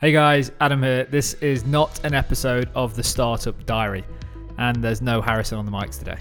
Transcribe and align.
Hey 0.00 0.12
guys, 0.12 0.52
Adam 0.60 0.80
here. 0.80 1.06
This 1.06 1.34
is 1.34 1.66
not 1.66 2.04
an 2.04 2.14
episode 2.14 2.70
of 2.76 2.94
the 2.94 3.02
Startup 3.02 3.66
Diary, 3.66 4.04
and 4.56 4.76
there's 4.76 5.02
no 5.02 5.20
Harrison 5.20 5.58
on 5.58 5.64
the 5.64 5.72
mics 5.72 5.98
today. 5.98 6.18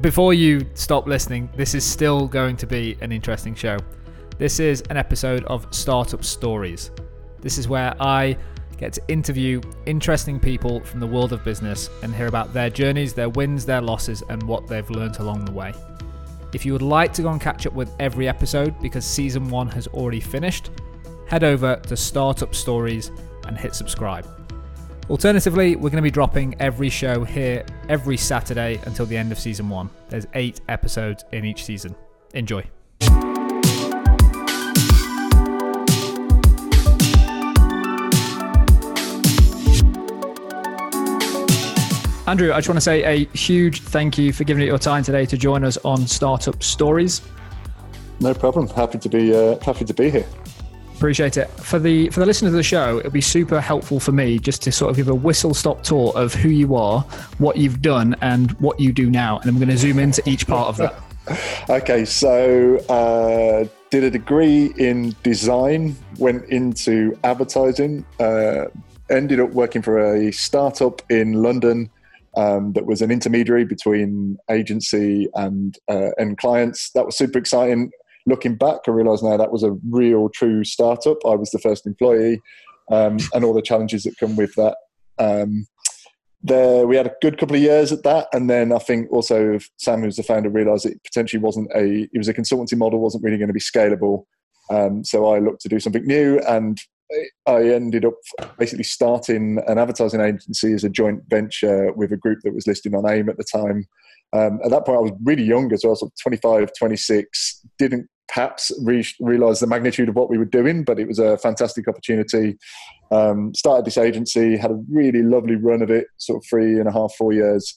Before 0.00 0.32
you 0.32 0.64
stop 0.74 1.08
listening, 1.08 1.50
this 1.56 1.74
is 1.74 1.84
still 1.84 2.28
going 2.28 2.56
to 2.58 2.66
be 2.68 2.96
an 3.00 3.10
interesting 3.10 3.56
show. 3.56 3.76
This 4.38 4.60
is 4.60 4.82
an 4.82 4.96
episode 4.96 5.42
of 5.46 5.66
Startup 5.72 6.22
Stories. 6.24 6.92
This 7.40 7.58
is 7.58 7.66
where 7.66 7.92
I 8.00 8.36
get 8.76 8.92
to 8.92 9.02
interview 9.08 9.62
interesting 9.86 10.38
people 10.38 10.78
from 10.84 11.00
the 11.00 11.06
world 11.08 11.32
of 11.32 11.42
business 11.42 11.90
and 12.04 12.14
hear 12.14 12.28
about 12.28 12.52
their 12.52 12.70
journeys, 12.70 13.14
their 13.14 13.30
wins, 13.30 13.66
their 13.66 13.80
losses, 13.80 14.22
and 14.28 14.40
what 14.44 14.68
they've 14.68 14.90
learned 14.90 15.18
along 15.18 15.44
the 15.44 15.50
way. 15.50 15.74
If 16.54 16.64
you 16.64 16.72
would 16.72 16.82
like 16.82 17.12
to 17.14 17.22
go 17.22 17.30
and 17.30 17.40
catch 17.40 17.66
up 17.66 17.72
with 17.72 17.92
every 17.98 18.28
episode 18.28 18.80
because 18.80 19.04
season 19.04 19.48
one 19.48 19.66
has 19.70 19.88
already 19.88 20.20
finished, 20.20 20.70
head 21.28 21.44
over 21.44 21.76
to 21.76 21.96
Startup 21.96 22.54
Stories 22.54 23.10
and 23.46 23.56
hit 23.56 23.74
subscribe. 23.74 24.26
Alternatively, 25.10 25.76
we're 25.76 25.90
going 25.90 25.96
to 25.96 26.02
be 26.02 26.10
dropping 26.10 26.54
every 26.60 26.90
show 26.90 27.24
here 27.24 27.64
every 27.88 28.16
Saturday 28.16 28.80
until 28.84 29.06
the 29.06 29.16
end 29.16 29.32
of 29.32 29.38
season 29.38 29.68
one. 29.68 29.88
There's 30.08 30.26
eight 30.34 30.60
episodes 30.68 31.24
in 31.32 31.44
each 31.44 31.64
season. 31.64 31.94
Enjoy. 32.34 32.62
Andrew, 42.26 42.52
I 42.52 42.58
just 42.58 42.68
want 42.68 42.76
to 42.76 42.82
say 42.82 43.04
a 43.04 43.24
huge 43.34 43.80
thank 43.80 44.18
you 44.18 44.34
for 44.34 44.44
giving 44.44 44.62
it 44.62 44.66
your 44.66 44.78
time 44.78 45.02
today 45.02 45.24
to 45.24 45.38
join 45.38 45.64
us 45.64 45.78
on 45.78 46.06
Startup 46.06 46.62
Stories. 46.62 47.22
No 48.20 48.34
problem. 48.34 48.68
Happy 48.68 48.98
to 48.98 49.08
be 49.08 49.34
uh, 49.34 49.58
happy 49.60 49.86
to 49.86 49.94
be 49.94 50.10
here. 50.10 50.26
Appreciate 50.98 51.36
it. 51.36 51.48
For 51.50 51.78
the 51.78 52.10
for 52.10 52.18
the 52.18 52.26
listeners 52.26 52.52
of 52.52 52.56
the 52.56 52.62
show, 52.64 52.98
it'll 52.98 53.12
be 53.12 53.20
super 53.20 53.60
helpful 53.60 54.00
for 54.00 54.10
me 54.10 54.36
just 54.40 54.62
to 54.62 54.72
sort 54.72 54.90
of 54.90 54.96
give 54.96 55.06
a 55.06 55.14
whistle 55.14 55.54
stop 55.54 55.84
tour 55.84 56.12
of 56.16 56.34
who 56.34 56.48
you 56.48 56.74
are, 56.74 57.02
what 57.38 57.56
you've 57.56 57.80
done, 57.80 58.16
and 58.20 58.50
what 58.60 58.80
you 58.80 58.92
do 58.92 59.08
now. 59.08 59.38
And 59.38 59.48
I'm 59.48 59.58
going 59.58 59.68
to 59.68 59.78
zoom 59.78 60.00
into 60.00 60.28
each 60.28 60.48
part 60.48 60.66
of 60.66 60.76
that. 60.78 61.00
okay, 61.70 62.04
so 62.04 62.78
uh, 62.88 63.68
did 63.90 64.02
a 64.02 64.10
degree 64.10 64.72
in 64.76 65.14
design, 65.22 65.94
went 66.18 66.44
into 66.46 67.16
advertising, 67.22 68.04
uh, 68.18 68.64
ended 69.08 69.38
up 69.38 69.50
working 69.50 69.82
for 69.82 70.16
a 70.16 70.32
startup 70.32 71.00
in 71.12 71.34
London 71.34 71.90
um, 72.36 72.72
that 72.72 72.86
was 72.86 73.02
an 73.02 73.12
intermediary 73.12 73.64
between 73.64 74.36
agency 74.50 75.28
and 75.34 75.78
uh, 75.88 76.10
and 76.18 76.38
clients. 76.38 76.90
That 76.90 77.06
was 77.06 77.16
super 77.16 77.38
exciting. 77.38 77.92
Looking 78.28 78.56
back, 78.56 78.80
I 78.86 78.90
realise 78.90 79.22
now 79.22 79.38
that 79.38 79.50
was 79.50 79.62
a 79.62 79.76
real, 79.88 80.28
true 80.28 80.62
startup. 80.62 81.16
I 81.24 81.34
was 81.34 81.50
the 81.50 81.58
first 81.58 81.86
employee, 81.86 82.42
um, 82.90 83.16
and 83.32 83.42
all 83.42 83.54
the 83.54 83.62
challenges 83.62 84.02
that 84.02 84.18
come 84.18 84.36
with 84.36 84.54
that. 84.56 84.76
Um, 85.18 85.66
there, 86.42 86.86
we 86.86 86.96
had 86.96 87.06
a 87.06 87.14
good 87.22 87.38
couple 87.38 87.56
of 87.56 87.62
years 87.62 87.90
at 87.90 88.02
that, 88.02 88.28
and 88.34 88.50
then 88.50 88.70
I 88.70 88.78
think 88.78 89.10
also 89.10 89.58
Sam, 89.78 90.02
who's 90.02 90.16
the 90.16 90.22
founder, 90.22 90.50
realised 90.50 90.84
it 90.84 91.02
potentially 91.04 91.42
wasn't 91.42 91.70
a. 91.74 92.06
It 92.12 92.18
was 92.18 92.28
a 92.28 92.34
consultancy 92.34 92.76
model, 92.76 93.00
wasn't 93.00 93.24
really 93.24 93.38
going 93.38 93.48
to 93.48 93.54
be 93.54 93.60
scalable. 93.60 94.24
Um, 94.70 95.04
so 95.04 95.32
I 95.32 95.38
looked 95.38 95.62
to 95.62 95.70
do 95.70 95.80
something 95.80 96.04
new, 96.04 96.38
and 96.46 96.78
I 97.46 97.62
ended 97.70 98.04
up 98.04 98.14
basically 98.58 98.84
starting 98.84 99.58
an 99.66 99.78
advertising 99.78 100.20
agency 100.20 100.74
as 100.74 100.84
a 100.84 100.90
joint 100.90 101.22
venture 101.28 101.92
with 101.92 102.12
a 102.12 102.18
group 102.18 102.40
that 102.44 102.54
was 102.54 102.66
listed 102.66 102.94
on 102.94 103.08
AIM 103.08 103.30
at 103.30 103.38
the 103.38 103.44
time. 103.44 103.86
Um, 104.34 104.60
at 104.62 104.70
that 104.70 104.84
point, 104.84 104.98
I 104.98 105.02
was 105.02 105.12
really 105.24 105.44
young 105.44 105.72
as 105.72 105.84
well, 105.84 105.96
so 105.96 106.10
25, 106.22 106.70
26, 106.78 107.62
didn't 107.78 108.08
perhaps 108.28 108.70
re- 108.82 109.06
realize 109.20 109.60
the 109.60 109.66
magnitude 109.66 110.08
of 110.08 110.14
what 110.14 110.30
we 110.30 110.38
were 110.38 110.44
doing, 110.44 110.84
but 110.84 110.98
it 110.98 111.08
was 111.08 111.18
a 111.18 111.38
fantastic 111.38 111.88
opportunity. 111.88 112.58
Um, 113.10 113.54
started 113.54 113.86
this 113.86 113.98
agency, 113.98 114.56
had 114.56 114.70
a 114.70 114.82
really 114.90 115.22
lovely 115.22 115.56
run 115.56 115.82
of 115.82 115.90
it, 115.90 116.06
sort 116.18 116.42
of 116.42 116.48
three 116.48 116.78
and 116.78 116.88
a 116.88 116.92
half, 116.92 117.14
four 117.14 117.32
years. 117.32 117.74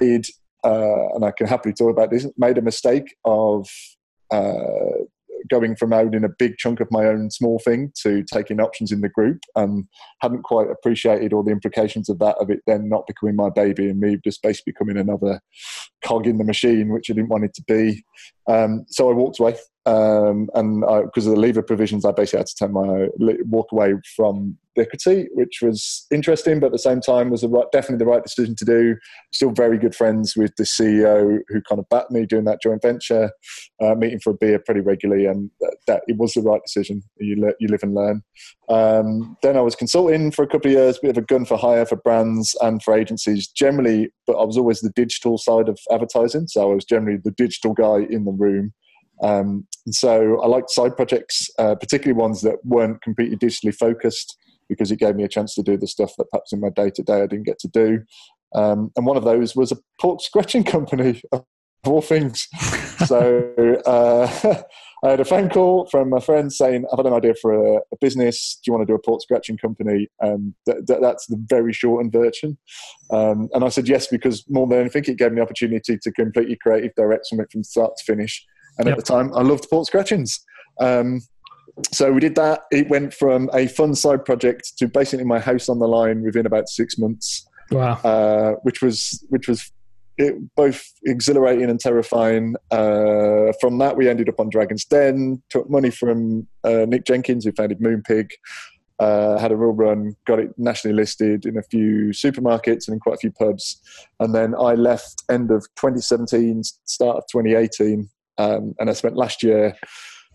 Made, 0.00 0.26
uh, 0.64 1.14
and 1.14 1.24
I 1.24 1.32
can 1.32 1.46
happily 1.46 1.74
talk 1.74 1.90
about 1.90 2.10
this, 2.10 2.26
made 2.38 2.58
a 2.58 2.62
mistake 2.62 3.14
of 3.24 3.68
uh, 4.30 5.04
going 5.48 5.76
from 5.76 5.92
owning 5.92 6.24
a 6.24 6.28
big 6.28 6.56
chunk 6.58 6.80
of 6.80 6.88
my 6.90 7.06
own 7.06 7.30
small 7.30 7.58
thing 7.58 7.92
to 8.02 8.22
taking 8.24 8.60
options 8.60 8.92
in 8.92 9.00
the 9.00 9.08
group 9.08 9.38
and 9.56 9.86
hadn't 10.20 10.42
quite 10.42 10.68
appreciated 10.70 11.32
all 11.32 11.42
the 11.42 11.50
implications 11.50 12.08
of 12.08 12.18
that 12.18 12.36
of 12.38 12.50
it 12.50 12.60
then 12.66 12.88
not 12.88 13.06
becoming 13.06 13.36
my 13.36 13.48
baby 13.50 13.88
and 13.88 14.00
me 14.00 14.18
just 14.22 14.42
basically 14.42 14.72
becoming 14.72 14.96
another 14.96 15.40
cog 16.04 16.26
in 16.26 16.38
the 16.38 16.44
machine 16.44 16.90
which 16.90 17.10
i 17.10 17.14
didn't 17.14 17.28
want 17.28 17.44
it 17.44 17.54
to 17.54 17.62
be 17.62 18.02
um, 18.50 18.84
so 18.88 19.10
i 19.10 19.12
walked 19.12 19.40
away 19.40 19.56
um, 19.86 20.48
and 20.54 20.82
because 21.06 21.26
of 21.26 21.34
the 21.34 21.40
leaver 21.40 21.62
provisions 21.62 22.04
i 22.04 22.12
basically 22.12 22.38
had 22.38 22.46
to 22.46 22.54
take 22.56 22.70
my 22.70 23.06
walk 23.46 23.72
away 23.72 23.94
from 24.16 24.56
the 24.76 24.82
equity 24.82 25.28
which 25.34 25.60
was 25.62 26.06
interesting 26.12 26.60
but 26.60 26.66
at 26.66 26.72
the 26.72 26.78
same 26.78 27.00
time 27.00 27.30
was 27.30 27.40
the 27.40 27.48
right, 27.48 27.66
definitely 27.72 27.98
the 27.98 28.10
right 28.10 28.22
decision 28.22 28.54
to 28.56 28.64
do. 28.64 28.96
Still 29.32 29.50
very 29.50 29.78
good 29.78 29.94
friends 29.94 30.36
with 30.36 30.54
the 30.56 30.64
ceo 30.64 31.38
who 31.48 31.60
kind 31.62 31.78
of 31.78 31.88
backed 31.88 32.10
me 32.10 32.26
doing 32.26 32.44
that 32.44 32.62
joint 32.62 32.82
venture 32.82 33.30
uh, 33.82 33.94
meeting 33.94 34.20
for 34.20 34.30
a 34.30 34.34
beer 34.34 34.58
pretty 34.58 34.80
regularly 34.80 35.26
and 35.26 35.50
that, 35.60 35.76
that 35.86 36.02
it 36.06 36.16
was 36.16 36.32
the 36.34 36.42
right 36.42 36.60
decision. 36.64 37.02
You, 37.18 37.40
le- 37.40 37.54
you 37.58 37.68
live 37.68 37.82
and 37.82 37.94
learn 37.94 38.22
um, 38.70 39.36
then 39.42 39.56
i 39.56 39.60
was 39.60 39.74
consulting 39.74 40.30
for 40.30 40.42
a 40.42 40.46
couple 40.46 40.70
of 40.70 40.76
years 40.76 40.98
bit 40.98 41.10
of 41.10 41.22
a 41.22 41.26
gun 41.26 41.44
for 41.44 41.58
hire 41.58 41.84
for 41.84 41.96
brands 41.96 42.56
and 42.62 42.82
for 42.82 42.96
agencies 42.96 43.48
generally 43.48 44.08
but 44.26 44.36
i 44.36 44.44
was 44.44 44.56
always 44.56 44.80
the 44.80 44.92
digital 44.96 45.36
side 45.36 45.68
of 45.68 45.78
advertising 45.90 46.46
so 46.46 46.70
i 46.70 46.74
was 46.74 46.84
generally 46.84 47.18
the 47.22 47.32
digital 47.32 47.74
guy 47.74 48.06
in 48.10 48.24
the 48.24 48.32
room 48.32 48.72
um, 49.22 49.66
and 49.86 49.94
so 49.94 50.40
I 50.40 50.46
liked 50.46 50.70
side 50.70 50.96
projects, 50.96 51.50
uh, 51.58 51.74
particularly 51.74 52.18
ones 52.18 52.40
that 52.42 52.56
weren't 52.64 53.02
completely 53.02 53.36
digitally 53.36 53.74
focused, 53.74 54.36
because 54.68 54.90
it 54.90 54.98
gave 54.98 55.16
me 55.16 55.24
a 55.24 55.28
chance 55.28 55.54
to 55.54 55.62
do 55.62 55.76
the 55.76 55.86
stuff 55.86 56.12
that 56.16 56.30
perhaps 56.30 56.52
in 56.52 56.60
my 56.60 56.70
day 56.70 56.90
to 56.90 57.02
day 57.02 57.22
I 57.22 57.26
didn't 57.26 57.46
get 57.46 57.58
to 57.60 57.68
do. 57.68 58.02
Um, 58.54 58.90
and 58.96 59.06
one 59.06 59.16
of 59.16 59.24
those 59.24 59.54
was 59.54 59.72
a 59.72 59.78
pork 60.00 60.20
scratching 60.22 60.64
company, 60.76 61.20
of 61.32 61.44
all 61.84 62.02
things. 62.02 62.46
so 63.06 63.52
uh, 63.86 64.62
I 65.04 65.10
had 65.10 65.20
a 65.20 65.24
phone 65.24 65.48
call 65.48 65.86
from 65.86 66.12
a 66.12 66.20
friend 66.20 66.52
saying, 66.52 66.84
I've 66.92 66.98
had 66.98 67.06
an 67.06 67.14
idea 67.14 67.34
for 67.40 67.52
a, 67.52 67.76
a 67.76 67.96
business. 68.00 68.60
Do 68.62 68.68
you 68.70 68.74
want 68.74 68.86
to 68.86 68.92
do 68.92 68.96
a 68.96 69.02
pork 69.02 69.22
scratching 69.22 69.56
company? 69.56 70.08
And 70.20 70.54
th- 70.66 70.86
th- 70.86 71.00
that's 71.00 71.26
the 71.26 71.42
very 71.48 71.72
shortened 71.72 72.12
version. 72.12 72.58
Um, 73.10 73.48
and 73.54 73.64
I 73.64 73.70
said 73.70 73.88
yes, 73.88 74.08
because 74.08 74.44
more 74.48 74.66
than 74.66 74.78
anything, 74.78 75.04
it 75.06 75.16
gave 75.16 75.32
me 75.32 75.36
the 75.36 75.42
opportunity 75.42 75.96
to 75.96 76.12
completely 76.12 76.58
creative 76.60 76.94
direct 76.96 77.26
something 77.26 77.46
from 77.50 77.64
start 77.64 77.92
to 77.96 78.04
finish 78.04 78.44
and 78.80 78.86
yep. 78.86 78.98
at 78.98 79.04
the 79.04 79.12
time, 79.12 79.30
I 79.34 79.42
loved 79.42 79.68
pork 79.68 79.86
scratchings. 79.86 80.40
Um, 80.80 81.20
so 81.92 82.12
we 82.12 82.20
did 82.20 82.34
that. 82.36 82.62
It 82.70 82.88
went 82.88 83.12
from 83.12 83.50
a 83.52 83.66
fun 83.66 83.94
side 83.94 84.24
project 84.24 84.72
to 84.78 84.88
basically 84.88 85.24
my 85.24 85.38
house 85.38 85.68
on 85.68 85.78
the 85.78 85.86
line 85.86 86.22
within 86.22 86.46
about 86.46 86.68
six 86.68 86.98
months. 86.98 87.46
Wow! 87.70 87.92
Uh, 88.02 88.52
which 88.62 88.82
was 88.82 89.24
which 89.28 89.48
was 89.48 89.70
it, 90.20 90.54
both 90.54 90.84
exhilarating 91.04 91.70
and 91.70 91.80
terrifying. 91.80 92.54
Uh, 92.70 93.52
from 93.60 93.78
that, 93.78 93.96
we 93.96 94.08
ended 94.08 94.28
up 94.28 94.38
on 94.38 94.50
Dragon's 94.50 94.84
Den. 94.84 95.42
Took 95.48 95.70
money 95.70 95.90
from 95.90 96.46
uh, 96.62 96.84
Nick 96.86 97.06
Jenkins, 97.06 97.44
who 97.44 97.52
founded 97.52 97.80
Moonpig. 97.80 98.30
Uh, 98.98 99.38
had 99.38 99.50
a 99.50 99.56
real 99.56 99.72
run, 99.72 100.14
got 100.26 100.38
it 100.38 100.50
nationally 100.58 100.94
listed 100.94 101.46
in 101.46 101.56
a 101.56 101.62
few 101.62 102.10
supermarkets 102.10 102.86
and 102.86 102.94
in 102.94 103.00
quite 103.00 103.14
a 103.14 103.18
few 103.18 103.32
pubs. 103.32 103.80
And 104.20 104.34
then 104.34 104.54
I 104.54 104.74
left 104.74 105.24
end 105.30 105.50
of 105.50 105.62
2017, 105.76 106.62
start 106.84 107.16
of 107.16 107.24
2018, 107.32 108.10
um, 108.36 108.74
and 108.78 108.90
I 108.90 108.92
spent 108.92 109.16
last 109.16 109.42
year 109.42 109.74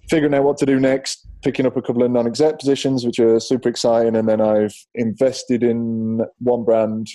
figuring 0.10 0.34
out 0.34 0.46
what 0.46 0.58
to 0.58 0.66
do 0.66 0.80
next, 0.80 1.28
picking 1.44 1.68
up 1.68 1.78
a 1.78 1.82
couple 1.82 2.02
of 2.02 2.10
non-exec 2.10 2.58
positions, 2.58 3.06
which 3.06 3.20
are 3.20 3.40
super 3.40 3.70
exciting, 3.70 4.16
and 4.16 4.28
then 4.28 4.42
I've 4.42 4.74
invested 4.96 5.62
in 5.62 6.26
one 6.40 6.64
brand 6.64 7.08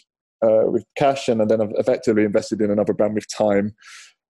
uh, 0.43 0.71
with 0.71 0.85
cash, 0.97 1.29
and 1.29 1.49
then 1.49 1.61
I've 1.61 1.73
effectively 1.77 2.25
invested 2.25 2.61
in 2.61 2.71
another 2.71 2.93
brand 2.93 3.15
with 3.15 3.27
time. 3.29 3.75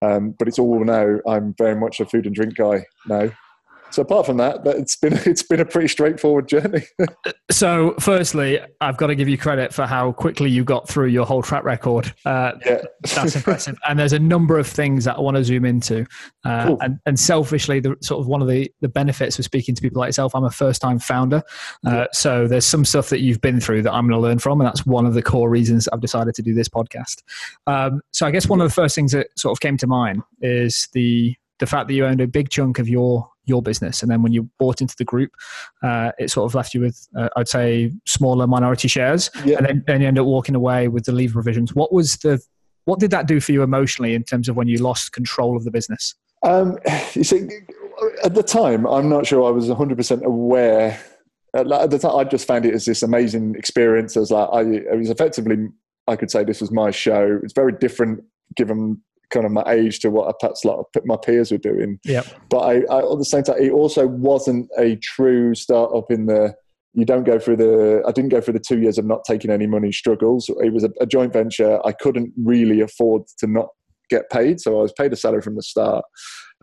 Um, 0.01 0.35
but 0.37 0.47
it's 0.47 0.59
all 0.59 0.83
now. 0.83 1.19
I'm 1.27 1.53
very 1.57 1.75
much 1.75 1.99
a 1.99 2.05
food 2.05 2.25
and 2.25 2.35
drink 2.35 2.55
guy 2.55 2.85
now. 3.07 3.29
So 3.91 4.01
apart 4.01 4.25
from 4.25 4.37
that, 4.37 4.65
it's 4.65 4.95
been 4.95 5.13
it's 5.25 5.43
been 5.43 5.59
a 5.59 5.65
pretty 5.65 5.87
straightforward 5.87 6.47
journey. 6.47 6.83
so, 7.51 7.95
firstly, 7.99 8.59
I've 8.79 8.97
got 8.97 9.07
to 9.07 9.15
give 9.15 9.27
you 9.27 9.37
credit 9.37 9.73
for 9.73 9.85
how 9.85 10.13
quickly 10.13 10.49
you 10.49 10.63
got 10.63 10.87
through 10.87 11.07
your 11.07 11.25
whole 11.25 11.41
track 11.41 11.63
record. 11.63 12.13
Uh, 12.25 12.53
yeah, 12.65 12.81
that's 13.13 13.35
impressive. 13.35 13.77
and 13.87 13.99
there's 13.99 14.13
a 14.13 14.19
number 14.19 14.57
of 14.57 14.67
things 14.67 15.05
that 15.05 15.17
I 15.17 15.19
want 15.19 15.37
to 15.37 15.43
zoom 15.43 15.65
into. 15.65 16.05
Uh, 16.45 16.67
cool. 16.67 16.77
and, 16.81 16.99
and 17.05 17.19
selfishly, 17.19 17.79
the 17.79 17.95
sort 18.01 18.21
of 18.21 18.27
one 18.27 18.41
of 18.41 18.47
the 18.47 18.71
the 18.81 18.89
benefits 18.89 19.37
of 19.37 19.45
speaking 19.45 19.75
to 19.75 19.81
people 19.81 19.99
like 19.99 20.09
yourself, 20.09 20.33
I'm 20.33 20.45
a 20.45 20.49
first 20.49 20.81
time 20.81 20.99
founder. 20.99 21.43
Uh, 21.85 21.91
yeah. 21.91 22.05
So 22.13 22.47
there's 22.47 22.65
some 22.65 22.85
stuff 22.85 23.09
that 23.09 23.19
you've 23.19 23.41
been 23.41 23.59
through 23.59 23.83
that 23.83 23.93
I'm 23.93 24.07
going 24.07 24.19
to 24.19 24.21
learn 24.21 24.39
from, 24.39 24.61
and 24.61 24.67
that's 24.67 24.85
one 24.85 25.05
of 25.05 25.13
the 25.13 25.21
core 25.21 25.49
reasons 25.49 25.87
I've 25.89 26.01
decided 26.01 26.35
to 26.35 26.41
do 26.41 26.53
this 26.53 26.69
podcast. 26.69 27.23
Um, 27.67 28.01
so 28.11 28.25
I 28.25 28.31
guess 28.31 28.47
one 28.47 28.61
of 28.61 28.67
the 28.67 28.73
first 28.73 28.95
things 28.95 29.11
that 29.11 29.27
sort 29.37 29.51
of 29.51 29.59
came 29.59 29.77
to 29.77 29.87
mind 29.87 30.23
is 30.41 30.87
the 30.93 31.35
the 31.61 31.67
fact 31.67 31.87
that 31.87 31.93
you 31.93 32.05
owned 32.05 32.19
a 32.19 32.27
big 32.27 32.49
chunk 32.49 32.79
of 32.79 32.89
your 32.89 33.29
your 33.45 33.61
business. 33.61 34.01
And 34.01 34.11
then 34.11 34.21
when 34.21 34.33
you 34.33 34.49
bought 34.59 34.81
into 34.81 34.95
the 34.97 35.05
group, 35.05 35.31
uh, 35.81 36.11
it 36.19 36.29
sort 36.29 36.49
of 36.49 36.53
left 36.53 36.73
you 36.73 36.81
with, 36.81 37.07
uh, 37.17 37.29
I'd 37.35 37.47
say, 37.47 37.91
smaller 38.05 38.45
minority 38.45 38.87
shares. 38.87 39.31
Yeah. 39.43 39.57
And 39.57 39.65
then, 39.65 39.83
then 39.87 40.01
you 40.01 40.07
end 40.07 40.19
up 40.19 40.25
walking 40.27 40.53
away 40.53 40.87
with 40.89 41.05
the 41.05 41.11
leaver 41.11 41.33
provisions. 41.33 41.73
What 41.73 41.91
was 41.91 42.17
the, 42.17 42.39
what 42.85 42.99
did 42.99 43.09
that 43.11 43.27
do 43.27 43.39
for 43.39 43.51
you 43.51 43.63
emotionally 43.63 44.13
in 44.13 44.23
terms 44.23 44.47
of 44.47 44.55
when 44.55 44.67
you 44.67 44.77
lost 44.77 45.11
control 45.11 45.57
of 45.57 45.63
the 45.63 45.71
business? 45.71 46.13
Um, 46.43 46.77
you 47.13 47.23
see, 47.23 47.47
at 48.23 48.35
the 48.35 48.43
time, 48.43 48.85
I'm 48.85 49.09
not 49.09 49.25
sure 49.25 49.47
I 49.47 49.51
was 49.51 49.67
100% 49.67 50.23
aware 50.23 50.99
at 51.53 51.89
the 51.89 51.99
time, 51.99 52.15
I 52.15 52.23
just 52.23 52.47
found 52.47 52.65
it 52.65 52.73
as 52.73 52.85
this 52.85 53.03
amazing 53.03 53.55
experience. 53.55 54.15
As 54.15 54.31
like, 54.31 54.49
I, 54.53 54.61
it 54.61 54.97
was 54.97 55.09
effectively, 55.09 55.67
I 56.07 56.15
could 56.15 56.31
say 56.31 56.43
this 56.43 56.61
was 56.61 56.71
my 56.71 56.91
show. 56.91 57.39
It's 57.43 57.53
very 57.53 57.73
different 57.73 58.23
given 58.55 59.01
kind 59.31 59.45
of 59.45 59.51
my 59.51 59.63
age 59.67 59.99
to 59.99 60.09
what 60.09 60.39
perhaps 60.39 60.63
like 60.65 60.77
my 61.05 61.17
peers 61.17 61.51
were 61.51 61.57
doing. 61.57 61.99
Yeah. 62.03 62.23
But 62.49 62.59
I, 62.59 62.73
I, 62.91 63.11
at 63.11 63.17
the 63.17 63.25
same 63.25 63.43
time, 63.43 63.57
it 63.59 63.71
also 63.71 64.07
wasn't 64.07 64.69
a 64.77 64.97
true 64.97 65.55
startup 65.55 66.11
in 66.11 66.25
the. 66.27 66.53
You 66.93 67.05
don't 67.05 67.23
go 67.23 67.39
through 67.39 67.57
the. 67.57 68.03
I 68.05 68.11
didn't 68.11 68.29
go 68.29 68.41
through 68.41 68.53
the 68.53 68.59
two 68.59 68.79
years 68.79 68.97
of 68.97 69.05
not 69.05 69.23
taking 69.25 69.49
any 69.49 69.65
money 69.65 69.91
struggles. 69.91 70.49
It 70.59 70.73
was 70.73 70.83
a, 70.83 70.91
a 70.99 71.05
joint 71.05 71.33
venture. 71.33 71.79
I 71.85 71.93
couldn't 71.93 72.33
really 72.37 72.81
afford 72.81 73.23
to 73.39 73.47
not 73.47 73.69
get 74.09 74.29
paid, 74.29 74.59
so 74.59 74.77
I 74.77 74.81
was 74.83 74.93
paid 74.93 75.13
a 75.13 75.15
salary 75.15 75.41
from 75.41 75.55
the 75.55 75.63
start. 75.63 76.03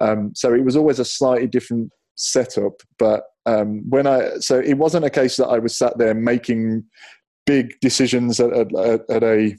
Um, 0.00 0.32
so 0.34 0.54
it 0.54 0.64
was 0.64 0.76
always 0.76 0.98
a 0.98 1.04
slightly 1.04 1.46
different 1.46 1.90
setup. 2.16 2.82
But 2.98 3.24
um, 3.46 3.82
when 3.88 4.06
I 4.06 4.38
so 4.40 4.58
it 4.58 4.74
wasn't 4.74 5.06
a 5.06 5.10
case 5.10 5.36
that 5.36 5.46
I 5.46 5.58
was 5.58 5.76
sat 5.76 5.96
there 5.96 6.14
making 6.14 6.84
big 7.46 7.74
decisions 7.80 8.38
at, 8.38 8.52
at, 8.52 9.00
at 9.08 9.22
a 9.24 9.56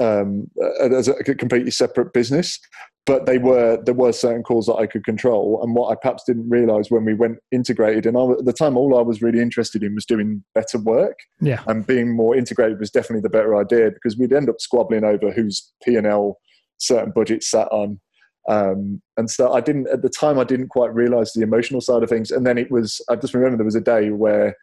um, 0.00 0.50
as 0.80 1.08
a 1.08 1.14
completely 1.22 1.70
separate 1.70 2.12
business. 2.12 2.58
But 3.04 3.26
they 3.26 3.38
were 3.38 3.82
there 3.84 3.94
were 3.94 4.12
certain 4.12 4.44
calls 4.44 4.66
that 4.66 4.76
I 4.76 4.86
could 4.86 5.04
control, 5.04 5.60
and 5.60 5.74
what 5.74 5.90
I 5.90 5.96
perhaps 6.00 6.22
didn't 6.24 6.48
realize 6.48 6.88
when 6.88 7.04
we 7.04 7.14
went 7.14 7.38
integrated. 7.50 8.06
And 8.06 8.16
I, 8.16 8.22
at 8.30 8.44
the 8.44 8.52
time, 8.52 8.76
all 8.76 8.96
I 8.96 9.02
was 9.02 9.20
really 9.20 9.40
interested 9.40 9.82
in 9.82 9.96
was 9.96 10.06
doing 10.06 10.44
better 10.54 10.78
work. 10.78 11.18
Yeah, 11.40 11.64
and 11.66 11.84
being 11.84 12.14
more 12.14 12.36
integrated 12.36 12.78
was 12.78 12.92
definitely 12.92 13.22
the 13.22 13.28
better 13.28 13.56
idea 13.56 13.90
because 13.90 14.16
we'd 14.16 14.32
end 14.32 14.48
up 14.48 14.60
squabbling 14.60 15.02
over 15.02 15.32
whose 15.32 15.72
P 15.84 15.96
and 15.96 16.06
L 16.06 16.38
certain 16.78 17.12
budgets 17.12 17.50
sat 17.50 17.68
on. 17.72 18.00
Um, 18.48 19.00
and 19.16 19.30
so 19.30 19.52
I 19.52 19.60
didn't 19.60 19.88
at 19.88 20.02
the 20.02 20.08
time 20.08 20.38
I 20.38 20.44
didn't 20.44 20.68
quite 20.68 20.92
realize 20.94 21.32
the 21.32 21.42
emotional 21.42 21.80
side 21.80 22.02
of 22.02 22.08
things. 22.08 22.30
And 22.30 22.46
then 22.46 22.58
it 22.58 22.70
was 22.70 23.00
I 23.08 23.16
just 23.16 23.34
remember 23.34 23.56
there 23.56 23.64
was 23.64 23.74
a 23.74 23.80
day 23.80 24.10
where 24.10 24.56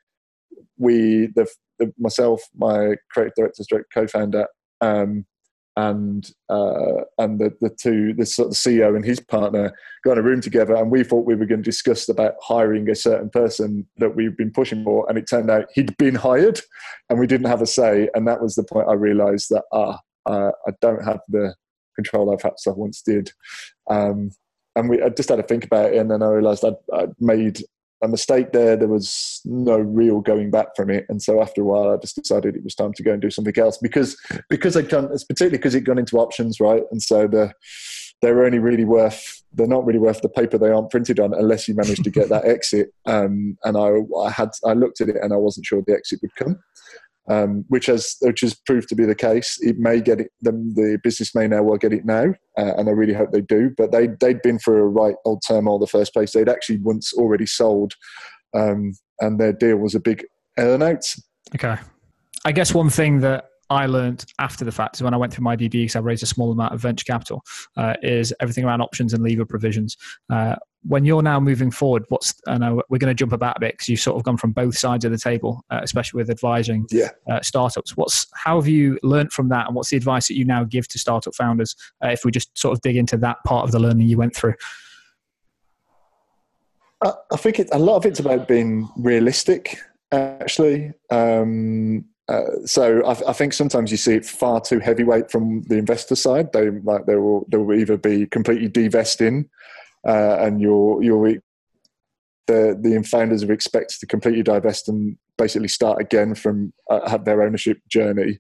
we 0.78 1.30
the, 1.36 1.48
the 1.78 1.94
myself, 1.98 2.42
my 2.56 2.96
creative 3.12 3.34
director, 3.36 3.86
co-founder, 3.94 4.48
um, 4.82 5.26
and 5.80 6.32
uh, 6.50 7.04
and 7.18 7.40
the, 7.40 7.56
the 7.62 7.70
two 7.70 8.14
the 8.14 8.26
sort 8.26 8.50
of 8.50 8.54
CEO 8.54 8.96
and 8.96 9.06
his 9.06 9.20
partner 9.20 9.74
got 10.04 10.14
in 10.14 10.18
a 10.18 10.22
room 10.22 10.42
together 10.42 10.76
and 10.76 10.92
we 10.92 11.04
thought 11.04 11.26
we 11.26 11.36
were 11.36 11.46
going 11.46 11.64
to 11.64 11.72
discuss 11.72 12.10
about 12.10 12.34
hiring 12.42 12.90
a 12.90 12.96
certain 12.96 13.30
person 13.30 13.88
that 13.98 14.16
we've 14.16 14.36
been 14.36 14.52
pushing 14.52 14.84
for 14.84 15.08
and 15.08 15.18
it 15.18 15.30
turned 15.30 15.50
out 15.50 15.70
he'd 15.74 15.96
been 15.98 16.16
hired 16.16 16.60
and 17.10 17.20
we 17.20 17.28
didn't 17.28 17.48
have 17.48 17.62
a 17.62 17.68
say. 17.68 18.10
And 18.14 18.28
that 18.28 18.42
was 18.42 18.56
the 18.56 18.64
point 18.64 18.90
I 18.90 18.94
realized 18.94 19.50
that 19.52 19.64
ah 19.72 20.00
uh, 20.26 20.52
I 20.68 20.72
don't 20.82 21.04
have 21.04 21.22
the 21.30 21.56
control 21.96 22.32
I 22.34 22.36
perhaps 22.36 22.68
I 22.68 22.72
once 22.72 23.02
did. 23.02 23.32
Um, 23.90 24.32
and 24.76 24.90
we 24.90 25.02
I 25.02 25.10
just 25.10 25.30
had 25.30 25.38
to 25.38 25.44
think 25.44 25.64
about 25.64 25.94
it 25.94 25.98
and 25.98 26.12
then 26.12 26.22
I 26.22 26.28
realized 26.28 26.66
I'd, 26.66 26.74
I'd 26.94 27.14
made 27.20 27.64
a 28.02 28.08
mistake 28.08 28.52
there. 28.52 28.76
There 28.76 28.88
was 28.88 29.42
no 29.46 29.78
real 29.78 30.22
going 30.22 30.52
back 30.52 30.76
from 30.76 30.90
it, 30.90 31.06
and 31.10 31.22
so 31.22 31.42
after 31.42 31.62
a 31.62 31.66
while, 31.66 31.92
I 31.92 31.98
just 31.98 32.16
decided 32.16 32.56
it 32.56 32.64
was 32.64 32.76
time 32.76 32.94
to 32.94 33.04
go 33.04 33.14
and 33.14 33.22
do 33.22 33.30
something 33.30 33.58
else 33.58 33.78
because 33.78 34.18
because 34.50 34.76
I'd 34.78 34.90
gone, 34.90 35.10
it's 35.12 35.24
particularly 35.24 35.58
because 35.58 35.76
it 35.76 35.82
gone 35.82 35.98
into 35.98 36.18
options, 36.18 36.60
right? 36.60 36.84
And 36.92 37.02
so 37.02 37.28
the 37.28 37.54
they're 38.22 38.44
only 38.44 38.60
really 38.60 38.86
worth 38.86 39.42
they're 39.54 39.68
not 39.68 39.86
really 39.86 40.00
worth 40.00 40.22
the 40.22 40.30
paper 40.30 40.58
they 40.58 40.70
aren't 40.70 40.92
printed 40.92 41.20
on 41.20 41.34
unless 41.34 41.68
you 41.68 41.74
manage 41.74 42.00
to 42.00 42.12
get 42.12 42.30
that 42.30 42.46
exit. 42.46 42.94
Um, 43.06 43.58
and 43.64 43.78
I, 43.78 44.00
I 44.20 44.30
had 44.30 44.50
I 44.66 44.74
looked 44.74 45.02
at 45.02 45.10
it 45.10 45.18
and 45.22 45.34
I 45.34 45.38
wasn't 45.38 45.66
sure 45.66 45.82
the 45.86 45.94
exit 45.94 46.20
would 46.22 46.36
come 46.36 46.60
um, 47.30 47.64
which 47.70 47.86
has 47.86 48.18
which 48.22 48.42
has 48.42 48.54
proved 48.54 48.90
to 48.90 48.96
be 48.96 49.06
the 49.06 49.16
case. 49.16 49.58
It 49.62 49.78
may 49.78 50.02
get 50.02 50.20
it. 50.20 50.32
The, 50.42 50.52
the 50.52 51.00
business 51.04 51.36
may 51.36 51.48
now 51.48 51.64
well 51.64 51.78
get 51.78 51.94
it 51.94 52.06
now, 52.06 52.34
uh, 52.58 52.74
and 52.78 52.90
I 52.90 52.92
really 52.92 53.14
hope 53.14 53.32
they 53.32 53.42
do. 53.42 53.72
But 53.78 53.92
they 53.92 54.08
they'd 54.20 54.42
been 54.42 54.60
through 54.60 54.82
a 54.82 54.88
right 54.88 55.16
old 55.26 55.44
turmoil 55.48 55.80
the 55.80 55.88
first 55.88 56.14
place. 56.14 56.32
They'd 56.32 56.50
actually 56.50 56.80
once 56.80 57.14
already 57.14 57.46
sold, 57.46 57.94
um, 58.56 58.94
and 59.20 59.40
their 59.40 59.54
deal 59.54 59.78
was 59.78 59.96
a 59.96 60.00
big 60.00 60.26
earnout. 60.58 61.06
Okay, 61.56 61.78
I 62.46 62.52
guess 62.52 62.74
one 62.74 62.90
thing 62.90 63.20
that 63.20 63.46
I 63.70 63.86
learned 63.86 64.26
after 64.40 64.66
the 64.66 64.72
fact 64.72 64.96
is 64.96 65.04
when 65.04 65.14
I 65.14 65.18
went 65.18 65.34
through 65.34 65.44
my 65.44 65.56
DD 65.56 65.72
because 65.72 65.96
I 65.96 66.00
raised 66.00 66.24
a 66.24 66.28
small 66.28 66.52
amount 66.52 66.74
of 66.74 66.82
venture 66.82 67.06
capital, 67.06 67.44
uh, 67.78 67.94
is 68.02 68.34
everything 68.40 68.66
around 68.66 68.82
options 68.82 69.14
and 69.14 69.22
leaver 69.22 69.46
provisions. 69.46 69.96
Uh, 70.32 70.56
when 70.84 71.04
you're 71.04 71.22
now 71.22 71.40
moving 71.40 71.72
forward, 71.72 72.06
what's 72.10 72.34
I 72.48 72.58
know 72.58 72.82
we're 72.90 73.00
going 73.00 73.12
to 73.12 73.16
jump 73.16 73.34
about 73.34 73.58
a 73.58 73.60
bit 73.60 73.74
because 73.74 73.90
you've 73.90 74.00
sort 74.00 74.18
of 74.18 74.24
gone 74.24 74.38
from 74.38 74.52
both 74.52 74.78
sides 74.78 75.04
of 75.04 75.12
the 75.12 75.18
table, 75.18 75.64
uh, 75.70 75.82
especially 75.84 76.20
with 76.20 76.30
advising 76.30 76.86
yeah. 76.90 77.10
uh, 77.30 77.42
startups. 77.42 77.98
What's 77.98 78.28
how 78.34 78.56
have 78.56 78.68
you 78.68 78.98
learned 79.04 79.34
from 79.34 79.50
that, 79.50 79.68
and 79.68 79.76
what's 79.76 79.90
the 79.90 79.98
advice 79.98 80.28
that 80.30 80.36
you 80.36 80.46
now 80.46 80.64
give 80.64 80.88
to 80.90 81.00
startup 81.00 81.36
founders? 81.36 81.76
Uh, 82.04 82.10
if 82.10 82.24
we 82.24 82.32
just 82.32 82.58
sort 82.58 82.74
of 82.74 82.82
dig 82.82 82.96
into 82.96 83.18
that 83.18 83.38
part 83.46 83.66
of 83.66 83.72
the 83.72 83.80
learning 83.80 84.08
you 84.08 84.18
went 84.18 84.36
through. 84.36 84.56
I, 87.04 87.12
I 87.32 87.38
think 87.38 87.60
it, 87.60 87.70
a 87.72 87.80
lot 87.80 87.98
of 87.98 88.06
it's 88.06 88.20
about 88.20 88.48
being 88.48 88.90
realistic. 88.96 89.78
Actually, 90.12 90.92
um, 91.12 92.06
uh, 92.30 92.66
so 92.66 93.04
I, 93.06 93.30
I, 93.30 93.34
think 93.34 93.54
sometimes 93.54 93.92
you 93.92 93.98
see 93.98 94.16
it 94.16 94.26
far 94.26 94.60
too 94.60 94.80
heavyweight 94.80 95.30
from 95.30 95.62
the 95.64 95.78
investor 95.78 96.16
side. 96.16 96.52
They 96.52 96.72
like 96.72 97.06
they 97.06 97.16
will 97.16 97.46
they 97.52 97.58
will 97.58 97.78
either 97.78 97.98
be 97.98 98.26
completely 98.26 98.70
divesting 98.70 99.50
uh, 100.08 100.38
and 100.40 100.62
you're 100.62 101.04
you're 101.04 101.40
the 102.48 102.78
the 102.82 103.04
founders 103.04 103.44
are 103.44 103.52
expected 103.52 104.00
to 104.00 104.08
completely 104.08 104.44
divest 104.44 104.90
and 104.90 105.18
basically 105.38 105.68
start 105.68 106.02
again 106.02 106.36
from 106.36 106.74
uh, 106.90 107.08
have 107.10 107.26
their 107.26 107.42
ownership 107.44 107.78
journey. 107.88 108.40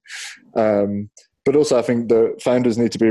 Um, 0.55 1.09
but 1.45 1.55
also, 1.55 1.77
I 1.77 1.81
think 1.81 2.09
the 2.09 2.37
founders 2.43 2.77
need 2.77 2.91
to 2.91 2.99
be 2.99 3.09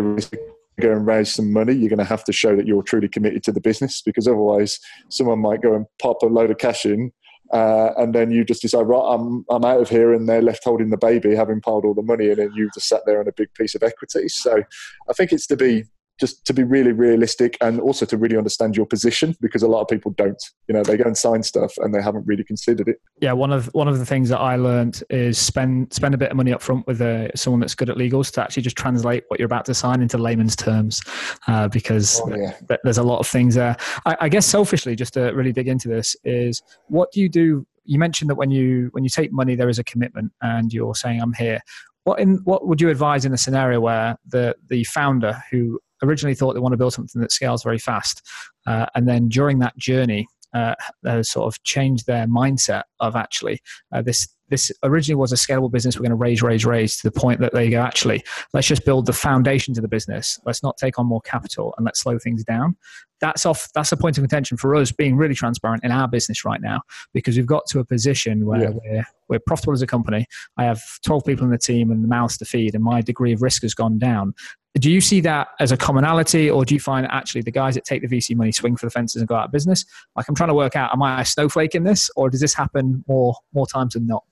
go 0.81 0.93
and 0.93 1.07
raise 1.07 1.35
some 1.35 1.53
money. 1.53 1.73
You're 1.73 1.89
going 1.89 1.99
to 1.99 2.05
have 2.05 2.25
to 2.25 2.33
show 2.33 2.55
that 2.55 2.67
you're 2.67 2.83
truly 2.83 3.09
committed 3.09 3.43
to 3.45 3.53
the 3.53 3.61
business 3.61 4.03
because 4.03 4.29
otherwise, 4.29 4.79
someone 5.09 5.41
might 5.41 5.63
go 5.63 5.75
and 5.75 5.87
pop 6.01 6.23
a 6.23 6.27
load 6.27 6.51
of 6.51 6.59
cash 6.59 6.85
in. 6.85 7.13
Uh, 7.53 7.91
and 7.97 8.15
then 8.15 8.31
you 8.31 8.45
just 8.45 8.61
decide, 8.61 8.83
right, 8.83 9.15
I'm 9.15 9.45
I'm 9.51 9.65
out 9.65 9.81
of 9.81 9.89
here, 9.89 10.13
and 10.13 10.29
they're 10.29 10.43
left 10.43 10.65
holding 10.65 10.91
the 10.91 10.99
baby, 10.99 11.35
having 11.35 11.61
piled 11.61 11.85
all 11.85 11.95
the 11.95 12.03
money 12.03 12.29
and 12.29 12.55
you 12.55 12.69
just 12.75 12.89
sat 12.89 13.01
there 13.07 13.21
on 13.21 13.29
a 13.29 13.33
big 13.33 13.53
piece 13.55 13.75
of 13.75 13.83
equity. 13.83 14.29
So, 14.29 14.63
I 15.09 15.13
think 15.15 15.33
it's 15.33 15.47
to 15.47 15.57
be 15.57 15.85
just 16.19 16.45
to 16.47 16.53
be 16.53 16.65
really 16.65 16.93
realistic 16.93 17.57
and 17.61 17.81
also 17.81 18.05
to 18.07 18.17
really 18.17 18.37
understand 18.37 18.77
your 18.77 18.87
position 18.87 19.37
because 19.41 19.63
a 19.63 19.69
lot 19.69 19.81
of 19.81 19.89
people 19.89 20.13
don't. 20.13 20.43
You 20.67 20.75
know 20.75 20.83
they 20.83 20.97
go 20.97 21.05
and 21.05 21.17
sign 21.17 21.43
stuff 21.43 21.73
and 21.79 21.95
they 21.95 22.03
haven't 22.03 22.27
really 22.27 22.45
considered 22.45 22.89
it. 22.89 23.01
Yeah 23.21 23.33
one 23.33 23.53
of 23.53 23.67
one 23.75 23.89
of 23.89 23.99
the 23.99 24.05
things 24.07 24.29
that 24.29 24.39
i 24.39 24.57
learned 24.57 25.03
is 25.11 25.39
spend 25.39 25.93
spend 25.93 26.15
a 26.15 26.19
bit 26.19 26.31
of 26.31 26.37
money 26.37 26.53
up 26.53 26.61
front 26.61 26.87
with 26.87 27.01
uh, 27.01 27.29
someone 27.35 27.61
that's 27.61 27.75
good 27.75 27.89
at 27.89 27.97
legals 27.97 28.31
to 28.33 28.43
actually 28.43 28.63
just 28.63 28.77
translate 28.77 29.25
what 29.29 29.39
you're 29.39 29.47
about 29.47 29.65
to 29.65 29.75
sign 29.75 30.03
into 30.03 30.19
layman's 30.19 30.57
terms 30.57 31.01
uh, 31.47 31.69
because 31.69 32.21
oh, 32.25 32.35
yeah. 32.35 32.53
th- 32.69 32.81
there's 32.85 32.99
a 32.99 33.03
lot 33.03 33.19
of 33.19 33.27
things 33.27 33.55
there. 33.55 33.77
I, 34.05 34.17
I 34.23 34.29
guess 34.29 34.47
selfishly 34.47 34.97
just 34.97 35.15
to 35.15 35.31
really 35.31 35.53
dig 35.53 35.69
into 35.69 35.89
this 35.89 36.17
is 36.25 36.63
what 36.89 37.13
do 37.13 37.21
you 37.21 37.29
do? 37.29 37.67
You 37.85 37.99
mentioned 37.99 38.29
that 38.31 38.35
when 38.35 38.51
you 38.51 38.89
when 38.93 39.05
you 39.05 39.11
take 39.11 39.33
money 39.33 39.55
there 39.55 39.69
is 39.69 39.79
a 39.79 39.85
commitment 39.85 40.33
and 40.43 40.73
you're 40.73 40.95
saying 40.95 41.21
i'm 41.21 41.33
here. 41.33 41.61
What 42.05 42.21
in 42.21 42.39
what 42.45 42.67
would 42.67 42.81
you 42.81 42.89
advise 42.91 43.25
in 43.25 43.33
a 43.33 43.39
scenario 43.39 43.81
where 43.81 44.17
the 44.27 44.57
the 44.69 44.85
founder 44.85 45.43
who 45.51 45.79
originally 46.03 46.35
thought 46.35 46.55
they 46.55 46.61
want 46.61 46.73
to 46.73 46.79
build 46.79 46.93
something 46.93 47.21
that 47.21 47.33
scales 47.33 47.63
very 47.63 47.79
fast. 47.79 48.23
Uh, 48.67 48.87
and 48.95 49.09
then 49.09 49.29
during 49.29 49.59
that 49.61 49.77
journey, 49.77 50.27
uh, 50.55 50.75
sort 51.23 51.47
of 51.47 51.63
changed 51.63 52.07
their 52.07 52.27
mindset 52.27 52.85
of 53.01 53.15
actually 53.17 53.61
uh, 53.93 54.01
this 54.01 54.29
this 54.51 54.73
originally 54.83 55.17
was 55.17 55.33
a 55.33 55.37
scalable 55.37 55.71
business. 55.71 55.97
We're 55.97 56.05
going 56.05 56.11
to 56.11 56.17
raise, 56.17 56.43
raise, 56.43 56.65
raise 56.65 56.97
to 56.99 57.11
the 57.11 57.21
point 57.21 57.41
that 57.41 57.53
they 57.53 57.69
go, 57.71 57.81
actually, 57.81 58.25
let's 58.53 58.67
just 58.67 58.85
build 58.85 59.07
the 59.07 59.13
foundation 59.13 59.75
to 59.75 59.81
the 59.81 59.89
business. 59.89 60.41
Let's 60.45 60.63
not 60.63 60.77
take 60.79 60.99
on 60.99 61.07
more 61.07 61.21
capital 61.21 61.75
and 61.77 61.85
let's 61.85 62.01
slow 62.01 62.19
things 62.19 62.45
down. 62.45 62.77
That's 63.21 63.45
off. 63.45 63.69
That's 63.75 63.93
a 63.93 63.97
point 63.97 64.17
of 64.17 64.23
contention 64.23 64.57
for 64.57 64.75
us 64.77 64.93
being 64.93 65.17
really 65.17 65.35
transparent 65.35 65.85
in 65.85 65.91
our 65.91 66.09
business 66.09 66.45
right 66.45 66.61
now 66.61 66.83
because 67.13 67.37
we've 67.37 67.47
got 67.47 67.67
to 67.67 67.81
a 67.81 67.85
position 67.85 68.47
where 68.47 68.63
yeah. 68.63 68.71
we're 68.71 69.05
we're 69.29 69.41
profitable 69.41 69.75
as 69.75 69.83
a 69.83 69.87
company. 69.87 70.25
I 70.57 70.65
have 70.65 70.81
12 71.05 71.25
people 71.27 71.45
in 71.45 71.51
the 71.51 71.59
team 71.59 71.91
and 71.91 72.03
the 72.03 72.09
mouths 72.09 72.39
to 72.39 72.45
feed, 72.45 72.75
and 72.75 72.83
my 72.83 73.03
degree 73.03 73.33
of 73.33 73.43
risk 73.43 73.63
has 73.63 73.75
gone 73.75 73.99
down. 73.99 74.35
Do 74.79 74.91
you 74.91 75.01
see 75.01 75.21
that 75.23 75.49
as 75.61 75.73
a 75.73 75.77
commonality, 75.77 76.51
or 76.51 76.65
do 76.65 76.75
you 76.75 76.81
find 76.81 77.07
actually 77.11 77.43
the 77.43 77.51
guys 77.51 77.75
that 77.75 77.85
take 77.85 78.03
the 78.03 78.09
VC 78.09 78.37
money 78.37 78.53
swing 78.53 78.77
for 78.77 78.87
the 78.87 78.91
fences 78.91 79.21
and 79.21 79.29
go 79.29 79.35
out 79.35 79.47
of 79.47 79.53
business? 79.53 79.85
Like 80.17 80.29
I'm 80.29 80.35
trying 80.35 80.49
to 80.49 80.55
work 80.55 80.77
out, 80.77 80.93
am 80.93 81.03
I 81.03 81.21
a 81.21 81.25
snowflake 81.25 81.75
in 81.75 81.85
this, 81.85 82.11
or 82.17 82.31
does 82.31 82.41
this 82.41 82.55
happen 82.55 83.05
more 83.09 83.35
more 83.53 83.67
times 83.67 83.95
than 83.95 84.07
not? 84.07 84.25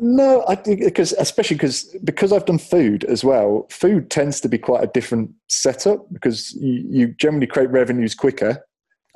No, 0.00 0.44
I 0.48 0.54
think 0.54 0.80
because 0.80 1.12
especially 1.12 1.56
because 1.56 1.96
because 2.04 2.32
I've 2.32 2.46
done 2.46 2.58
food 2.58 3.04
as 3.04 3.24
well. 3.24 3.66
Food 3.70 4.10
tends 4.10 4.40
to 4.40 4.48
be 4.48 4.58
quite 4.58 4.82
a 4.82 4.88
different 4.88 5.30
setup 5.48 6.06
because 6.12 6.52
you, 6.54 6.84
you 6.88 7.08
generally 7.18 7.46
create 7.46 7.70
revenues 7.70 8.14
quicker, 8.14 8.64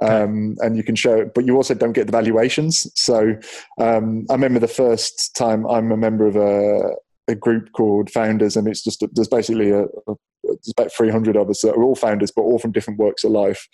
um, 0.00 0.56
and 0.60 0.76
you 0.76 0.84
can 0.84 0.94
show 0.94 1.16
it, 1.16 1.34
but 1.34 1.44
you 1.44 1.56
also 1.56 1.74
don't 1.74 1.92
get 1.92 2.06
the 2.06 2.12
valuations. 2.12 2.90
So 2.94 3.34
um, 3.80 4.26
I 4.30 4.34
remember 4.34 4.60
the 4.60 4.68
first 4.68 5.34
time 5.34 5.66
I'm 5.66 5.90
a 5.90 5.96
member 5.96 6.26
of 6.26 6.36
a, 6.36 6.94
a 7.28 7.34
group 7.34 7.72
called 7.72 8.10
Founders, 8.10 8.56
and 8.56 8.66
it's 8.66 8.82
just 8.82 9.04
there's 9.12 9.28
basically 9.28 9.70
a, 9.70 9.82
a 9.82 10.14
there's 10.44 10.72
about 10.76 10.92
300 10.92 11.36
of 11.36 11.50
us 11.50 11.60
that 11.60 11.74
are 11.74 11.82
all 11.82 11.94
founders, 11.94 12.32
but 12.34 12.42
all 12.42 12.58
from 12.58 12.72
different 12.72 12.98
works 12.98 13.24
of 13.24 13.32
life, 13.32 13.68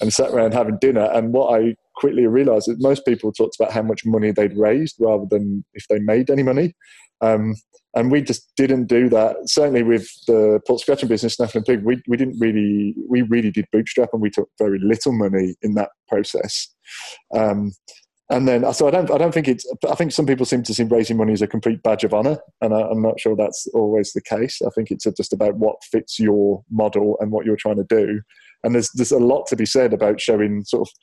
and 0.00 0.12
sat 0.12 0.30
around 0.30 0.54
having 0.54 0.78
dinner. 0.80 1.10
And 1.12 1.32
what 1.32 1.60
I 1.60 1.74
quickly 1.96 2.26
realised 2.26 2.68
is 2.68 2.76
most 2.78 3.04
people 3.04 3.32
talked 3.32 3.56
about 3.58 3.72
how 3.72 3.82
much 3.82 4.06
money 4.06 4.30
they'd 4.30 4.56
raised 4.56 4.96
rather 5.00 5.26
than 5.28 5.64
if 5.74 5.84
they 5.88 5.98
made 5.98 6.30
any 6.30 6.42
money. 6.42 6.74
Um, 7.20 7.54
and 7.94 8.10
we 8.10 8.22
just 8.22 8.52
didn't 8.56 8.86
do 8.86 9.08
that. 9.08 9.36
Certainly 9.46 9.82
with 9.82 10.08
the 10.26 10.60
Pork 10.66 10.80
scratching 10.80 11.08
business, 11.08 11.34
Snaffling 11.34 11.64
Pig, 11.64 11.82
we, 11.82 12.00
we 12.06 12.16
didn't 12.16 12.38
really, 12.38 12.94
we 13.08 13.22
really 13.22 13.50
did 13.50 13.66
bootstrap 13.72 14.10
and 14.12 14.22
we 14.22 14.30
took 14.30 14.48
very 14.58 14.78
little 14.78 15.12
money 15.12 15.56
in 15.62 15.74
that 15.74 15.90
process. 16.08 16.68
Um, 17.34 17.72
and 18.30 18.46
then 18.46 18.72
so 18.72 18.86
I 18.86 18.90
don't 18.90 19.10
I 19.10 19.18
don't 19.18 19.34
think 19.34 19.48
it's 19.48 19.66
I 19.88 19.94
think 19.96 20.12
some 20.12 20.24
people 20.24 20.46
seem 20.46 20.62
to 20.62 20.72
see 20.72 20.84
raising 20.84 21.16
money 21.16 21.32
as 21.32 21.42
a 21.42 21.46
complete 21.46 21.82
badge 21.82 22.04
of 22.04 22.14
honor, 22.14 22.38
and 22.60 22.72
I, 22.72 22.88
am 22.88 23.02
not 23.02 23.18
sure 23.18 23.36
that's 23.36 23.66
always 23.74 24.12
the 24.12 24.22
case. 24.22 24.62
I 24.64 24.70
think 24.70 24.90
it's 24.90 25.04
just 25.16 25.32
about 25.32 25.56
what 25.56 25.82
fits 25.84 26.18
your 26.18 26.62
model 26.70 27.16
and 27.20 27.32
what 27.32 27.44
you're 27.44 27.56
trying 27.56 27.76
to 27.76 27.84
do, 27.84 28.22
and 28.62 28.74
there's 28.74 28.90
there's 28.92 29.12
a 29.12 29.18
lot 29.18 29.46
to 29.48 29.56
be 29.56 29.66
said 29.66 29.92
about 29.92 30.20
showing 30.20 30.64
sort 30.64 30.88
of 30.88 30.94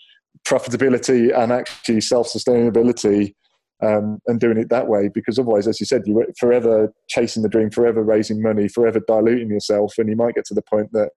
profitability 0.48 1.38
and 1.38 1.52
actually 1.52 2.02
self 2.02 2.28
sustainability. 2.28 3.36
Um, 3.80 4.20
and 4.26 4.40
doing 4.40 4.58
it 4.58 4.70
that 4.70 4.88
way, 4.88 5.08
because 5.08 5.38
otherwise, 5.38 5.68
as 5.68 5.80
you 5.80 5.86
said, 5.86 6.02
you're 6.08 6.26
forever 6.40 6.92
chasing 7.10 7.44
the 7.44 7.48
dream, 7.48 7.70
forever 7.70 8.04
raising 8.04 8.42
money, 8.42 8.68
forever 8.68 9.00
diluting 9.08 9.52
yourself, 9.52 9.94
and 10.00 10.10
you 10.10 10.16
might 10.16 10.34
get 10.34 10.46
to 10.46 10.56
the 10.56 10.64
point 10.64 10.92
that 10.94 11.12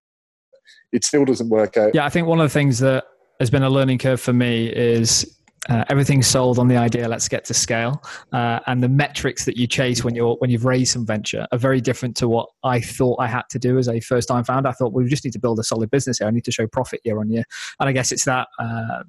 it 0.93 1.03
still 1.03 1.25
doesn't 1.25 1.49
work 1.49 1.79
out. 1.79 1.95
Yeah, 1.95 2.05
I 2.05 2.11
think 2.11 2.27
one 2.27 2.39
of 2.39 2.45
the 2.45 2.53
things 2.53 2.79
that 2.81 3.07
has 3.39 3.49
been 3.49 3.63
a 3.63 3.71
learning 3.71 3.97
curve 3.97 4.21
for 4.21 4.35
me 4.35 4.67
is 4.67 5.40
uh, 5.69 5.85
everything's 5.91 6.27
sold 6.27 6.59
on 6.59 6.69
the 6.69 6.77
idea 6.77 7.07
let's 7.07 7.29
get 7.29 7.45
to 7.45 7.55
scale. 7.55 8.03
Uh, 8.33 8.61
and 8.67 8.83
the 8.83 8.89
metrics 8.89 9.45
that 9.45 9.57
you 9.57 9.67
chase 9.67 10.03
when 10.03 10.15
you're 10.15 10.35
when 10.37 10.51
you've 10.51 10.65
raised 10.65 10.93
some 10.93 11.05
venture 11.05 11.47
are 11.53 11.59
very 11.59 11.81
different 11.81 12.17
to 12.17 12.29
what 12.29 12.49
i 12.65 12.81
thought 12.81 13.19
i 13.21 13.27
had 13.27 13.43
to 13.51 13.59
do 13.59 13.77
as 13.77 13.89
a 13.89 14.01
first 14.01 14.29
time 14.29 14.43
founder. 14.43 14.69
I 14.69 14.73
thought 14.73 14.93
well, 14.93 15.05
we 15.05 15.11
just 15.11 15.25
need 15.25 15.33
to 15.33 15.39
build 15.39 15.59
a 15.59 15.65
solid 15.65 15.91
business 15.91 16.19
here. 16.19 16.29
I 16.29 16.31
need 16.31 16.45
to 16.45 16.53
show 16.53 16.67
profit 16.67 17.01
year 17.05 17.21
on 17.21 17.31
year. 17.31 17.45
And 17.79 17.89
i 17.89 17.93
guess 17.93 18.11
it's 18.13 18.25
that, 18.25 18.49
uh, 18.59 19.03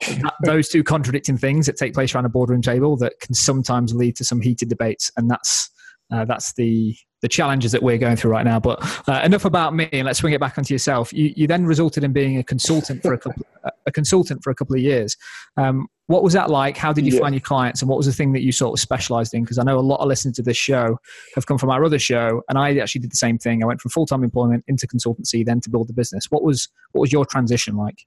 that 0.00 0.34
those 0.44 0.68
two 0.68 0.84
contradicting 0.84 1.36
things 1.36 1.66
that 1.66 1.76
take 1.76 1.94
place 1.94 2.14
around 2.14 2.26
a 2.26 2.30
boardroom 2.30 2.62
table 2.62 2.96
that 2.98 3.18
can 3.20 3.34
sometimes 3.34 3.94
lead 3.94 4.16
to 4.16 4.24
some 4.24 4.40
heated 4.40 4.68
debates. 4.68 5.10
And 5.16 5.30
that's 5.30 5.70
uh, 6.12 6.24
that's 6.24 6.52
the 6.54 6.96
the 7.20 7.28
challenges 7.28 7.72
that 7.72 7.82
we're 7.82 7.98
going 7.98 8.14
through 8.14 8.30
right 8.30 8.44
now. 8.44 8.60
But 8.60 8.80
uh, 9.08 9.20
enough 9.24 9.44
about 9.44 9.74
me, 9.74 9.88
and 9.92 10.06
let's 10.06 10.20
swing 10.20 10.32
it 10.32 10.40
back 10.40 10.56
onto 10.56 10.72
yourself. 10.72 11.12
You, 11.12 11.32
you 11.36 11.46
then 11.46 11.66
resulted 11.66 12.04
in 12.04 12.12
being 12.12 12.38
a 12.38 12.44
consultant 12.44 13.02
for 13.02 13.12
a 13.12 13.18
couple 13.18 13.44
a 13.86 13.92
consultant 13.92 14.42
for 14.42 14.50
a 14.50 14.54
couple 14.54 14.76
of 14.76 14.82
years. 14.82 15.16
Um, 15.56 15.88
what 16.06 16.22
was 16.22 16.32
that 16.32 16.48
like? 16.48 16.76
How 16.76 16.92
did 16.92 17.04
you 17.04 17.14
yeah. 17.14 17.20
find 17.20 17.34
your 17.34 17.42
clients, 17.42 17.82
and 17.82 17.88
what 17.88 17.96
was 17.96 18.06
the 18.06 18.12
thing 18.12 18.32
that 18.32 18.42
you 18.42 18.52
sort 18.52 18.78
of 18.78 18.80
specialized 18.80 19.34
in? 19.34 19.42
Because 19.42 19.58
I 19.58 19.64
know 19.64 19.78
a 19.78 19.80
lot 19.80 20.00
of 20.00 20.08
listeners 20.08 20.36
to 20.36 20.42
this 20.42 20.56
show 20.56 20.98
have 21.34 21.46
come 21.46 21.58
from 21.58 21.70
our 21.70 21.84
other 21.84 21.98
show, 21.98 22.42
and 22.48 22.56
I 22.56 22.76
actually 22.78 23.02
did 23.02 23.12
the 23.12 23.16
same 23.16 23.38
thing. 23.38 23.62
I 23.62 23.66
went 23.66 23.80
from 23.80 23.90
full 23.90 24.06
time 24.06 24.24
employment 24.24 24.64
into 24.68 24.86
consultancy, 24.86 25.44
then 25.44 25.60
to 25.62 25.70
build 25.70 25.88
the 25.88 25.92
business. 25.92 26.26
What 26.30 26.42
was 26.42 26.68
what 26.92 27.02
was 27.02 27.12
your 27.12 27.26
transition 27.26 27.76
like? 27.76 28.06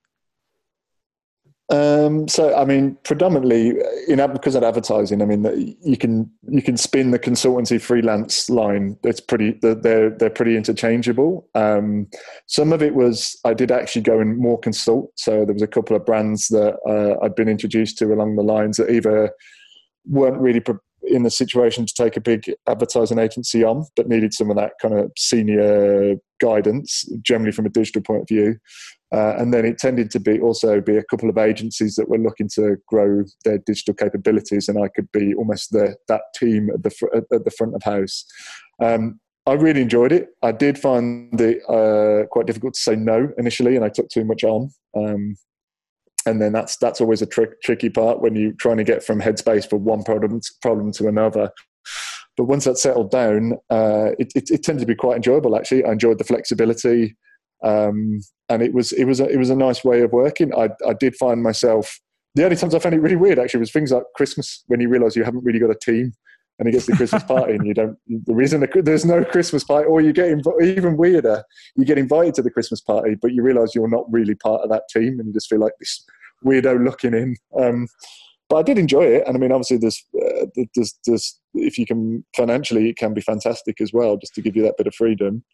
Um, 1.72 2.28
so, 2.28 2.54
I 2.54 2.66
mean, 2.66 2.98
predominantly 3.04 3.74
in 4.10 4.18
because 4.34 4.56
of 4.56 4.64
advertising, 4.64 5.22
I 5.22 5.26
mean, 5.26 5.78
you 5.82 5.96
can 5.96 6.30
you 6.50 6.62
can 6.62 6.76
spin 6.76 7.12
the 7.12 7.20
consultancy 7.20 7.82
freelance 7.82 8.50
line. 8.50 8.98
It's 9.04 9.22
pretty 9.22 9.58
they're 9.62 10.10
they're 10.10 10.30
pretty 10.30 10.58
interchangeable. 10.58 11.48
Um, 11.56 12.08
some 12.48 12.74
of 12.74 12.84
it 12.84 12.94
was 12.94 13.40
I 13.46 13.54
did 13.54 13.72
actually 13.72 14.02
go 14.02 14.20
and 14.20 14.38
more 14.38 14.60
consult. 14.60 15.12
So 15.16 15.46
there 15.46 15.54
was 15.54 15.62
a 15.62 15.68
couple 15.68 15.96
of 15.96 16.06
brands 16.06 16.50
that 16.50 16.76
uh, 16.86 17.24
I'd 17.24 17.36
been 17.36 17.50
introduced 17.50 17.98
to 18.00 18.14
along 18.14 18.36
the 18.36 18.44
lines 18.44 18.76
that 18.76 18.90
either 18.90 19.32
weren't 20.06 20.42
really 20.42 20.62
in 21.04 21.24
the 21.24 21.32
situation 21.32 21.86
to 21.86 21.94
take 21.94 22.18
a 22.18 22.22
big 22.22 22.52
advertising 22.68 23.18
agency 23.18 23.64
on, 23.64 23.86
but 23.96 24.08
needed 24.08 24.34
some 24.34 24.50
of 24.50 24.58
that 24.58 24.74
kind 24.82 24.94
of 24.94 25.12
senior 25.18 26.16
guidance, 26.42 27.06
generally 27.22 27.52
from 27.52 27.66
a 27.66 27.70
digital 27.70 28.02
point 28.02 28.24
of 28.24 28.28
view. 28.28 28.58
Uh, 29.14 29.36
and 29.38 29.54
then 29.54 29.66
it 29.66 29.78
tended 29.78 30.10
to 30.10 30.20
be 30.20 30.40
also 30.40 30.80
be 30.80 30.96
a 30.96 31.04
couple 31.04 31.30
of 31.30 31.38
agencies 31.38 31.96
that 31.96 32.08
were 32.08 32.18
looking 32.18 32.48
to 32.48 32.78
grow 32.88 33.24
their 33.44 33.58
digital 33.60 33.94
capabilities, 33.94 34.70
and 34.70 34.82
I 34.82 34.88
could 34.88 35.12
be 35.12 35.34
almost 35.34 35.72
the, 35.72 35.98
that 36.08 36.22
team 36.36 36.70
at 36.74 36.84
the 36.84 36.90
fr- 36.90 37.14
at 37.14 37.44
the 37.44 37.52
front 37.52 37.76
of 37.76 37.84
house. 37.84 38.26
Um, 38.82 39.20
I 39.46 39.54
really 39.54 39.82
enjoyed 39.82 40.12
it. 40.12 40.30
I 40.44 40.52
did 40.52 40.78
find 40.78 41.40
it 41.42 41.62
uh, 41.68 42.28
quite 42.28 42.46
difficult 42.46 42.76
to 42.76 42.80
say 42.80 42.96
no 42.96 43.30
initially, 43.38 43.76
and 43.76 43.84
I 43.84 43.90
took 43.90 44.08
too 44.10 44.24
much 44.24 44.44
on. 44.44 44.70
Um, 44.96 45.36
and 46.26 46.42
then 46.42 46.54
that's 46.54 46.78
that's 46.78 47.02
always 47.02 47.22
a 47.22 47.26
trick, 47.26 47.62
tricky 47.62 47.90
part 47.90 48.22
when 48.22 48.36
you're 48.36 48.54
trying 48.54 48.78
to 48.78 48.84
get 48.84 49.04
from 49.04 49.20
headspace 49.20 49.70
for 49.70 49.78
one 49.78 50.04
problem 50.04 50.40
problem 50.62 50.92
to 50.94 51.08
another. 51.08 51.50
But 52.38 52.46
once 52.46 52.66
that 52.66 52.78
settled 52.78 53.12
down, 53.12 53.54
uh, 53.70 54.12
it, 54.18 54.32
it, 54.36 54.52
it, 54.52 54.64
tended 54.64 54.82
to 54.82 54.86
be 54.86 54.96
quite 54.96 55.18
enjoyable. 55.18 55.56
Actually, 55.56 55.84
I 55.84 55.92
enjoyed 55.92 56.18
the 56.18 56.24
flexibility. 56.24 57.18
Um, 57.64 58.22
and 58.52 58.62
it 58.62 58.74
was 58.74 58.92
it 58.92 59.06
was 59.06 59.20
a, 59.20 59.28
it 59.28 59.38
was 59.38 59.50
a 59.50 59.56
nice 59.56 59.84
way 59.84 60.02
of 60.02 60.12
working. 60.12 60.54
I 60.54 60.70
I 60.88 60.94
did 60.94 61.16
find 61.16 61.42
myself 61.42 62.00
the 62.36 62.44
only 62.44 62.56
times 62.56 62.76
I 62.76 62.80
found 62.80 62.96
it 62.96 63.02
really 63.02 63.16
weird 63.16 63.40
actually 63.40 63.62
was 63.62 63.72
things 63.72 63.92
like 63.92 64.04
Christmas 64.16 64.64
when 64.68 64.80
you 64.80 64.90
realise 64.90 65.16
you 65.16 65.24
haven't 65.24 65.44
really 65.44 65.60
got 65.60 65.70
a 65.70 65.76
team 65.76 66.14
and 66.60 66.68
it 66.68 66.72
gets 66.72 66.86
the 66.86 66.96
Christmas 66.96 67.24
party 67.24 67.54
and 67.54 67.66
you 67.66 67.74
don't. 67.74 67.98
The 68.08 68.36
reason 68.36 68.66
there's 68.84 69.06
no 69.06 69.24
Christmas 69.26 69.64
party, 69.64 69.88
or 69.88 70.02
you 70.02 70.14
get 70.14 70.30
inv- 70.30 70.62
even 70.62 70.96
weirder, 70.96 71.44
you 71.76 71.86
get 71.86 71.98
invited 71.98 72.36
to 72.36 72.42
the 72.42 72.52
Christmas 72.52 72.82
party, 72.82 73.16
but 73.22 73.34
you 73.34 73.42
realise 73.42 73.74
you're 73.74 73.90
not 73.90 74.06
really 74.12 74.36
part 74.36 74.62
of 74.62 74.70
that 74.70 74.84
team 74.90 75.20
and 75.20 75.28
you 75.28 75.34
just 75.34 75.50
feel 75.50 75.60
like 75.60 75.74
this 75.80 76.06
weirdo 76.46 76.84
looking 76.84 77.14
in. 77.14 77.36
Um, 77.60 77.88
but 78.52 78.58
I 78.58 78.64
did 78.64 78.78
enjoy 78.78 79.04
it, 79.04 79.24
and 79.26 79.38
I 79.38 79.40
mean, 79.40 79.54
obviously, 79.54 79.78
there's, 79.78 80.06
uh, 80.14 80.46
there's, 80.76 81.00
there's, 81.08 81.40
if 81.54 81.78
you 81.78 81.86
can 81.86 82.26
financially, 82.36 82.90
it 82.90 82.98
can 82.98 83.14
be 83.14 83.22
fantastic 83.22 83.80
as 83.80 83.94
well, 83.94 84.18
just 84.18 84.36
to 84.36 84.42
give 84.42 84.58
you 84.58 84.64
that 84.64 84.76
bit 84.78 84.88
of 84.88 84.94
freedom. 84.94 85.46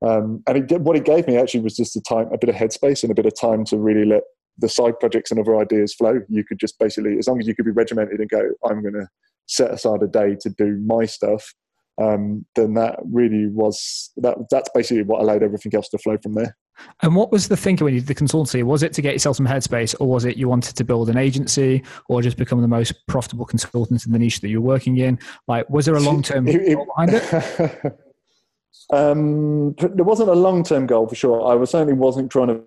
Um, 0.00 0.42
and 0.46 0.72
it, 0.72 0.80
what 0.80 0.96
it 0.96 1.04
gave 1.04 1.26
me 1.26 1.36
actually 1.36 1.60
was 1.60 1.76
just 1.76 1.96
a 1.96 2.00
time, 2.00 2.32
a 2.32 2.38
bit 2.38 2.48
of 2.48 2.54
headspace, 2.54 3.02
and 3.02 3.12
a 3.12 3.14
bit 3.14 3.26
of 3.26 3.38
time 3.38 3.66
to 3.66 3.76
really 3.76 4.06
let 4.06 4.22
the 4.56 4.70
side 4.70 4.98
projects 4.98 5.30
and 5.30 5.38
other 5.38 5.60
ideas 5.60 5.94
flow. 5.94 6.22
You 6.30 6.44
could 6.44 6.58
just 6.58 6.78
basically, 6.78 7.18
as 7.18 7.28
long 7.28 7.38
as 7.40 7.46
you 7.46 7.54
could 7.54 7.66
be 7.66 7.72
regimented 7.72 8.20
and 8.20 8.30
go, 8.30 8.48
I'm 8.64 8.80
going 8.80 8.94
to 8.94 9.06
set 9.44 9.70
aside 9.70 10.02
a 10.02 10.06
day 10.06 10.34
to 10.40 10.48
do 10.48 10.82
my 10.86 11.04
stuff. 11.04 11.52
Um, 12.00 12.46
then 12.54 12.72
that 12.72 12.98
really 13.04 13.48
was 13.48 14.12
that. 14.16 14.38
That's 14.50 14.70
basically 14.74 15.02
what 15.02 15.20
allowed 15.20 15.42
everything 15.42 15.74
else 15.74 15.90
to 15.90 15.98
flow 15.98 16.16
from 16.22 16.32
there. 16.32 16.56
And 17.02 17.14
what 17.14 17.32
was 17.32 17.48
the 17.48 17.56
thinking 17.56 17.84
when 17.84 17.94
you 17.94 18.00
did 18.00 18.08
the 18.08 18.14
consultancy? 18.14 18.62
Was 18.62 18.82
it 18.82 18.92
to 18.94 19.02
get 19.02 19.12
yourself 19.12 19.36
some 19.36 19.46
headspace, 19.46 19.94
or 20.00 20.06
was 20.08 20.24
it 20.24 20.36
you 20.36 20.48
wanted 20.48 20.76
to 20.76 20.84
build 20.84 21.08
an 21.08 21.16
agency, 21.16 21.82
or 22.08 22.22
just 22.22 22.36
become 22.36 22.60
the 22.60 22.68
most 22.68 23.06
profitable 23.06 23.44
consultant 23.44 24.04
in 24.06 24.12
the 24.12 24.18
niche 24.18 24.40
that 24.40 24.48
you're 24.48 24.60
working 24.60 24.98
in? 24.98 25.18
Like, 25.48 25.68
was 25.70 25.86
there 25.86 25.96
a 25.96 26.00
long 26.00 26.22
term 26.22 26.44
goal 26.44 26.86
behind 26.86 27.10
it? 27.14 27.98
um, 28.92 29.74
there 29.74 30.04
wasn't 30.04 30.28
a 30.28 30.34
long 30.34 30.62
term 30.62 30.86
goal 30.86 31.06
for 31.06 31.14
sure. 31.14 31.46
I 31.46 31.54
was, 31.54 31.70
certainly 31.70 31.94
wasn't 31.94 32.30
trying 32.30 32.48
to 32.48 32.62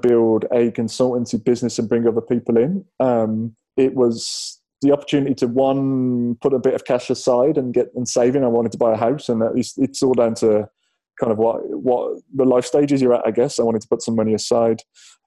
build 0.00 0.44
a 0.52 0.70
consultancy 0.72 1.42
business 1.42 1.78
and 1.78 1.88
bring 1.88 2.06
other 2.06 2.20
people 2.20 2.56
in. 2.56 2.84
Um, 3.00 3.56
it 3.76 3.94
was 3.94 4.60
the 4.82 4.92
opportunity 4.92 5.34
to 5.34 5.48
one 5.48 6.36
put 6.36 6.52
a 6.52 6.58
bit 6.58 6.74
of 6.74 6.84
cash 6.84 7.08
aside 7.10 7.56
and 7.56 7.72
get 7.72 7.90
and 7.94 8.08
saving. 8.08 8.44
I 8.44 8.48
wanted 8.48 8.72
to 8.72 8.78
buy 8.78 8.92
a 8.92 8.96
house, 8.96 9.28
and 9.28 9.42
at 9.42 9.54
least 9.54 9.78
it's 9.78 10.02
all 10.02 10.14
down 10.14 10.34
to 10.36 10.68
kind 11.20 11.32
of 11.32 11.38
what 11.38 11.60
what 11.68 12.20
the 12.34 12.44
life 12.44 12.64
stages 12.64 13.00
you're 13.00 13.14
at. 13.14 13.26
I 13.26 13.30
guess 13.30 13.58
I 13.58 13.62
wanted 13.62 13.82
to 13.82 13.88
put 13.88 14.02
some 14.02 14.16
money 14.16 14.34
aside, 14.34 14.82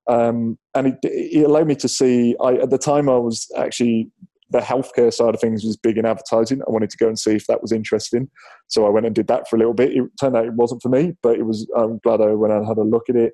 um, 0.08 0.58
and 0.75 0.88
it, 0.88 0.96
it, 1.03 1.46
allowed 1.46 1.67
me 1.67 1.75
to 1.75 1.88
see. 1.88 2.36
I, 2.41 2.55
at 2.55 2.69
the 2.69 2.77
time, 2.77 3.10
I 3.10 3.17
was 3.17 3.48
actually 3.58 4.10
the 4.51 4.60
healthcare 4.60 5.13
side 5.13 5.36
of 5.36 5.39
things 5.39 5.63
was 5.63 5.77
big 5.77 5.98
in 5.98 6.05
advertising. 6.05 6.62
I 6.67 6.72
wanted 6.72 6.89
to 6.89 6.98
go 6.98 7.08
and 7.08 7.17
see 7.17 7.36
if 7.36 7.46
that 7.48 7.62
was 7.62 7.72
interesting, 7.72 8.29
so 8.67 8.86
I 8.86 8.89
went 8.89 9.05
and 9.05 9.15
did 9.15 9.27
that 9.27 9.48
for 9.48 9.55
a 9.55 9.60
little 9.60 9.74
bit. 9.74 9.96
It 9.96 10.03
turned 10.19 10.36
out 10.36 10.46
it 10.46 10.53
wasn't 10.53 10.81
for 10.81 10.89
me, 10.89 11.15
but 11.22 11.38
it 11.38 11.43
was. 11.43 11.67
I'm 11.75 12.00
glad 12.00 12.22
I 12.22 12.34
went 12.34 12.53
and 12.53 12.67
had 12.67 12.77
a 12.77 12.84
look 12.84 13.10
at 13.10 13.15
it. 13.15 13.34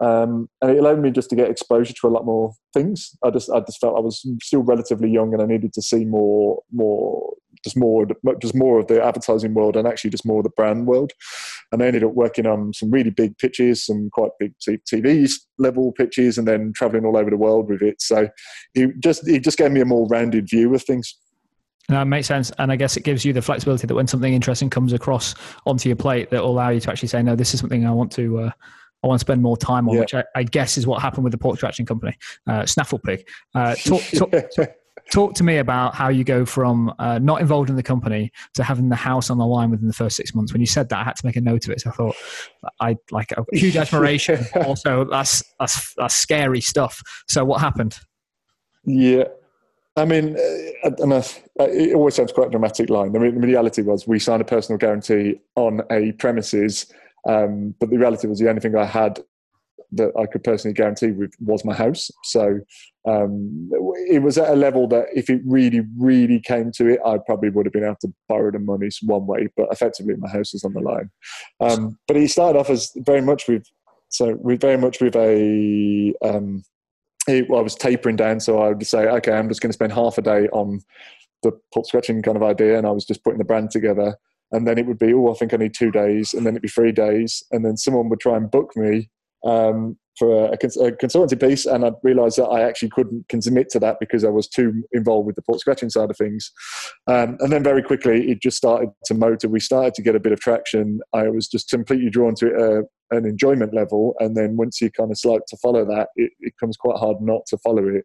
Um, 0.00 0.48
and 0.62 0.70
it 0.70 0.78
allowed 0.78 1.00
me 1.00 1.10
just 1.10 1.28
to 1.30 1.36
get 1.36 1.50
exposure 1.50 1.92
to 1.92 2.08
a 2.08 2.10
lot 2.10 2.24
more 2.24 2.52
things. 2.72 3.14
I 3.22 3.30
just 3.30 3.50
I 3.50 3.60
just 3.60 3.80
felt 3.80 3.96
I 3.96 4.00
was 4.00 4.26
still 4.42 4.62
relatively 4.62 5.10
young 5.10 5.32
and 5.34 5.42
I 5.42 5.46
needed 5.46 5.72
to 5.74 5.82
see 5.82 6.04
more 6.04 6.62
more 6.72 7.34
just 7.62 7.76
more 7.76 8.06
just 8.40 8.54
more 8.54 8.80
of 8.80 8.86
the 8.86 9.02
advertising 9.02 9.52
world 9.52 9.76
and 9.76 9.86
actually 9.86 10.10
just 10.10 10.24
more 10.24 10.38
of 10.38 10.44
the 10.44 10.50
brand 10.50 10.86
world. 10.86 11.12
And 11.70 11.82
I 11.82 11.86
ended 11.86 12.04
up 12.04 12.14
working 12.14 12.46
on 12.46 12.72
some 12.72 12.90
really 12.90 13.10
big 13.10 13.36
pitches, 13.36 13.84
some 13.84 14.08
quite 14.10 14.30
big 14.38 14.54
TV 14.66 15.30
level 15.58 15.92
pitches, 15.92 16.38
and 16.38 16.48
then 16.48 16.72
traveling 16.74 17.04
all 17.04 17.18
over 17.18 17.28
the 17.28 17.36
world 17.36 17.68
with 17.68 17.82
it. 17.82 18.00
So 18.00 18.28
it 18.74 19.00
just 19.00 19.28
it 19.28 19.44
just 19.44 19.58
gave 19.58 19.70
me 19.70 19.80
a 19.80 19.84
more 19.84 20.06
rounded 20.08 20.48
view 20.48 20.74
of 20.74 20.82
things. 20.82 21.14
That 21.88 22.06
makes 22.06 22.28
sense. 22.28 22.52
And 22.58 22.70
I 22.70 22.76
guess 22.76 22.96
it 22.96 23.02
gives 23.02 23.24
you 23.24 23.32
the 23.32 23.42
flexibility 23.42 23.86
that 23.86 23.94
when 23.94 24.06
something 24.06 24.32
interesting 24.32 24.70
comes 24.70 24.92
across 24.92 25.34
onto 25.66 25.88
your 25.88 25.96
plate, 25.96 26.30
that 26.30 26.40
will 26.42 26.50
allow 26.50 26.68
you 26.68 26.80
to 26.80 26.90
actually 26.90 27.08
say, 27.08 27.20
no, 27.20 27.34
this 27.34 27.52
is 27.52 27.58
something 27.58 27.84
I 27.84 27.90
want 27.90 28.12
to, 28.12 28.38
uh, 28.38 28.50
I 29.02 29.06
want 29.06 29.18
to 29.18 29.24
spend 29.24 29.42
more 29.42 29.56
time 29.56 29.88
on, 29.88 29.94
yeah. 29.94 30.00
which 30.00 30.14
I, 30.14 30.24
I, 30.34 30.42
guess 30.42 30.76
is 30.76 30.86
what 30.86 31.00
happened 31.00 31.24
with 31.24 31.32
the 31.32 31.38
pork 31.38 31.56
scratching 31.56 31.86
company, 31.86 32.16
uh, 32.46 32.66
Snaffling 32.66 33.00
Pig. 33.02 33.26
Uh, 33.54 33.74
talk, 33.84 34.02
talk, 34.14 34.32
talk, 35.10 35.34
to 35.34 35.44
me 35.44 35.56
about 35.56 35.94
how 35.94 36.08
you 36.08 36.22
go 36.22 36.44
from 36.44 36.92
uh, 36.98 37.18
not 37.18 37.40
involved 37.40 37.70
in 37.70 37.76
the 37.76 37.82
company 37.82 38.30
to 38.54 38.62
having 38.62 38.88
the 38.88 38.96
house 38.96 39.30
on 39.30 39.38
the 39.38 39.46
line 39.46 39.70
within 39.70 39.86
the 39.86 39.94
first 39.94 40.16
six 40.16 40.34
months. 40.34 40.52
When 40.52 40.60
you 40.60 40.66
said 40.66 40.88
that, 40.90 40.98
I 40.98 41.04
had 41.04 41.16
to 41.16 41.26
make 41.26 41.36
a 41.36 41.40
note 41.40 41.64
of 41.64 41.70
it. 41.70 41.80
So 41.80 41.90
I 41.90 41.92
thought 41.94 42.16
I 42.80 42.96
like 43.10 43.32
a 43.32 43.44
huge 43.52 43.76
admiration. 43.76 44.44
also, 44.66 45.04
that's 45.04 45.42
that's 45.58 45.94
that's 45.94 46.14
scary 46.14 46.60
stuff. 46.60 47.00
So 47.26 47.44
what 47.44 47.60
happened? 47.60 47.98
Yeah, 48.84 49.24
I 49.96 50.04
mean, 50.04 50.36
uh, 50.84 50.90
and 50.98 51.12
uh, 51.12 51.22
it 51.58 51.94
always 51.94 52.14
sounds 52.14 52.32
quite 52.32 52.48
a 52.48 52.50
dramatic 52.50 52.90
line. 52.90 53.14
I 53.14 53.18
mean, 53.18 53.40
the 53.40 53.46
reality 53.46 53.82
was 53.82 54.06
we 54.06 54.18
signed 54.18 54.40
a 54.40 54.44
personal 54.44 54.78
guarantee 54.78 55.40
on 55.56 55.82
a 55.90 56.12
premises 56.12 56.92
um, 57.28 57.74
but 57.78 57.90
the 57.90 57.98
reality 57.98 58.26
was 58.26 58.38
the 58.38 58.48
only 58.48 58.60
thing 58.60 58.76
I 58.76 58.86
had 58.86 59.20
that 59.92 60.12
I 60.16 60.26
could 60.26 60.44
personally 60.44 60.74
guarantee 60.74 61.10
with 61.10 61.32
was 61.40 61.64
my 61.64 61.74
house. 61.74 62.10
So 62.22 62.60
um, 63.08 63.70
it 64.08 64.22
was 64.22 64.38
at 64.38 64.50
a 64.50 64.54
level 64.54 64.86
that 64.88 65.06
if 65.14 65.28
it 65.28 65.40
really, 65.44 65.82
really 65.98 66.40
came 66.40 66.70
to 66.76 66.86
it, 66.86 67.00
I 67.04 67.18
probably 67.18 67.50
would 67.50 67.66
have 67.66 67.72
been 67.72 67.84
able 67.84 67.96
to 68.02 68.14
borrow 68.28 68.52
the 68.52 68.60
money 68.60 68.88
one 69.02 69.26
way, 69.26 69.48
but 69.56 69.68
effectively 69.72 70.14
my 70.16 70.28
house 70.28 70.52
was 70.52 70.64
on 70.64 70.74
the 70.74 70.80
line. 70.80 71.10
Um, 71.58 71.98
but 72.06 72.16
it 72.16 72.30
started 72.30 72.58
off 72.58 72.70
as 72.70 72.92
very 72.98 73.20
much 73.20 73.48
with, 73.48 73.64
so 74.10 74.38
we 74.40 74.56
very 74.56 74.76
much 74.76 75.00
with 75.00 75.16
a, 75.16 76.14
um, 76.22 76.62
well, 77.26 77.58
I 77.60 77.62
was 77.62 77.74
tapering 77.74 78.16
down. 78.16 78.38
So 78.40 78.60
I 78.60 78.68
would 78.68 78.86
say, 78.86 79.08
okay, 79.08 79.32
I'm 79.32 79.48
just 79.48 79.60
going 79.60 79.70
to 79.70 79.74
spend 79.74 79.92
half 79.92 80.18
a 80.18 80.22
day 80.22 80.48
on 80.48 80.80
the 81.42 81.52
pork 81.72 81.86
scratching 81.86 82.22
kind 82.22 82.36
of 82.36 82.42
idea, 82.42 82.78
and 82.78 82.86
I 82.86 82.90
was 82.90 83.04
just 83.04 83.24
putting 83.24 83.38
the 83.38 83.44
brand 83.44 83.70
together. 83.70 84.16
And 84.52 84.66
then 84.66 84.78
it 84.78 84.86
would 84.86 84.98
be, 84.98 85.12
oh, 85.14 85.30
I 85.30 85.34
think 85.34 85.54
I 85.54 85.58
need 85.58 85.74
two 85.74 85.90
days, 85.90 86.34
and 86.34 86.44
then 86.44 86.54
it'd 86.54 86.62
be 86.62 86.68
three 86.68 86.92
days, 86.92 87.42
and 87.50 87.64
then 87.64 87.76
someone 87.76 88.08
would 88.08 88.20
try 88.20 88.36
and 88.36 88.50
book 88.50 88.72
me 88.76 89.10
um, 89.46 89.96
for 90.18 90.46
a, 90.46 90.52
a, 90.52 90.58
consultancy 90.58 91.40
piece, 91.40 91.64
and 91.64 91.84
I 91.84 91.92
realised 92.02 92.36
that 92.38 92.46
I 92.46 92.62
actually 92.62 92.90
couldn't 92.90 93.26
commit 93.28 93.70
to 93.70 93.80
that 93.80 93.96
because 94.00 94.22
I 94.24 94.28
was 94.28 94.48
too 94.48 94.84
involved 94.92 95.26
with 95.26 95.36
the 95.36 95.42
pork 95.42 95.60
scratching 95.60 95.88
side 95.88 96.10
of 96.10 96.16
things. 96.16 96.52
Um, 97.06 97.38
and 97.40 97.50
then 97.50 97.62
very 97.62 97.82
quickly, 97.82 98.30
it 98.30 98.42
just 98.42 98.58
started 98.58 98.90
to 99.06 99.14
motor. 99.14 99.48
We 99.48 99.60
started 99.60 99.94
to 99.94 100.02
get 100.02 100.14
a 100.14 100.20
bit 100.20 100.32
of 100.32 100.40
traction. 100.40 101.00
I 101.14 101.28
was 101.28 101.48
just 101.48 101.70
completely 101.70 102.10
drawn 102.10 102.34
to 102.36 102.48
it, 102.48 102.60
uh, 102.60 103.16
an 103.16 103.24
enjoyment 103.24 103.74
level, 103.74 104.14
and 104.20 104.36
then 104.36 104.56
once 104.56 104.80
you 104.80 104.90
kind 104.90 105.10
of 105.10 105.16
start 105.16 105.42
to 105.48 105.56
follow 105.56 105.84
that, 105.86 106.08
it, 106.16 106.32
it 106.40 106.52
becomes 106.58 106.76
quite 106.76 106.98
hard 106.98 107.16
not 107.20 107.46
to 107.46 107.58
follow 107.58 107.88
it. 107.88 108.04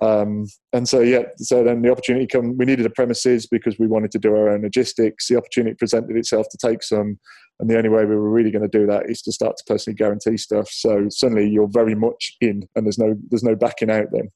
Um, 0.00 0.46
and 0.72 0.88
so, 0.88 1.00
yeah, 1.00 1.22
so 1.38 1.64
then 1.64 1.82
the 1.82 1.90
opportunity 1.90 2.26
come. 2.26 2.56
We 2.56 2.64
needed 2.64 2.86
a 2.86 2.90
premises 2.90 3.46
because 3.46 3.78
we 3.78 3.86
wanted 3.86 4.10
to 4.12 4.18
do 4.18 4.34
our 4.34 4.50
own 4.50 4.62
logistics. 4.62 5.28
The 5.28 5.36
opportunity 5.36 5.74
presented 5.74 6.16
itself 6.16 6.46
to 6.50 6.58
take 6.58 6.82
some, 6.82 7.18
and 7.60 7.70
the 7.70 7.76
only 7.76 7.88
way 7.88 8.04
we 8.04 8.14
were 8.14 8.30
really 8.30 8.50
going 8.50 8.68
to 8.68 8.78
do 8.78 8.86
that 8.86 9.08
is 9.08 9.22
to 9.22 9.32
start 9.32 9.56
to 9.56 9.64
personally 9.66 9.96
guarantee 9.96 10.36
stuff. 10.36 10.68
So 10.68 11.06
suddenly 11.10 11.48
you're 11.48 11.70
very 11.70 11.94
much 11.94 12.36
in, 12.40 12.68
and 12.74 12.84
there's 12.84 12.98
no 12.98 13.14
there's 13.30 13.44
no 13.44 13.54
backing 13.54 13.90
out 13.90 14.06
then. 14.12 14.30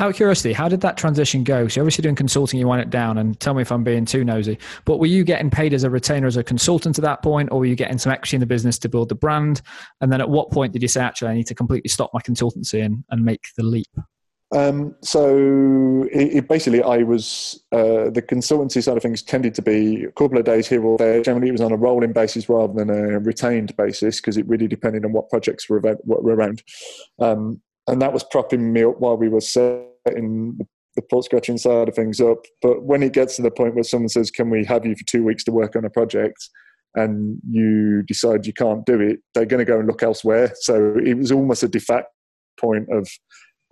Out 0.00 0.08
of 0.08 0.16
curiosity, 0.16 0.54
how 0.54 0.70
did 0.70 0.80
that 0.80 0.96
transition 0.96 1.44
go? 1.44 1.68
So 1.68 1.82
obviously 1.82 2.00
doing 2.00 2.14
consulting, 2.14 2.58
you 2.58 2.66
wind 2.66 2.80
it 2.80 2.88
down, 2.88 3.18
and 3.18 3.38
tell 3.38 3.52
me 3.52 3.60
if 3.60 3.70
I'm 3.70 3.84
being 3.84 4.06
too 4.06 4.24
nosy. 4.24 4.58
But 4.86 4.96
were 4.96 5.06
you 5.06 5.22
getting 5.22 5.50
paid 5.50 5.74
as 5.74 5.84
a 5.84 5.90
retainer 5.90 6.26
as 6.26 6.38
a 6.38 6.42
consultant 6.42 6.98
at 6.98 7.04
that 7.04 7.22
point, 7.22 7.50
or 7.52 7.58
were 7.58 7.66
you 7.66 7.76
getting 7.76 7.98
some 7.98 8.10
equity 8.10 8.36
in 8.36 8.40
the 8.40 8.46
business 8.46 8.78
to 8.78 8.88
build 8.88 9.10
the 9.10 9.14
brand? 9.14 9.60
And 10.00 10.10
then 10.10 10.22
at 10.22 10.30
what 10.30 10.50
point 10.50 10.72
did 10.72 10.80
you 10.80 10.88
say, 10.88 11.02
actually, 11.02 11.28
I 11.28 11.34
need 11.34 11.46
to 11.48 11.54
completely 11.54 11.90
stop 11.90 12.10
my 12.14 12.20
consultancy 12.20 12.82
and, 12.82 13.04
and 13.10 13.22
make 13.22 13.44
the 13.58 13.64
leap? 13.64 13.86
Um, 14.52 14.94
so 15.00 16.06
it, 16.12 16.36
it 16.36 16.48
basically, 16.48 16.82
I 16.82 16.98
was 16.98 17.64
uh, 17.72 18.10
the 18.10 18.22
consultancy 18.22 18.82
side 18.82 18.96
of 18.96 19.02
things 19.02 19.22
tended 19.22 19.54
to 19.54 19.62
be 19.62 20.04
a 20.04 20.12
couple 20.12 20.36
of 20.36 20.44
days 20.44 20.68
here 20.68 20.84
or 20.84 20.98
there. 20.98 21.22
Generally, 21.22 21.48
it 21.48 21.52
was 21.52 21.60
on 21.62 21.72
a 21.72 21.76
rolling 21.76 22.12
basis 22.12 22.48
rather 22.48 22.72
than 22.72 22.90
a 22.90 23.18
retained 23.18 23.74
basis 23.76 24.20
because 24.20 24.36
it 24.36 24.46
really 24.46 24.68
depended 24.68 25.04
on 25.04 25.12
what 25.12 25.30
projects 25.30 25.68
were, 25.70 25.80
what 25.80 26.22
were 26.22 26.34
around. 26.34 26.62
Um, 27.18 27.62
and 27.88 28.00
that 28.02 28.12
was 28.12 28.24
propping 28.24 28.72
me 28.72 28.84
up 28.84 29.00
while 29.00 29.16
we 29.16 29.30
were 29.30 29.40
setting 29.40 29.86
the, 30.58 30.66
the 30.96 31.02
pork 31.10 31.24
scratching 31.24 31.56
side 31.56 31.88
of 31.88 31.94
things 31.94 32.20
up. 32.20 32.44
But 32.60 32.82
when 32.82 33.02
it 33.02 33.14
gets 33.14 33.36
to 33.36 33.42
the 33.42 33.50
point 33.50 33.74
where 33.74 33.84
someone 33.84 34.10
says, 34.10 34.30
"Can 34.30 34.50
we 34.50 34.64
have 34.66 34.84
you 34.84 34.94
for 34.94 35.04
two 35.06 35.24
weeks 35.24 35.44
to 35.44 35.52
work 35.52 35.76
on 35.76 35.84
a 35.84 35.90
project?" 35.90 36.48
and 36.94 37.40
you 37.48 38.02
decide 38.02 38.46
you 38.46 38.52
can't 38.52 38.84
do 38.84 39.00
it, 39.00 39.20
they're 39.32 39.46
going 39.46 39.64
to 39.64 39.70
go 39.70 39.78
and 39.78 39.88
look 39.88 40.02
elsewhere. 40.02 40.52
So 40.60 40.94
it 41.02 41.14
was 41.14 41.32
almost 41.32 41.62
a 41.62 41.68
de 41.68 41.80
facto 41.80 42.10
point 42.60 42.86
of 42.92 43.08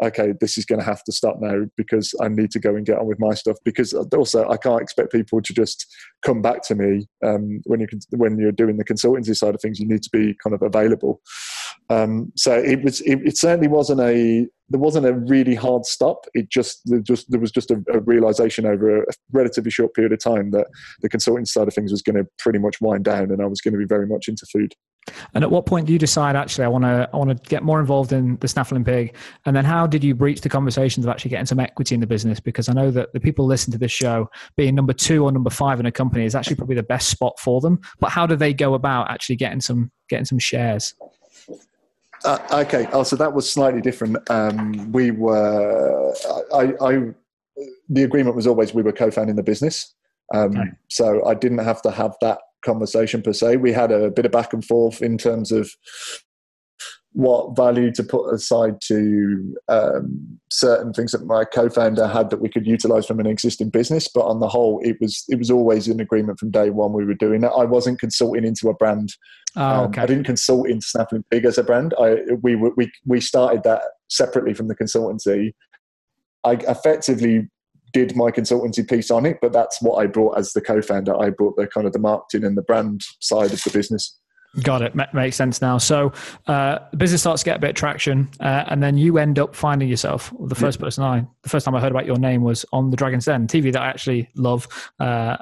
okay, 0.02 0.32
this 0.40 0.56
is 0.56 0.64
going 0.64 0.78
to 0.78 0.84
have 0.84 1.04
to 1.04 1.12
stop 1.12 1.36
now 1.40 1.64
because 1.76 2.14
I 2.20 2.28
need 2.28 2.50
to 2.52 2.58
go 2.58 2.74
and 2.74 2.86
get 2.86 2.98
on 2.98 3.06
with 3.06 3.20
my 3.20 3.34
stuff. 3.34 3.56
Because 3.64 3.92
also, 3.92 4.48
I 4.48 4.56
can't 4.56 4.82
expect 4.82 5.12
people 5.12 5.42
to 5.42 5.52
just 5.52 5.86
come 6.22 6.42
back 6.42 6.62
to 6.64 6.74
me 6.74 7.06
um, 7.24 7.60
when 7.64 7.80
you 7.80 7.86
when 8.10 8.38
you're 8.38 8.52
doing 8.52 8.76
the 8.76 8.84
consultancy 8.84 9.36
side 9.36 9.54
of 9.54 9.60
things. 9.60 9.78
You 9.78 9.88
need 9.88 10.02
to 10.02 10.10
be 10.12 10.36
kind 10.42 10.54
of 10.54 10.62
available. 10.62 11.20
Um, 11.90 12.32
so 12.36 12.54
it 12.54 12.82
was. 12.82 13.00
It, 13.02 13.20
it, 13.26 13.36
certainly 13.36 13.68
wasn't 13.68 14.00
a. 14.00 14.46
There 14.68 14.80
wasn't 14.80 15.06
a 15.06 15.14
really 15.14 15.54
hard 15.54 15.84
stop. 15.84 16.26
It 16.34 16.48
just 16.48 16.80
there 16.84 17.00
just 17.00 17.30
there 17.30 17.40
was 17.40 17.50
just 17.50 17.70
a, 17.70 17.82
a 17.92 18.00
realization 18.00 18.66
over 18.66 19.02
a 19.02 19.06
relatively 19.32 19.70
short 19.70 19.94
period 19.94 20.12
of 20.12 20.20
time 20.20 20.52
that 20.52 20.68
the 21.02 21.08
consulting 21.08 21.46
side 21.46 21.68
of 21.68 21.74
things 21.74 21.90
was 21.90 22.02
going 22.02 22.16
to 22.16 22.26
pretty 22.38 22.58
much 22.58 22.80
wind 22.80 23.04
down, 23.04 23.30
and 23.30 23.42
I 23.42 23.46
was 23.46 23.60
going 23.60 23.72
to 23.72 23.78
be 23.78 23.86
very 23.86 24.06
much 24.06 24.28
into 24.28 24.46
food. 24.46 24.74
And 25.34 25.44
at 25.44 25.50
what 25.50 25.66
point 25.66 25.86
do 25.86 25.92
you 25.92 25.98
decide 25.98 26.36
actually 26.36 26.64
I 26.64 26.68
want 26.68 26.84
to 26.84 27.08
I 27.12 27.16
want 27.16 27.30
to 27.30 27.48
get 27.48 27.62
more 27.62 27.80
involved 27.80 28.12
in 28.12 28.36
the 28.36 28.48
Snaffling 28.48 28.84
Pig? 28.84 29.14
And 29.46 29.54
then 29.54 29.64
how 29.64 29.86
did 29.86 30.04
you 30.04 30.14
breach 30.14 30.40
the 30.40 30.48
conversations 30.48 31.06
of 31.06 31.10
actually 31.10 31.30
getting 31.30 31.46
some 31.46 31.60
equity 31.60 31.94
in 31.94 32.00
the 32.00 32.06
business? 32.06 32.40
Because 32.40 32.68
I 32.68 32.72
know 32.72 32.90
that 32.90 33.12
the 33.12 33.20
people 33.20 33.46
listen 33.46 33.72
to 33.72 33.78
this 33.78 33.92
show, 33.92 34.28
being 34.56 34.74
number 34.74 34.92
two 34.92 35.24
or 35.24 35.32
number 35.32 35.50
five 35.50 35.80
in 35.80 35.86
a 35.86 35.92
company 35.92 36.24
is 36.24 36.34
actually 36.34 36.56
probably 36.56 36.76
the 36.76 36.82
best 36.82 37.08
spot 37.08 37.38
for 37.38 37.60
them. 37.60 37.80
But 37.98 38.10
how 38.10 38.26
do 38.26 38.36
they 38.36 38.52
go 38.52 38.74
about 38.74 39.10
actually 39.10 39.36
getting 39.36 39.60
some 39.60 39.90
getting 40.08 40.24
some 40.24 40.38
shares? 40.38 40.94
Uh, 42.24 42.38
okay, 42.52 42.86
oh, 42.92 43.02
so 43.02 43.16
that 43.16 43.32
was 43.32 43.50
slightly 43.50 43.80
different. 43.80 44.18
Um, 44.28 44.92
we 44.92 45.10
were, 45.10 46.14
I, 46.52 46.74
I, 46.80 47.00
the 47.88 48.02
agreement 48.02 48.36
was 48.36 48.46
always 48.46 48.74
we 48.74 48.82
were 48.82 48.92
co-founding 48.92 49.36
the 49.36 49.42
business, 49.42 49.94
um, 50.34 50.50
okay. 50.50 50.70
so 50.88 51.24
I 51.26 51.34
didn't 51.34 51.58
have 51.58 51.80
to 51.82 51.90
have 51.90 52.16
that 52.20 52.38
conversation 52.64 53.22
per 53.22 53.32
se. 53.32 53.56
We 53.56 53.72
had 53.72 53.92
a 53.92 54.10
bit 54.10 54.26
of 54.26 54.32
back 54.32 54.52
and 54.52 54.64
forth 54.64 55.02
in 55.02 55.18
terms 55.18 55.52
of 55.52 55.70
what 57.12 57.56
value 57.56 57.90
to 57.90 58.04
put 58.04 58.32
aside 58.32 58.80
to 58.80 59.56
um, 59.68 60.38
certain 60.48 60.92
things 60.92 61.10
that 61.10 61.26
my 61.26 61.44
co-founder 61.44 62.06
had 62.06 62.30
that 62.30 62.40
we 62.40 62.48
could 62.48 62.66
utilize 62.66 63.04
from 63.04 63.18
an 63.18 63.26
existing 63.26 63.68
business. 63.68 64.06
But 64.08 64.26
on 64.26 64.38
the 64.38 64.48
whole 64.48 64.80
it 64.84 64.96
was 65.00 65.24
it 65.28 65.36
was 65.36 65.50
always 65.50 65.88
an 65.88 66.00
agreement 66.00 66.38
from 66.38 66.52
day 66.52 66.70
one 66.70 66.92
we 66.92 67.04
were 67.04 67.14
doing 67.14 67.40
that. 67.40 67.50
I 67.50 67.64
wasn't 67.64 67.98
consulting 67.98 68.44
into 68.44 68.68
a 68.68 68.74
brand. 68.74 69.12
Oh, 69.56 69.84
okay. 69.84 70.00
Um, 70.00 70.04
i 70.04 70.06
didn't 70.06 70.24
consult 70.24 70.68
into 70.68 70.86
Snaffling 70.86 71.24
Pig 71.30 71.44
as 71.44 71.58
a 71.58 71.64
brand. 71.64 71.94
I 72.00 72.18
we 72.42 72.54
we 72.54 72.90
we 73.04 73.20
started 73.20 73.64
that 73.64 73.82
separately 74.08 74.54
from 74.54 74.68
the 74.68 74.76
consultancy. 74.76 75.52
I 76.44 76.52
effectively 76.52 77.48
did 77.92 78.16
my 78.16 78.30
consultancy 78.30 78.88
piece 78.88 79.10
on 79.10 79.26
it, 79.26 79.38
but 79.40 79.52
that's 79.52 79.80
what 79.82 79.96
I 79.96 80.06
brought 80.06 80.38
as 80.38 80.52
the 80.52 80.60
co-founder. 80.60 81.16
I 81.20 81.30
brought 81.30 81.56
the 81.56 81.66
kind 81.66 81.86
of 81.86 81.92
the 81.92 81.98
marketing 81.98 82.44
and 82.44 82.56
the 82.56 82.62
brand 82.62 83.02
side 83.20 83.52
of 83.52 83.62
the 83.62 83.70
business. 83.70 84.18
Got 84.62 84.82
it. 84.82 84.94
makes 85.14 85.36
sense 85.36 85.62
now. 85.62 85.78
So 85.78 86.12
uh, 86.48 86.80
the 86.90 86.96
business 86.96 87.20
starts 87.20 87.42
to 87.42 87.44
get 87.44 87.56
a 87.56 87.60
bit 87.60 87.70
of 87.70 87.76
traction, 87.76 88.28
uh, 88.40 88.64
and 88.66 88.82
then 88.82 88.98
you 88.98 89.18
end 89.18 89.38
up 89.38 89.54
finding 89.54 89.88
yourself. 89.88 90.34
The 90.40 90.56
first 90.56 90.80
person 90.80 91.04
I, 91.04 91.24
the 91.42 91.48
first 91.48 91.64
time 91.64 91.76
I 91.76 91.80
heard 91.80 91.92
about 91.92 92.04
your 92.04 92.18
name 92.18 92.42
was 92.42 92.66
on 92.72 92.90
the 92.90 92.96
Dragon's 92.96 93.26
Den 93.26 93.46
TV 93.46 93.72
that 93.72 93.80
I 93.80 93.86
actually 93.86 94.28
love. 94.34 94.66
Uh, 94.98 95.36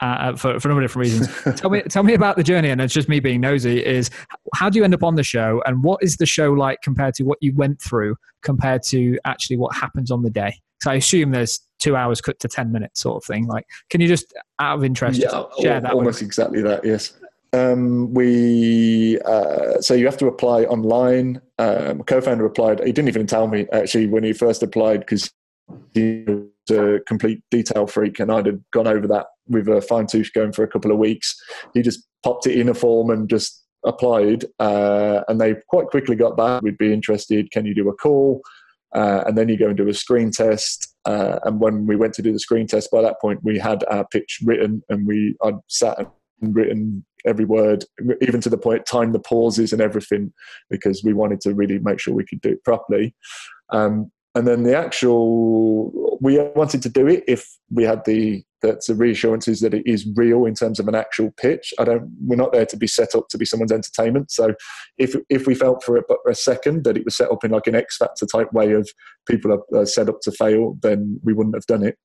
uh, 0.00 0.34
for, 0.36 0.58
for 0.58 0.68
a 0.68 0.70
number 0.70 0.82
of 0.82 0.88
different 0.88 1.10
reasons. 1.10 1.58
tell 1.60 1.70
me, 1.70 1.82
tell 1.82 2.02
me 2.02 2.14
about 2.14 2.36
the 2.36 2.42
journey, 2.42 2.70
and 2.70 2.80
it's 2.80 2.94
just 2.94 3.08
me 3.08 3.20
being 3.20 3.40
nosy. 3.40 3.84
Is 3.84 4.10
how 4.54 4.70
do 4.70 4.78
you 4.78 4.84
end 4.84 4.94
up 4.94 5.02
on 5.02 5.14
the 5.14 5.22
show, 5.22 5.62
and 5.66 5.82
what 5.82 6.02
is 6.02 6.16
the 6.16 6.26
show 6.26 6.52
like 6.52 6.80
compared 6.82 7.14
to 7.14 7.24
what 7.24 7.38
you 7.40 7.54
went 7.54 7.80
through, 7.80 8.16
compared 8.42 8.82
to 8.84 9.18
actually 9.24 9.56
what 9.56 9.74
happens 9.74 10.10
on 10.10 10.22
the 10.22 10.30
day? 10.30 10.60
So 10.82 10.90
I 10.90 10.94
assume 10.94 11.32
there's 11.32 11.60
two 11.78 11.96
hours 11.96 12.20
cut 12.20 12.38
to 12.40 12.48
10 12.48 12.72
minutes 12.72 13.00
sort 13.00 13.22
of 13.22 13.26
thing. 13.26 13.46
Like, 13.46 13.66
can 13.90 14.00
you 14.00 14.08
just, 14.08 14.32
out 14.58 14.78
of 14.78 14.84
interest, 14.84 15.20
yeah, 15.20 15.44
share 15.60 15.80
that? 15.80 15.92
Almost 15.92 16.22
exactly 16.22 16.62
that, 16.62 16.84
yes. 16.84 17.12
Um, 17.52 18.14
we 18.14 19.18
uh, 19.22 19.80
so 19.80 19.94
you 19.94 20.06
have 20.06 20.16
to 20.18 20.26
apply 20.28 20.64
online. 20.64 21.40
Um, 21.58 22.04
co-founder 22.04 22.46
applied. 22.46 22.78
He 22.78 22.92
didn't 22.92 23.08
even 23.08 23.26
tell 23.26 23.48
me 23.48 23.66
actually 23.72 24.06
when 24.06 24.22
he 24.22 24.32
first 24.32 24.62
applied 24.62 25.00
because 25.00 25.32
he 25.92 26.24
a 26.70 27.00
complete 27.06 27.40
detail 27.50 27.86
freak, 27.86 28.20
and 28.20 28.30
I'd 28.30 28.46
have 28.46 28.60
gone 28.72 28.86
over 28.86 29.06
that 29.08 29.26
with 29.48 29.68
a 29.68 29.80
fine 29.80 30.06
tooth 30.06 30.30
going 30.34 30.52
for 30.52 30.62
a 30.62 30.68
couple 30.68 30.90
of 30.90 30.98
weeks. 30.98 31.34
He 31.74 31.82
just 31.82 32.06
popped 32.22 32.46
it 32.46 32.58
in 32.58 32.68
a 32.68 32.74
form 32.74 33.10
and 33.10 33.28
just 33.28 33.64
applied, 33.84 34.44
uh, 34.58 35.22
and 35.28 35.40
they 35.40 35.54
quite 35.68 35.86
quickly 35.86 36.16
got 36.16 36.36
back. 36.36 36.62
We'd 36.62 36.78
be 36.78 36.92
interested. 36.92 37.50
Can 37.50 37.66
you 37.66 37.74
do 37.74 37.88
a 37.88 37.94
call? 37.94 38.42
Uh, 38.94 39.22
and 39.26 39.38
then 39.38 39.48
you 39.48 39.56
go 39.56 39.68
and 39.68 39.76
do 39.76 39.88
a 39.88 39.94
screen 39.94 40.30
test. 40.30 40.94
Uh, 41.04 41.38
and 41.44 41.60
when 41.60 41.86
we 41.86 41.96
went 41.96 42.12
to 42.14 42.22
do 42.22 42.32
the 42.32 42.40
screen 42.40 42.66
test, 42.66 42.90
by 42.90 43.00
that 43.00 43.20
point 43.20 43.40
we 43.42 43.58
had 43.58 43.84
our 43.90 44.06
pitch 44.08 44.40
written, 44.44 44.82
and 44.88 45.06
we 45.06 45.36
I'd 45.42 45.54
sat 45.68 45.98
and 46.42 46.54
written 46.54 47.04
every 47.26 47.44
word, 47.44 47.84
even 48.20 48.40
to 48.40 48.48
the 48.48 48.58
point 48.58 48.86
time 48.86 49.12
the 49.12 49.20
pauses 49.20 49.72
and 49.72 49.80
everything, 49.80 50.32
because 50.68 51.02
we 51.04 51.12
wanted 51.12 51.40
to 51.42 51.54
really 51.54 51.78
make 51.78 52.00
sure 52.00 52.14
we 52.14 52.26
could 52.26 52.40
do 52.40 52.50
it 52.50 52.64
properly. 52.64 53.14
Um, 53.70 54.10
and 54.34 54.46
then 54.46 54.62
the 54.62 54.76
actual 54.76 56.18
we 56.20 56.38
wanted 56.54 56.82
to 56.82 56.88
do 56.88 57.06
it 57.06 57.24
if 57.26 57.58
we 57.70 57.84
had 57.84 58.04
the 58.04 58.44
that's 58.62 58.86
the 58.86 58.94
reassurances 58.94 59.60
that 59.60 59.74
it 59.74 59.82
is 59.86 60.06
real 60.14 60.44
in 60.44 60.54
terms 60.54 60.78
of 60.78 60.86
an 60.86 60.94
actual 60.94 61.32
pitch. 61.38 61.72
I 61.78 61.84
don't. 61.84 62.10
We're 62.20 62.36
not 62.36 62.52
there 62.52 62.66
to 62.66 62.76
be 62.76 62.86
set 62.86 63.14
up 63.14 63.28
to 63.28 63.38
be 63.38 63.44
someone's 63.44 63.72
entertainment. 63.72 64.30
So, 64.30 64.54
if 64.98 65.16
if 65.28 65.46
we 65.46 65.54
felt 65.54 65.82
for 65.82 66.04
a 66.28 66.34
second 66.34 66.84
that 66.84 66.96
it 66.96 67.04
was 67.04 67.16
set 67.16 67.30
up 67.30 67.44
in 67.44 67.50
like 67.50 67.66
an 67.66 67.74
X 67.74 67.96
Factor 67.96 68.26
type 68.26 68.52
way 68.52 68.72
of 68.72 68.88
people 69.26 69.64
are, 69.74 69.86
set 69.86 70.08
up 70.08 70.20
to 70.22 70.32
fail, 70.32 70.76
then 70.82 71.18
we 71.24 71.32
wouldn't 71.32 71.56
have 71.56 71.66
done 71.66 71.82
it. 71.82 71.96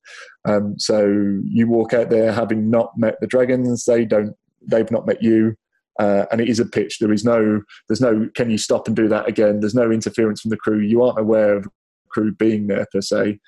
Um, 0.46 0.76
so 0.78 1.08
you 1.44 1.68
walk 1.68 1.94
out 1.94 2.10
there 2.10 2.32
having 2.32 2.70
not 2.70 2.98
met 2.98 3.16
the 3.20 3.28
dragons. 3.28 3.86
They 3.86 4.06
don't. 4.06 4.34
They've 4.62 4.92
not 4.92 5.06
met 5.06 5.22
you. 5.22 5.56
Uh, 5.98 6.26
and 6.32 6.42
it 6.42 6.50
is 6.50 6.60
a 6.60 6.66
pitch. 6.66 7.00
There 7.00 7.14
is 7.14 7.24
no, 7.24 7.62
there's 7.88 8.02
no, 8.02 8.28
can 8.36 8.50
you 8.50 8.58
stop 8.58 8.86
and 8.86 8.96
do 8.98 9.08
that 9.08 9.30
again? 9.30 9.62
There's 9.62 9.74
no 9.74 9.92
interference 9.92 10.42
from 10.42 10.50
the 10.50 10.58
crew. 10.58 10.82
You 10.82 11.02
aren't 11.04 11.20
aware 11.20 11.56
of 11.56 11.68
crew 12.16 12.34
being 12.34 12.68
there 12.68 12.88
per 12.92 13.02
se. 13.02 13.40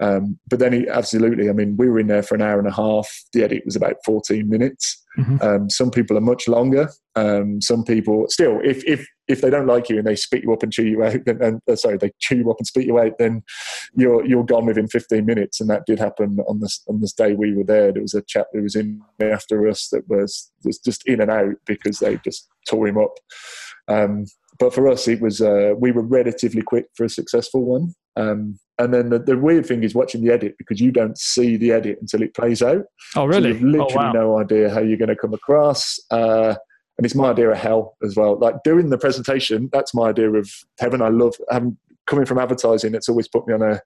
Um, 0.00 0.38
but 0.48 0.58
then, 0.58 0.72
he, 0.72 0.88
absolutely, 0.88 1.48
I 1.48 1.52
mean, 1.52 1.76
we 1.76 1.88
were 1.88 2.00
in 2.00 2.08
there 2.08 2.22
for 2.22 2.34
an 2.34 2.42
hour 2.42 2.58
and 2.58 2.66
a 2.66 2.72
half. 2.72 3.08
The 3.32 3.44
edit 3.44 3.62
was 3.64 3.76
about 3.76 3.96
14 4.04 4.48
minutes. 4.48 5.02
Mm-hmm. 5.16 5.36
Um, 5.40 5.70
some 5.70 5.90
people 5.90 6.18
are 6.18 6.22
much 6.22 6.48
longer. 6.48 6.90
Um, 7.14 7.60
some 7.60 7.84
people, 7.84 8.26
still, 8.28 8.58
if, 8.64 8.82
if, 8.88 9.06
if 9.28 9.40
they 9.40 9.50
don't 9.50 9.68
like 9.68 9.88
you 9.88 9.98
and 9.98 10.06
they 10.06 10.16
spit 10.16 10.42
you 10.42 10.52
up 10.52 10.64
and 10.64 10.72
chew 10.72 10.86
you 10.86 11.04
out, 11.04 11.24
then, 11.24 11.40
and, 11.40 11.60
uh, 11.70 11.76
sorry, 11.76 11.96
they 11.96 12.10
chew 12.18 12.38
you 12.38 12.50
up 12.50 12.56
and 12.58 12.66
spit 12.66 12.86
you 12.86 12.98
out, 12.98 13.12
then 13.20 13.44
you're, 13.94 14.26
you're 14.26 14.44
gone 14.44 14.66
within 14.66 14.88
15 14.88 15.24
minutes. 15.24 15.60
And 15.60 15.70
that 15.70 15.86
did 15.86 16.00
happen 16.00 16.38
on 16.48 16.58
this, 16.58 16.82
on 16.88 17.00
this 17.00 17.12
day 17.12 17.34
we 17.34 17.54
were 17.54 17.62
there. 17.62 17.92
There 17.92 18.02
was 18.02 18.14
a 18.14 18.22
chap 18.22 18.46
who 18.52 18.62
was 18.62 18.74
in 18.74 19.00
after 19.20 19.68
us 19.68 19.90
that 19.92 20.08
was, 20.08 20.50
was 20.64 20.78
just 20.78 21.06
in 21.06 21.20
and 21.20 21.30
out 21.30 21.54
because 21.66 22.00
they 22.00 22.18
just 22.24 22.48
tore 22.68 22.88
him 22.88 22.98
up. 22.98 23.14
Um, 24.54 24.58
but 24.58 24.74
for 24.74 24.88
us, 24.88 25.08
it 25.08 25.20
was 25.20 25.40
uh, 25.40 25.74
we 25.78 25.92
were 25.92 26.02
relatively 26.02 26.62
quick 26.62 26.86
for 26.94 27.04
a 27.04 27.10
successful 27.10 27.64
one. 27.64 27.94
Um, 28.16 28.58
and 28.78 28.92
then 28.92 29.10
the, 29.10 29.18
the, 29.18 29.38
weird 29.38 29.66
thing 29.66 29.84
is 29.84 29.94
watching 29.94 30.24
the 30.24 30.32
edit 30.32 30.54
because 30.58 30.80
you 30.80 30.90
don't 30.90 31.18
see 31.18 31.56
the 31.56 31.72
edit 31.72 31.98
until 32.00 32.22
it 32.22 32.34
plays 32.34 32.62
out. 32.62 32.84
Oh, 33.16 33.24
really? 33.24 33.42
So 33.52 33.58
you've 33.58 33.62
literally 33.62 33.94
oh, 33.94 33.96
wow. 33.96 34.12
no 34.12 34.38
idea 34.38 34.70
how 34.70 34.80
you're 34.80 34.98
going 34.98 35.08
to 35.08 35.16
come 35.16 35.34
across. 35.34 35.98
Uh, 36.10 36.54
and 36.96 37.04
it's 37.04 37.14
my 37.14 37.30
idea 37.30 37.50
of 37.50 37.58
hell 37.58 37.96
as 38.04 38.16
well. 38.16 38.38
Like 38.38 38.56
doing 38.62 38.90
the 38.90 38.98
presentation, 38.98 39.68
that's 39.72 39.94
my 39.94 40.10
idea 40.10 40.30
of 40.30 40.48
heaven. 40.78 41.02
I 41.02 41.08
love 41.08 41.34
having 41.50 41.76
coming 42.06 42.26
from 42.26 42.38
advertising. 42.38 42.94
It's 42.94 43.08
always 43.08 43.28
put 43.28 43.46
me 43.46 43.54
on 43.54 43.62
a, 43.62 43.80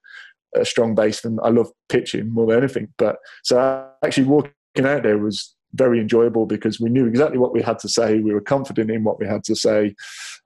a 0.55 0.65
strong 0.65 0.95
base, 0.95 1.25
and 1.25 1.39
I 1.43 1.49
love 1.49 1.71
pitching 1.89 2.33
more 2.33 2.47
than 2.47 2.59
anything. 2.59 2.89
But 2.99 3.17
so 3.45 3.89
actually 4.05 4.27
walking 4.27 4.53
out 4.85 5.05
there 5.05 5.19
was 5.19 5.55
very 5.75 6.01
enjoyable 6.01 6.47
because 6.47 6.81
we 6.81 6.91
knew 6.91 7.07
exactly 7.07 7.39
what 7.39 7.53
we 7.53 7.63
had 7.63 7.79
to 7.81 7.89
say. 7.89 8.19
We 8.19 8.33
were 8.33 8.41
confident 8.41 8.91
in 8.91 9.05
what 9.05 9.19
we 9.19 9.27
had 9.27 9.45
to 9.45 9.55
say, 9.55 9.95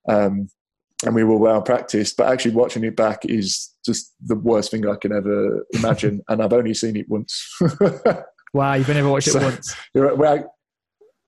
um, 0.09 0.49
and 1.05 1.15
we 1.15 1.25
were 1.25 1.37
well 1.37 1.63
practiced. 1.63 2.17
But 2.17 2.31
actually, 2.31 2.55
watching 2.55 2.85
it 2.85 2.97
back 2.97 3.25
is 3.25 3.73
just 3.85 4.13
the 4.21 4.37
worst 4.37 4.71
thing 4.71 4.87
I 4.89 4.97
can 4.97 5.13
ever 5.13 5.65
imagine. 5.73 6.21
and 6.29 6.43
I've 6.43 6.53
only 6.53 6.75
seen 6.75 6.97
it 6.97 7.09
once. 7.09 7.49
wow, 8.55 8.75
you've 8.75 8.89
only 8.89 9.01
ever 9.01 9.11
watched 9.11 9.29
it 9.29 9.43
once? 9.43 9.75
Well, 9.95 10.53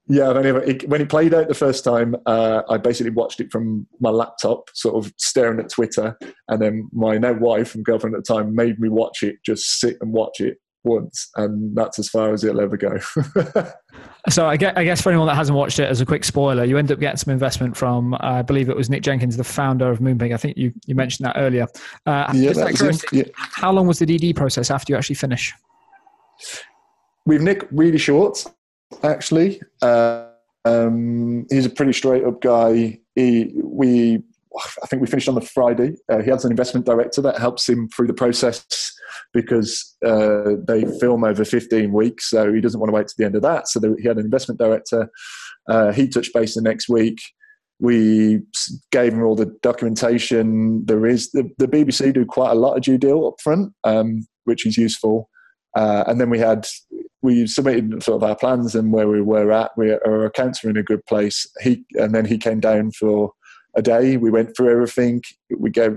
yeah, 0.07 0.38
anyway, 0.38 0.78
when 0.87 1.00
it 1.00 1.09
played 1.09 1.33
out 1.33 1.48
the 1.48 1.54
first 1.54 1.83
time, 1.83 2.14
uh, 2.26 2.61
I 2.68 2.76
basically 2.76 3.12
watched 3.12 3.40
it 3.40 3.50
from 3.50 3.87
my 4.00 4.11
laptop, 4.11 4.68
sort 4.74 4.96
of 4.96 5.11
staring 5.16 5.59
at 5.61 5.70
Twitter, 5.70 6.18
and 6.48 6.61
then 6.61 6.90
my 6.92 7.16
now 7.16 7.33
wife 7.33 7.74
and 7.74 7.83
girlfriend 7.83 8.14
at 8.14 8.22
the 8.22 8.35
time 8.35 8.54
made 8.54 8.78
me 8.78 8.90
watch 8.90 9.22
it, 9.22 9.37
just 9.46 9.80
sit 9.80 9.96
and 10.02 10.12
watch 10.12 10.40
it 10.40 10.59
once, 10.85 11.31
and 11.37 11.77
that's 11.77 11.99
as 11.99 12.09
far 12.09 12.33
as 12.33 12.44
it'll 12.44 12.61
ever 12.61 12.77
go. 12.77 12.99
so 14.29 14.47
I 14.47 14.57
guess, 14.57 14.75
I 14.77 14.85
guess, 14.85 15.01
for 15.01 15.11
anyone 15.11 15.27
that 15.29 15.35
hasn't 15.35 15.57
watched 15.57 15.79
it, 15.79 15.88
as 15.88 16.01
a 16.01 16.07
quick 16.07 16.25
spoiler, 16.25 16.64
you 16.64 16.79
end 16.79 16.92
up 16.92 17.01
getting 17.01 17.16
some 17.16 17.33
investment 17.33 17.77
from, 17.77 18.16
I 18.20 18.42
believe 18.42 18.68
it 18.68 18.77
was 18.77 18.90
Nick 18.90 19.03
Jenkins, 19.03 19.37
the 19.37 19.44
founder 19.44 19.90
of 19.90 19.99
Moonpig. 19.99 20.33
I 20.33 20.37
think 20.37 20.57
you, 20.57 20.73
you 20.87 20.94
mentioned 20.94 21.27
that 21.27 21.37
earlier. 21.37 21.66
Uh, 22.07 22.31
yeah, 22.35 22.53
that 22.53 23.05
yeah. 23.12 23.25
How 23.35 23.73
long 23.73 23.87
was 23.87 23.99
the 23.99 24.07
DD 24.07 24.37
process 24.37 24.70
after 24.70 24.92
you 24.92 24.97
actually 24.97 25.16
finish? 25.16 25.53
With 27.27 27.42
Nick, 27.42 27.66
really 27.70 27.99
short 27.99 28.44
actually. 29.03 29.61
Uh, 29.83 30.29
um, 30.64 31.47
he's 31.51 31.66
a 31.66 31.70
pretty 31.70 31.92
straight 31.92 32.25
up 32.25 32.40
guy. 32.40 33.01
He, 33.14 33.53
we, 33.62 34.23
I 34.83 34.87
think 34.87 35.03
we 35.03 35.09
finished 35.09 35.29
on 35.29 35.35
the 35.35 35.40
Friday. 35.40 35.97
Uh, 36.11 36.23
he 36.23 36.31
has 36.31 36.45
an 36.45 36.53
investment 36.53 36.87
director 36.87 37.21
that 37.23 37.38
helps 37.38 37.69
him 37.69 37.88
through 37.88 38.07
the 38.07 38.14
process 38.14 38.64
because 39.33 39.97
uh, 40.07 40.53
they 40.67 40.85
film 41.01 41.25
over 41.25 41.45
15 41.45 41.93
weeks, 41.93 42.31
so 42.31 42.53
he 42.53 42.61
doesn't 42.61 42.79
want 42.79 42.88
to 42.88 42.95
wait 42.95 43.09
to 43.09 43.14
the 43.19 43.25
end 43.25 43.35
of 43.35 43.43
that. 43.43 43.69
So 43.69 43.81
he 43.99 44.07
had 44.07 44.19
an 44.19 44.25
investment 44.25 44.61
director. 44.61 45.11
Uh, 45.69 45.93
he 45.93 46.09
touched 46.09 46.33
base 46.33 46.55
the 46.55 46.62
next 46.62 46.88
week. 46.88 47.19
We 47.81 48.43
gave 48.93 49.12
him 49.12 49.25
all 49.25 49.35
the 49.35 49.53
documentation. 49.62 50.85
There 50.87 51.07
is 51.07 51.31
the, 51.33 51.51
the 51.59 51.67
BBC 51.67 52.12
do 52.12 52.25
quite 52.25 52.53
a 52.53 52.55
lot 52.55 52.77
of 52.77 52.83
due 52.83 52.99
deal 52.99 53.27
up 53.27 53.40
front, 53.43 53.73
um, 53.83 54.27
which 54.45 54.67
is 54.67 54.77
useful. 54.77 55.29
Uh, 55.77 56.05
and 56.07 56.21
then 56.21 56.31
we 56.31 56.38
had 56.38 56.67
we 57.23 57.47
submitted 57.47 58.03
sort 58.03 58.23
of 58.23 58.29
our 58.29 58.37
plans 58.37 58.75
and 58.75 58.93
where 58.93 59.09
we 59.09 59.21
were 59.21 59.51
at. 59.51 59.73
We, 59.77 59.93
our 59.93 60.27
accounts 60.27 60.62
were 60.62 60.71
in 60.71 60.77
a 60.77 60.83
good 60.83 61.05
place. 61.07 61.47
He 61.62 61.85
and 61.95 62.14
then 62.14 62.27
he 62.27 62.38
came 62.38 62.61
down 62.61 62.93
for 62.93 63.33
a 63.76 63.82
day. 63.82 64.16
We 64.16 64.30
went 64.30 64.56
through 64.56 64.70
everything. 64.70 65.22
We 65.56 65.70
gave 65.70 65.96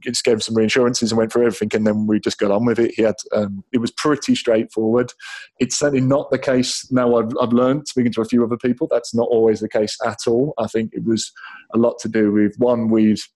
just 0.00 0.24
gave 0.24 0.42
some 0.42 0.54
reinsurances 0.54 1.10
and 1.10 1.18
went 1.18 1.32
through 1.32 1.46
everything, 1.46 1.70
and 1.74 1.86
then 1.86 2.06
we 2.06 2.20
just 2.20 2.38
got 2.38 2.50
on 2.50 2.64
with 2.64 2.78
it. 2.78 2.94
He 2.94 3.02
had 3.02 3.16
um, 3.34 3.64
it 3.72 3.78
was 3.78 3.90
pretty 3.90 4.34
straightforward. 4.34 5.12
It's 5.58 5.78
certainly 5.78 6.04
not 6.04 6.30
the 6.30 6.38
case 6.38 6.90
now. 6.90 7.16
I've 7.16 7.32
I've 7.40 7.52
learned 7.52 7.88
speaking 7.88 8.12
to 8.12 8.22
a 8.22 8.26
few 8.26 8.44
other 8.44 8.56
people 8.56 8.88
that's 8.90 9.14
not 9.14 9.28
always 9.28 9.60
the 9.60 9.68
case 9.68 9.96
at 10.04 10.18
all. 10.26 10.54
I 10.58 10.66
think 10.66 10.92
it 10.94 11.04
was 11.04 11.30
a 11.74 11.78
lot 11.78 11.98
to 12.00 12.08
do 12.08 12.32
with 12.32 12.54
one 12.58 12.88
we've 12.88 13.26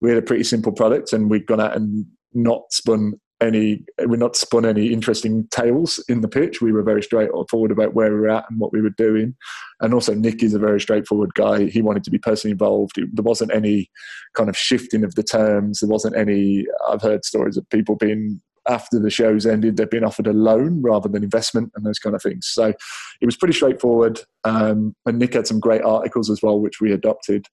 we 0.00 0.10
had 0.10 0.18
a 0.18 0.22
pretty 0.22 0.44
simple 0.44 0.72
product 0.72 1.12
and 1.12 1.30
we'd 1.30 1.46
gone 1.46 1.60
out 1.60 1.76
and 1.76 2.04
not 2.34 2.72
spun 2.72 3.14
any 3.44 3.84
we're 4.00 4.16
not 4.16 4.36
spun 4.36 4.64
any 4.64 4.92
interesting 4.92 5.46
tales 5.50 6.02
in 6.08 6.20
the 6.20 6.28
pitch. 6.28 6.60
We 6.60 6.72
were 6.72 6.82
very 6.82 7.02
straightforward 7.02 7.70
about 7.70 7.94
where 7.94 8.12
we 8.12 8.20
were 8.20 8.30
at 8.30 8.46
and 8.50 8.58
what 8.58 8.72
we 8.72 8.80
were 8.80 8.90
doing. 8.90 9.36
And 9.80 9.94
also 9.94 10.14
Nick 10.14 10.42
is 10.42 10.54
a 10.54 10.58
very 10.58 10.80
straightforward 10.80 11.34
guy. 11.34 11.66
He 11.66 11.82
wanted 11.82 12.04
to 12.04 12.10
be 12.10 12.18
personally 12.18 12.52
involved. 12.52 12.96
There 12.96 13.22
wasn't 13.22 13.54
any 13.54 13.90
kind 14.34 14.48
of 14.48 14.56
shifting 14.56 15.04
of 15.04 15.14
the 15.14 15.22
terms. 15.22 15.80
There 15.80 15.90
wasn't 15.90 16.16
any 16.16 16.66
I've 16.88 17.02
heard 17.02 17.24
stories 17.24 17.56
of 17.56 17.68
people 17.70 17.96
being 17.96 18.40
after 18.68 18.98
the 18.98 19.10
show's 19.10 19.46
ended, 19.46 19.76
they've 19.76 19.90
been 19.90 20.04
offered 20.04 20.26
a 20.26 20.32
loan 20.32 20.80
rather 20.82 21.08
than 21.08 21.22
investment 21.22 21.70
and 21.74 21.84
those 21.84 21.98
kind 21.98 22.16
of 22.16 22.22
things. 22.22 22.46
So 22.46 22.72
it 23.20 23.26
was 23.26 23.36
pretty 23.36 23.54
straightforward. 23.54 24.20
Um, 24.44 24.94
and 25.04 25.18
Nick 25.18 25.34
had 25.34 25.46
some 25.46 25.60
great 25.60 25.82
articles 25.82 26.30
as 26.30 26.40
well, 26.42 26.60
which 26.60 26.80
we 26.80 26.92
adopted. 26.92 27.46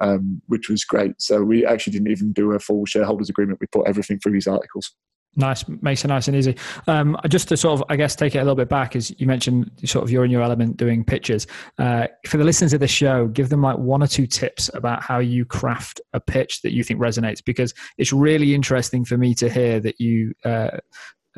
Um, 0.00 0.42
which 0.48 0.68
was 0.68 0.84
great. 0.84 1.12
So 1.22 1.44
we 1.44 1.64
actually 1.64 1.92
didn't 1.92 2.10
even 2.10 2.32
do 2.32 2.50
a 2.50 2.58
full 2.58 2.84
shareholders 2.84 3.30
agreement. 3.30 3.60
We 3.60 3.68
put 3.68 3.86
everything 3.86 4.18
through 4.18 4.32
these 4.32 4.48
articles. 4.48 4.92
Nice, 5.36 5.64
makes 5.82 6.04
it 6.04 6.08
nice 6.08 6.28
and 6.28 6.36
easy. 6.36 6.56
Um, 6.86 7.18
just 7.28 7.48
to 7.48 7.56
sort 7.56 7.80
of, 7.80 7.84
I 7.88 7.96
guess, 7.96 8.14
take 8.14 8.36
it 8.36 8.38
a 8.38 8.42
little 8.42 8.54
bit 8.54 8.68
back, 8.68 8.94
as 8.94 9.12
you 9.20 9.26
mentioned, 9.26 9.70
sort 9.84 10.04
of 10.04 10.10
you're 10.10 10.24
in 10.24 10.30
your 10.30 10.42
element 10.42 10.76
doing 10.76 11.04
pitches. 11.04 11.46
Uh, 11.78 12.06
for 12.26 12.36
the 12.36 12.44
listeners 12.44 12.72
of 12.72 12.80
the 12.80 12.86
show, 12.86 13.26
give 13.26 13.48
them 13.48 13.60
like 13.60 13.76
one 13.78 14.02
or 14.02 14.06
two 14.06 14.26
tips 14.26 14.70
about 14.74 15.02
how 15.02 15.18
you 15.18 15.44
craft 15.44 16.00
a 16.12 16.20
pitch 16.20 16.62
that 16.62 16.72
you 16.72 16.84
think 16.84 17.00
resonates, 17.00 17.44
because 17.44 17.74
it's 17.98 18.12
really 18.12 18.54
interesting 18.54 19.04
for 19.04 19.18
me 19.18 19.34
to 19.34 19.50
hear 19.50 19.80
that 19.80 20.00
you 20.00 20.32
uh, 20.44 20.78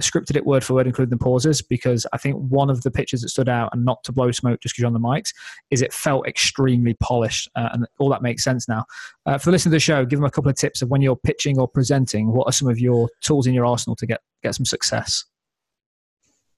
scripted 0.02 0.36
it 0.36 0.46
word 0.46 0.62
for 0.62 0.74
word, 0.74 0.86
including 0.86 1.10
the 1.10 1.22
pauses, 1.22 1.62
because 1.62 2.06
I 2.12 2.18
think 2.18 2.36
one 2.36 2.70
of 2.70 2.82
the 2.82 2.90
pictures 2.90 3.22
that 3.22 3.28
stood 3.28 3.48
out, 3.48 3.70
and 3.72 3.84
not 3.84 4.02
to 4.04 4.12
blow 4.12 4.30
smoke 4.30 4.60
just 4.60 4.74
because 4.74 4.82
you're 4.82 4.86
on 4.86 4.92
the 4.92 5.00
mics, 5.00 5.32
is 5.70 5.82
it 5.82 5.92
felt 5.92 6.26
extremely 6.26 6.94
polished, 6.94 7.50
uh, 7.56 7.70
and 7.72 7.86
all 7.98 8.08
that 8.10 8.22
makes 8.22 8.44
sense 8.44 8.68
now. 8.68 8.84
Uh, 9.24 9.38
for 9.38 9.46
the 9.46 9.52
listener 9.52 9.70
of 9.70 9.72
the 9.72 9.80
show, 9.80 10.04
give 10.04 10.18
them 10.18 10.26
a 10.26 10.30
couple 10.30 10.50
of 10.50 10.56
tips 10.56 10.82
of 10.82 10.90
when 10.90 11.02
you're 11.02 11.16
pitching 11.16 11.58
or 11.58 11.66
presenting. 11.66 12.32
What 12.32 12.48
are 12.48 12.52
some 12.52 12.68
of 12.68 12.78
your 12.78 13.08
tools 13.22 13.46
in 13.46 13.54
your 13.54 13.66
arsenal 13.66 13.96
to 13.96 14.06
get 14.06 14.20
get 14.42 14.54
some 14.54 14.66
success? 14.66 15.24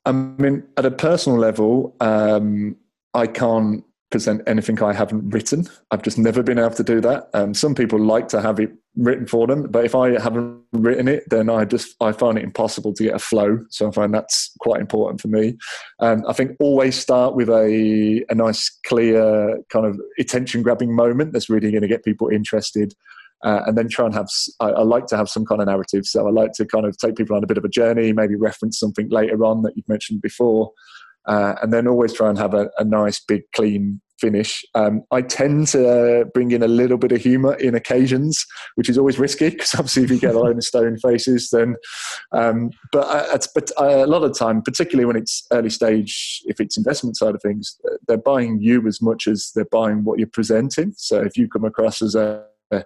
I 0.04 0.12
mean, 0.12 0.64
at 0.76 0.86
a 0.86 0.90
personal 0.90 1.38
level, 1.38 1.94
um, 2.00 2.76
I 3.14 3.26
can't 3.26 3.84
present 4.10 4.42
anything 4.46 4.82
I 4.82 4.92
haven't 4.92 5.30
written. 5.30 5.66
I've 5.90 6.02
just 6.02 6.18
never 6.18 6.42
been 6.42 6.58
able 6.58 6.70
to 6.70 6.84
do 6.84 7.00
that. 7.02 7.28
Um, 7.34 7.52
some 7.52 7.74
people 7.74 7.98
like 7.98 8.28
to 8.28 8.40
have 8.40 8.58
it 8.58 8.70
written 8.96 9.26
for 9.26 9.46
them, 9.46 9.70
but 9.70 9.84
if 9.84 9.94
I 9.94 10.18
haven't 10.20 10.62
written 10.72 11.08
it, 11.08 11.24
then 11.28 11.50
I 11.50 11.64
just 11.64 11.94
I 12.00 12.12
find 12.12 12.38
it 12.38 12.44
impossible 12.44 12.94
to 12.94 13.04
get 13.04 13.14
a 13.14 13.18
flow. 13.18 13.58
So 13.70 13.88
I 13.88 13.92
find 13.92 14.14
that's 14.14 14.50
quite 14.60 14.80
important 14.80 15.20
for 15.20 15.28
me. 15.28 15.56
Um, 16.00 16.24
I 16.26 16.32
think 16.32 16.56
always 16.60 16.96
start 16.96 17.34
with 17.34 17.48
a 17.50 18.24
a 18.28 18.34
nice, 18.34 18.70
clear 18.86 19.58
kind 19.70 19.86
of 19.86 20.00
attention 20.18 20.62
grabbing 20.62 20.94
moment 20.94 21.32
that's 21.32 21.50
really 21.50 21.70
going 21.70 21.82
to 21.82 21.88
get 21.88 22.04
people 22.04 22.28
interested. 22.28 22.94
Uh, 23.44 23.62
and 23.68 23.78
then 23.78 23.88
try 23.88 24.04
and 24.04 24.14
have 24.14 24.26
I, 24.58 24.70
I, 24.70 24.82
like 24.82 25.06
to 25.06 25.16
have 25.16 25.28
some 25.28 25.46
kind 25.46 25.60
of 25.60 25.68
narrative 25.68 26.06
so 26.06 26.26
i 26.26 26.30
like 26.32 26.50
to 26.54 26.66
kind 26.66 26.84
of 26.84 26.98
take 26.98 27.14
people 27.14 27.36
on 27.36 27.44
a 27.44 27.46
bit 27.46 27.56
of 27.56 27.64
a 27.64 27.68
journey 27.68 28.12
maybe 28.12 28.34
reference 28.34 28.80
something 28.80 29.08
later 29.10 29.44
on 29.44 29.62
that 29.62 29.76
you've 29.76 29.88
mentioned 29.88 30.22
before 30.22 30.72
uh, 31.28 31.54
and 31.62 31.72
then 31.72 31.86
always 31.86 32.12
try 32.12 32.28
and 32.28 32.38
have 32.38 32.54
a, 32.54 32.70
a 32.78 32.84
nice, 32.84 33.20
big, 33.20 33.42
clean 33.54 34.00
finish. 34.18 34.64
Um, 34.74 35.02
I 35.12 35.22
tend 35.22 35.68
to 35.68 36.26
bring 36.34 36.50
in 36.50 36.62
a 36.62 36.68
little 36.68 36.98
bit 36.98 37.12
of 37.12 37.20
humour 37.20 37.54
in 37.54 37.74
occasions, 37.74 38.44
which 38.74 38.88
is 38.88 38.98
always 38.98 39.18
risky 39.18 39.50
because 39.50 39.74
obviously 39.74 40.04
if 40.04 40.10
you 40.10 40.18
get 40.18 40.34
a 40.34 40.40
load 40.40 40.56
of 40.56 40.64
stone 40.72 40.98
faces, 40.98 41.50
then. 41.50 41.76
Um, 42.32 42.70
but 42.92 43.06
uh, 43.06 43.38
but 43.54 43.70
uh, 43.80 44.04
a 44.04 44.06
lot 44.06 44.24
of 44.24 44.32
the 44.32 44.38
time, 44.38 44.62
particularly 44.62 45.04
when 45.04 45.16
it's 45.16 45.46
early 45.52 45.70
stage, 45.70 46.42
if 46.46 46.60
it's 46.60 46.76
investment 46.76 47.16
side 47.16 47.34
of 47.34 47.42
things, 47.42 47.78
they're 48.06 48.16
buying 48.16 48.60
you 48.60 48.86
as 48.86 49.00
much 49.00 49.26
as 49.26 49.52
they're 49.54 49.66
buying 49.66 50.04
what 50.04 50.18
you're 50.18 50.28
presenting. 50.28 50.94
So 50.96 51.20
if 51.20 51.36
you 51.36 51.48
come 51.48 51.64
across 51.64 52.02
as 52.02 52.14
a, 52.14 52.44
a 52.72 52.84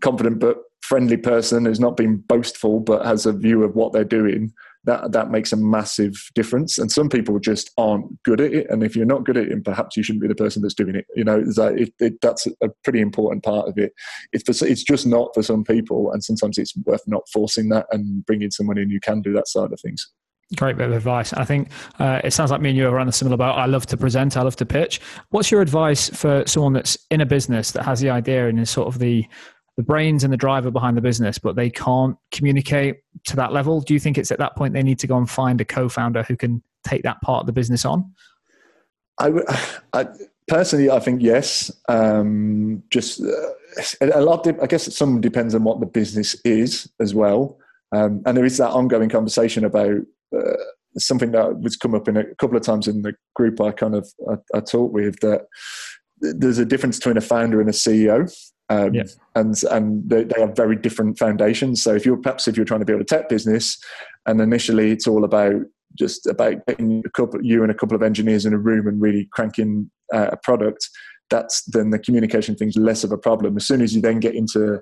confident 0.00 0.38
but 0.38 0.58
friendly 0.88 1.16
person 1.16 1.64
who's 1.64 1.80
not 1.80 1.96
being 1.96 2.16
boastful 2.16 2.80
but 2.80 3.04
has 3.04 3.26
a 3.26 3.32
view 3.32 3.64
of 3.64 3.74
what 3.74 3.92
they're 3.92 4.04
doing 4.04 4.52
that 4.86 5.12
that 5.12 5.30
makes 5.30 5.52
a 5.52 5.56
massive 5.56 6.30
difference. 6.34 6.78
And 6.78 6.90
some 6.90 7.08
people 7.08 7.38
just 7.38 7.70
aren't 7.76 8.22
good 8.22 8.40
at 8.40 8.52
it. 8.52 8.70
And 8.70 8.82
if 8.82 8.96
you're 8.96 9.04
not 9.04 9.24
good 9.24 9.36
at 9.36 9.48
it, 9.48 9.64
perhaps 9.64 9.96
you 9.96 10.02
shouldn't 10.02 10.22
be 10.22 10.28
the 10.28 10.34
person 10.34 10.62
that's 10.62 10.74
doing 10.74 10.94
it. 10.94 11.06
You 11.14 11.24
know, 11.24 11.42
that 11.42 11.74
it, 11.76 11.92
it, 11.98 12.20
that's 12.22 12.46
a 12.62 12.68
pretty 12.84 13.00
important 13.00 13.44
part 13.44 13.68
of 13.68 13.76
it. 13.78 13.92
It's 14.32 14.44
for, 14.44 14.66
it's 14.66 14.84
just 14.84 15.06
not 15.06 15.34
for 15.34 15.42
some 15.42 15.64
people, 15.64 16.12
and 16.12 16.22
sometimes 16.22 16.56
it's 16.56 16.76
worth 16.84 17.02
not 17.06 17.28
forcing 17.32 17.68
that 17.70 17.86
and 17.90 18.24
bringing 18.26 18.50
someone 18.50 18.78
in 18.78 18.90
who 18.90 19.00
can 19.00 19.20
do 19.20 19.32
that 19.32 19.48
side 19.48 19.72
of 19.72 19.80
things. 19.80 20.08
Great 20.54 20.76
bit 20.76 20.88
of 20.88 20.94
advice. 20.94 21.32
I 21.32 21.44
think 21.44 21.70
uh, 21.98 22.20
it 22.22 22.32
sounds 22.32 22.52
like 22.52 22.60
me 22.60 22.68
and 22.68 22.78
you 22.78 22.88
are 22.88 23.00
on 23.00 23.08
a 23.08 23.12
similar 23.12 23.36
boat. 23.36 23.54
I 23.54 23.66
love 23.66 23.86
to 23.86 23.96
present. 23.96 24.36
I 24.36 24.42
love 24.42 24.54
to 24.56 24.66
pitch. 24.66 25.00
What's 25.30 25.50
your 25.50 25.60
advice 25.60 26.08
for 26.10 26.44
someone 26.46 26.72
that's 26.72 26.96
in 27.10 27.20
a 27.20 27.26
business 27.26 27.72
that 27.72 27.82
has 27.82 27.98
the 27.98 28.10
idea 28.10 28.48
and 28.48 28.60
is 28.60 28.70
sort 28.70 28.86
of 28.86 29.00
the 29.00 29.26
the 29.76 29.82
brains 29.82 30.24
and 30.24 30.32
the 30.32 30.36
driver 30.36 30.70
behind 30.70 30.96
the 30.96 31.02
business, 31.02 31.38
but 31.38 31.54
they 31.54 31.70
can't 31.70 32.16
communicate 32.32 32.96
to 33.24 33.36
that 33.36 33.52
level? 33.52 33.80
Do 33.80 33.94
you 33.94 34.00
think 34.00 34.16
it's 34.16 34.30
at 34.30 34.38
that 34.38 34.56
point 34.56 34.74
they 34.74 34.82
need 34.82 34.98
to 35.00 35.06
go 35.06 35.16
and 35.16 35.28
find 35.28 35.60
a 35.60 35.64
co-founder 35.64 36.22
who 36.22 36.36
can 36.36 36.62
take 36.84 37.02
that 37.02 37.20
part 37.20 37.40
of 37.40 37.46
the 37.46 37.52
business 37.52 37.84
on? 37.84 38.10
I, 39.18 40.06
personally, 40.48 40.90
I 40.90 40.98
think 41.00 41.22
yes. 41.22 41.70
Um, 41.88 42.82
just 42.90 43.22
uh, 43.22 44.06
a 44.14 44.20
lot. 44.20 44.46
I 44.62 44.66
guess 44.66 44.94
some 44.94 45.20
depends 45.20 45.54
on 45.54 45.64
what 45.64 45.80
the 45.80 45.86
business 45.86 46.36
is 46.44 46.90
as 47.00 47.14
well, 47.14 47.58
um, 47.92 48.22
and 48.26 48.36
there 48.36 48.44
is 48.44 48.58
that 48.58 48.70
ongoing 48.70 49.08
conversation 49.08 49.64
about. 49.64 49.98
Uh, 50.36 50.56
something 50.98 51.30
that 51.32 51.60
was 51.60 51.76
come 51.76 51.94
up 51.94 52.08
in 52.08 52.16
a 52.16 52.24
couple 52.36 52.56
of 52.56 52.62
times 52.62 52.88
in 52.88 53.02
the 53.02 53.14
group 53.34 53.60
I 53.60 53.70
kind 53.70 53.94
of 53.94 54.08
I, 54.30 54.36
I 54.56 54.60
talk 54.60 54.94
with 54.94 55.20
that 55.20 55.42
there's 56.20 56.56
a 56.56 56.64
difference 56.64 56.96
between 56.96 57.18
a 57.18 57.20
founder 57.20 57.60
and 57.60 57.68
a 57.68 57.72
CEO 57.72 58.34
Um, 58.68 58.94
yeah. 58.94 59.04
and 59.36 59.54
and 59.70 60.08
they, 60.10 60.24
they, 60.24 60.40
have 60.40 60.56
very 60.56 60.74
different 60.74 61.18
foundations. 61.18 61.82
So 61.82 61.94
if 61.94 62.04
you're 62.04 62.16
perhaps 62.16 62.48
if 62.48 62.56
you're 62.56 62.66
trying 62.66 62.80
to 62.80 62.86
build 62.86 63.00
a 63.00 63.04
tech 63.04 63.28
business, 63.28 63.78
and 64.26 64.40
initially 64.40 64.90
it's 64.90 65.06
all 65.06 65.24
about 65.24 65.54
just 65.96 66.26
about 66.26 66.66
getting 66.66 67.02
a 67.06 67.10
couple, 67.10 67.42
you 67.44 67.62
and 67.62 67.70
a 67.70 67.74
couple 67.74 67.94
of 67.94 68.02
engineers 68.02 68.44
in 68.44 68.52
a 68.52 68.58
room 68.58 68.88
and 68.88 69.00
really 69.00 69.28
cranking 69.32 69.90
uh, 70.12 70.30
a 70.32 70.36
product, 70.36 70.88
that's 71.30 71.64
then 71.66 71.90
the 71.90 71.98
communication 71.98 72.56
thing's 72.56 72.76
less 72.76 73.04
of 73.04 73.12
a 73.12 73.18
problem. 73.18 73.56
As 73.56 73.66
soon 73.66 73.82
as 73.82 73.94
you 73.94 74.00
then 74.00 74.20
get 74.20 74.34
into 74.34 74.80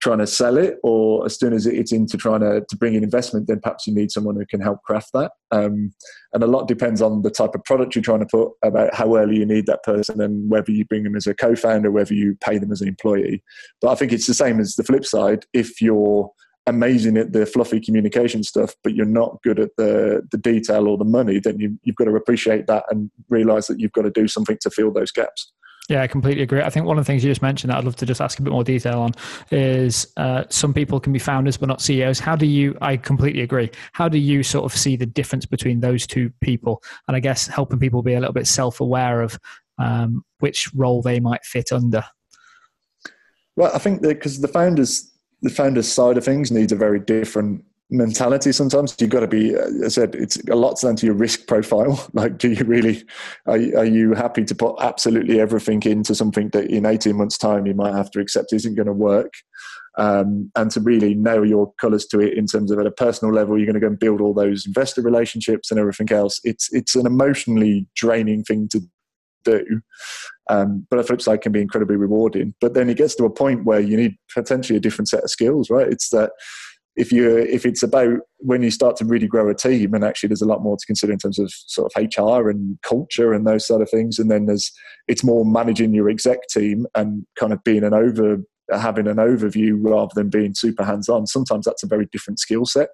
trying 0.00 0.18
to 0.18 0.26
sell 0.26 0.56
it 0.56 0.78
or 0.82 1.24
as 1.26 1.38
soon 1.38 1.52
as 1.52 1.66
it's 1.66 1.92
into 1.92 2.16
trying 2.16 2.40
to, 2.40 2.64
to 2.68 2.76
bring 2.76 2.94
in 2.94 3.02
investment 3.02 3.46
then 3.46 3.60
perhaps 3.60 3.86
you 3.86 3.94
need 3.94 4.10
someone 4.10 4.36
who 4.36 4.46
can 4.46 4.60
help 4.60 4.82
craft 4.82 5.10
that. 5.12 5.32
Um, 5.50 5.92
and 6.32 6.42
a 6.42 6.46
lot 6.46 6.68
depends 6.68 7.02
on 7.02 7.22
the 7.22 7.30
type 7.30 7.54
of 7.54 7.64
product 7.64 7.94
you're 7.94 8.02
trying 8.02 8.20
to 8.20 8.26
put 8.26 8.52
about 8.62 8.94
how 8.94 9.16
early 9.16 9.38
you 9.38 9.46
need 9.46 9.66
that 9.66 9.82
person 9.82 10.20
and 10.20 10.50
whether 10.50 10.70
you 10.70 10.84
bring 10.84 11.04
them 11.04 11.16
as 11.16 11.26
a 11.26 11.34
co-founder 11.34 11.90
whether 11.90 12.14
you 12.14 12.36
pay 12.40 12.58
them 12.58 12.72
as 12.72 12.80
an 12.80 12.88
employee. 12.88 13.42
But 13.80 13.90
i 13.90 13.94
think 13.94 14.12
it's 14.12 14.26
the 14.26 14.34
same 14.34 14.60
as 14.60 14.76
the 14.76 14.84
flip 14.84 15.04
side. 15.04 15.44
If 15.52 15.80
you're 15.80 16.30
amazing 16.66 17.16
at 17.16 17.32
the 17.32 17.46
fluffy 17.46 17.80
communication 17.80 18.42
stuff 18.42 18.74
but 18.84 18.94
you're 18.94 19.06
not 19.06 19.42
good 19.42 19.58
at 19.58 19.70
the 19.78 20.22
the 20.30 20.36
detail 20.36 20.86
or 20.86 20.98
the 20.98 21.04
money 21.04 21.40
then 21.40 21.58
you, 21.58 21.78
you've 21.82 21.96
got 21.96 22.04
to 22.04 22.14
appreciate 22.14 22.66
that 22.66 22.84
and 22.90 23.10
realize 23.30 23.66
that 23.68 23.80
you've 23.80 23.92
got 23.92 24.02
to 24.02 24.10
do 24.10 24.28
something 24.28 24.58
to 24.60 24.68
fill 24.68 24.92
those 24.92 25.10
gaps 25.10 25.50
yeah, 25.88 26.02
I 26.02 26.06
completely 26.06 26.42
agree. 26.42 26.60
I 26.60 26.68
think 26.68 26.84
one 26.84 26.98
of 26.98 27.04
the 27.04 27.06
things 27.06 27.24
you 27.24 27.30
just 27.30 27.40
mentioned 27.40 27.70
that 27.70 27.78
I'd 27.78 27.84
love 27.84 27.96
to 27.96 28.06
just 28.06 28.20
ask 28.20 28.38
a 28.38 28.42
bit 28.42 28.52
more 28.52 28.62
detail 28.62 29.00
on 29.00 29.12
is 29.50 30.12
uh, 30.18 30.44
some 30.50 30.74
people 30.74 31.00
can 31.00 31.14
be 31.14 31.18
founders 31.18 31.56
but 31.56 31.66
not 31.66 31.80
CEOs. 31.80 32.18
How 32.18 32.36
do 32.36 32.44
you, 32.44 32.76
I 32.82 32.98
completely 32.98 33.40
agree. 33.40 33.70
How 33.92 34.06
do 34.06 34.18
you 34.18 34.42
sort 34.42 34.66
of 34.66 34.78
see 34.78 34.96
the 34.96 35.06
difference 35.06 35.46
between 35.46 35.80
those 35.80 36.06
two 36.06 36.30
people? 36.42 36.82
And 37.06 37.16
I 37.16 37.20
guess 37.20 37.46
helping 37.46 37.78
people 37.78 38.02
be 38.02 38.14
a 38.14 38.20
little 38.20 38.34
bit 38.34 38.46
self 38.46 38.80
aware 38.80 39.22
of 39.22 39.38
um, 39.78 40.24
which 40.40 40.70
role 40.74 41.00
they 41.00 41.20
might 41.20 41.44
fit 41.44 41.72
under. 41.72 42.04
Well, 43.56 43.72
I 43.74 43.78
think 43.78 44.02
that 44.02 44.08
because 44.08 44.40
the 44.40 44.48
founders, 44.48 45.10
the 45.40 45.50
founders 45.50 45.90
side 45.90 46.18
of 46.18 46.24
things 46.24 46.52
needs 46.52 46.70
a 46.70 46.76
very 46.76 47.00
different 47.00 47.64
mentality 47.90 48.52
sometimes. 48.52 48.94
You've 48.98 49.10
got 49.10 49.20
to 49.20 49.26
be 49.26 49.56
i 49.56 49.88
said 49.88 50.14
it's 50.14 50.36
a 50.48 50.54
lot 50.54 50.80
down 50.80 50.96
to 50.96 51.06
your 51.06 51.14
risk 51.14 51.46
profile. 51.46 52.06
Like 52.18 52.38
do 52.38 52.50
you 52.50 52.64
really 52.64 53.04
are, 53.46 53.54
are 53.54 53.84
you 53.84 54.14
happy 54.14 54.44
to 54.44 54.54
put 54.54 54.76
absolutely 54.80 55.40
everything 55.40 55.82
into 55.84 56.14
something 56.14 56.48
that 56.50 56.70
in 56.70 56.84
18 56.84 57.16
months 57.16 57.38
time 57.38 57.66
you 57.66 57.74
might 57.74 57.94
have 57.94 58.10
to 58.12 58.20
accept 58.20 58.52
isn't 58.52 58.74
going 58.74 58.86
to 58.86 58.92
work? 58.92 59.32
Um, 59.96 60.52
and 60.54 60.70
to 60.72 60.80
really 60.80 61.14
nail 61.14 61.44
your 61.44 61.72
colors 61.80 62.06
to 62.06 62.20
it 62.20 62.38
in 62.38 62.46
terms 62.46 62.70
of 62.70 62.78
at 62.78 62.86
a 62.86 62.90
personal 62.90 63.34
level 63.34 63.56
you're 63.56 63.66
going 63.66 63.74
to 63.74 63.80
go 63.80 63.88
and 63.88 63.98
build 63.98 64.20
all 64.20 64.32
those 64.32 64.64
investor 64.64 65.02
relationships 65.02 65.70
and 65.70 65.80
everything 65.80 66.10
else. 66.12 66.40
It's 66.44 66.72
it's 66.72 66.94
an 66.94 67.06
emotionally 67.06 67.86
draining 67.96 68.44
thing 68.44 68.68
to 68.72 68.80
do 69.44 69.80
um, 70.50 70.86
but 70.90 70.98
a 70.98 71.04
flip 71.04 71.20
side 71.20 71.42
can 71.42 71.52
be 71.52 71.60
incredibly 71.60 71.96
rewarding. 71.96 72.54
But 72.60 72.74
then 72.74 72.88
it 72.88 72.96
gets 72.96 73.14
to 73.16 73.24
a 73.24 73.30
point 73.30 73.64
where 73.64 73.80
you 73.80 73.96
need 73.96 74.16
potentially 74.34 74.76
a 74.76 74.80
different 74.80 75.08
set 75.08 75.24
of 75.24 75.30
skills 75.30 75.70
right? 75.70 75.88
It's 75.88 76.10
that 76.10 76.32
if 76.98 77.12
you 77.12 77.38
if 77.38 77.64
it's 77.64 77.82
about 77.82 78.18
when 78.38 78.62
you 78.62 78.70
start 78.70 78.96
to 78.96 79.04
really 79.04 79.28
grow 79.28 79.48
a 79.48 79.54
team 79.54 79.94
and 79.94 80.04
actually 80.04 80.28
there's 80.28 80.42
a 80.42 80.46
lot 80.46 80.62
more 80.62 80.76
to 80.76 80.86
consider 80.86 81.12
in 81.12 81.18
terms 81.18 81.38
of 81.38 81.50
sort 81.50 81.90
of 81.94 82.02
HR 82.02 82.50
and 82.50 82.76
culture 82.82 83.32
and 83.32 83.46
those 83.46 83.66
sort 83.66 83.80
of 83.80 83.88
things 83.88 84.18
and 84.18 84.30
then 84.30 84.46
there's 84.46 84.72
it's 85.06 85.24
more 85.24 85.46
managing 85.46 85.94
your 85.94 86.10
exec 86.10 86.40
team 86.50 86.86
and 86.96 87.24
kind 87.38 87.52
of 87.52 87.62
being 87.62 87.84
an 87.84 87.94
over 87.94 88.38
having 88.72 89.06
an 89.06 89.16
overview 89.16 89.78
rather 89.80 90.10
than 90.14 90.28
being 90.28 90.54
super 90.54 90.84
hands 90.84 91.08
on 91.08 91.26
sometimes 91.26 91.64
that's 91.64 91.84
a 91.84 91.88
very 91.88 92.06
different 92.12 92.38
skill 92.38 92.66
set. 92.66 92.88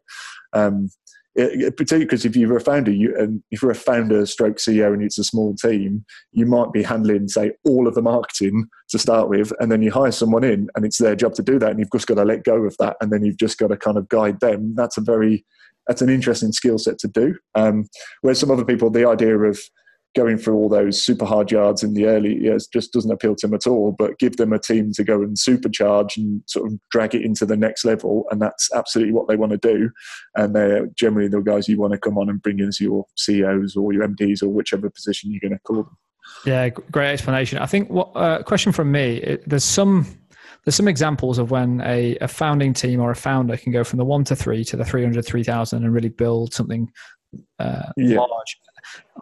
Um, 0.52 0.88
particularly 1.36 2.04
because 2.04 2.24
if 2.24 2.36
you're 2.36 2.56
a 2.56 2.60
founder, 2.60 2.90
you 2.90 3.16
and 3.18 3.42
if 3.50 3.62
you're 3.62 3.70
a 3.70 3.74
founder 3.74 4.24
stroke 4.26 4.56
CEO 4.56 4.92
and 4.92 5.02
it's 5.02 5.18
a 5.18 5.24
small 5.24 5.54
team, 5.54 6.04
you 6.32 6.46
might 6.46 6.72
be 6.72 6.82
handling 6.82 7.28
say 7.28 7.52
all 7.64 7.88
of 7.88 7.94
the 7.94 8.02
marketing 8.02 8.66
to 8.90 8.98
start 8.98 9.28
with, 9.28 9.52
and 9.58 9.70
then 9.70 9.82
you 9.82 9.90
hire 9.90 10.12
someone 10.12 10.44
in, 10.44 10.68
and 10.74 10.84
it's 10.84 10.98
their 10.98 11.16
job 11.16 11.34
to 11.34 11.42
do 11.42 11.58
that, 11.58 11.70
and 11.70 11.78
you've 11.78 11.92
just 11.92 12.06
got 12.06 12.14
to 12.14 12.24
let 12.24 12.44
go 12.44 12.56
of 12.64 12.76
that, 12.78 12.96
and 13.00 13.12
then 13.12 13.24
you've 13.24 13.38
just 13.38 13.58
got 13.58 13.68
to 13.68 13.76
kind 13.76 13.96
of 13.96 14.08
guide 14.08 14.40
them. 14.40 14.74
That's 14.76 14.96
a 14.96 15.00
very 15.00 15.44
that's 15.86 16.02
an 16.02 16.08
interesting 16.08 16.52
skill 16.52 16.78
set 16.78 16.98
to 16.98 17.08
do. 17.08 17.36
Um, 17.54 17.84
whereas 18.22 18.38
some 18.38 18.50
other 18.50 18.64
people, 18.64 18.90
the 18.90 19.08
idea 19.08 19.36
of 19.36 19.60
going 20.14 20.38
through 20.38 20.54
all 20.54 20.68
those 20.68 21.02
super 21.02 21.24
hard 21.24 21.50
yards 21.50 21.82
in 21.82 21.94
the 21.94 22.06
early 22.06 22.40
years 22.40 22.66
just 22.66 22.92
doesn't 22.92 23.10
appeal 23.10 23.34
to 23.34 23.46
them 23.46 23.54
at 23.54 23.66
all. 23.66 23.92
But 23.98 24.18
give 24.18 24.36
them 24.36 24.52
a 24.52 24.58
team 24.58 24.92
to 24.92 25.04
go 25.04 25.22
and 25.22 25.36
supercharge 25.36 26.16
and 26.16 26.42
sort 26.46 26.70
of 26.70 26.78
drag 26.90 27.14
it 27.14 27.22
into 27.22 27.44
the 27.44 27.56
next 27.56 27.84
level, 27.84 28.24
and 28.30 28.40
that's 28.40 28.72
absolutely 28.72 29.12
what 29.12 29.28
they 29.28 29.36
want 29.36 29.52
to 29.52 29.58
do. 29.58 29.90
And 30.36 30.54
they're 30.54 30.86
generally 30.96 31.28
the 31.28 31.40
guys 31.40 31.68
you 31.68 31.78
want 31.78 31.92
to 31.92 31.98
come 31.98 32.18
on 32.18 32.28
and 32.28 32.42
bring 32.42 32.60
in 32.60 32.68
as 32.68 32.80
your 32.80 33.04
CEOs 33.16 33.76
or 33.76 33.92
your 33.92 34.06
MDs 34.06 34.42
or 34.42 34.48
whichever 34.48 34.88
position 34.90 35.30
you're 35.30 35.40
going 35.40 35.52
to 35.52 35.58
call 35.60 35.82
them. 35.84 35.96
Yeah, 36.46 36.68
great 36.68 37.12
explanation. 37.12 37.58
I 37.58 37.66
think 37.66 37.90
what 37.90 38.10
uh, 38.14 38.42
question 38.42 38.72
from 38.72 38.92
me. 38.92 39.16
It, 39.16 39.48
there's 39.48 39.64
some 39.64 40.06
there's 40.64 40.74
some 40.74 40.88
examples 40.88 41.38
of 41.38 41.50
when 41.50 41.82
a, 41.82 42.16
a 42.20 42.28
founding 42.28 42.72
team 42.72 43.00
or 43.00 43.10
a 43.10 43.16
founder 43.16 43.56
can 43.56 43.72
go 43.72 43.84
from 43.84 43.98
the 43.98 44.04
one 44.04 44.24
to 44.24 44.36
three 44.36 44.64
to 44.64 44.76
the 44.76 44.84
300, 44.84 45.24
3000 45.24 45.84
and 45.84 45.92
really 45.92 46.08
build 46.08 46.54
something 46.54 46.90
uh, 47.58 47.90
yeah. 47.96 48.18
large 48.18 48.56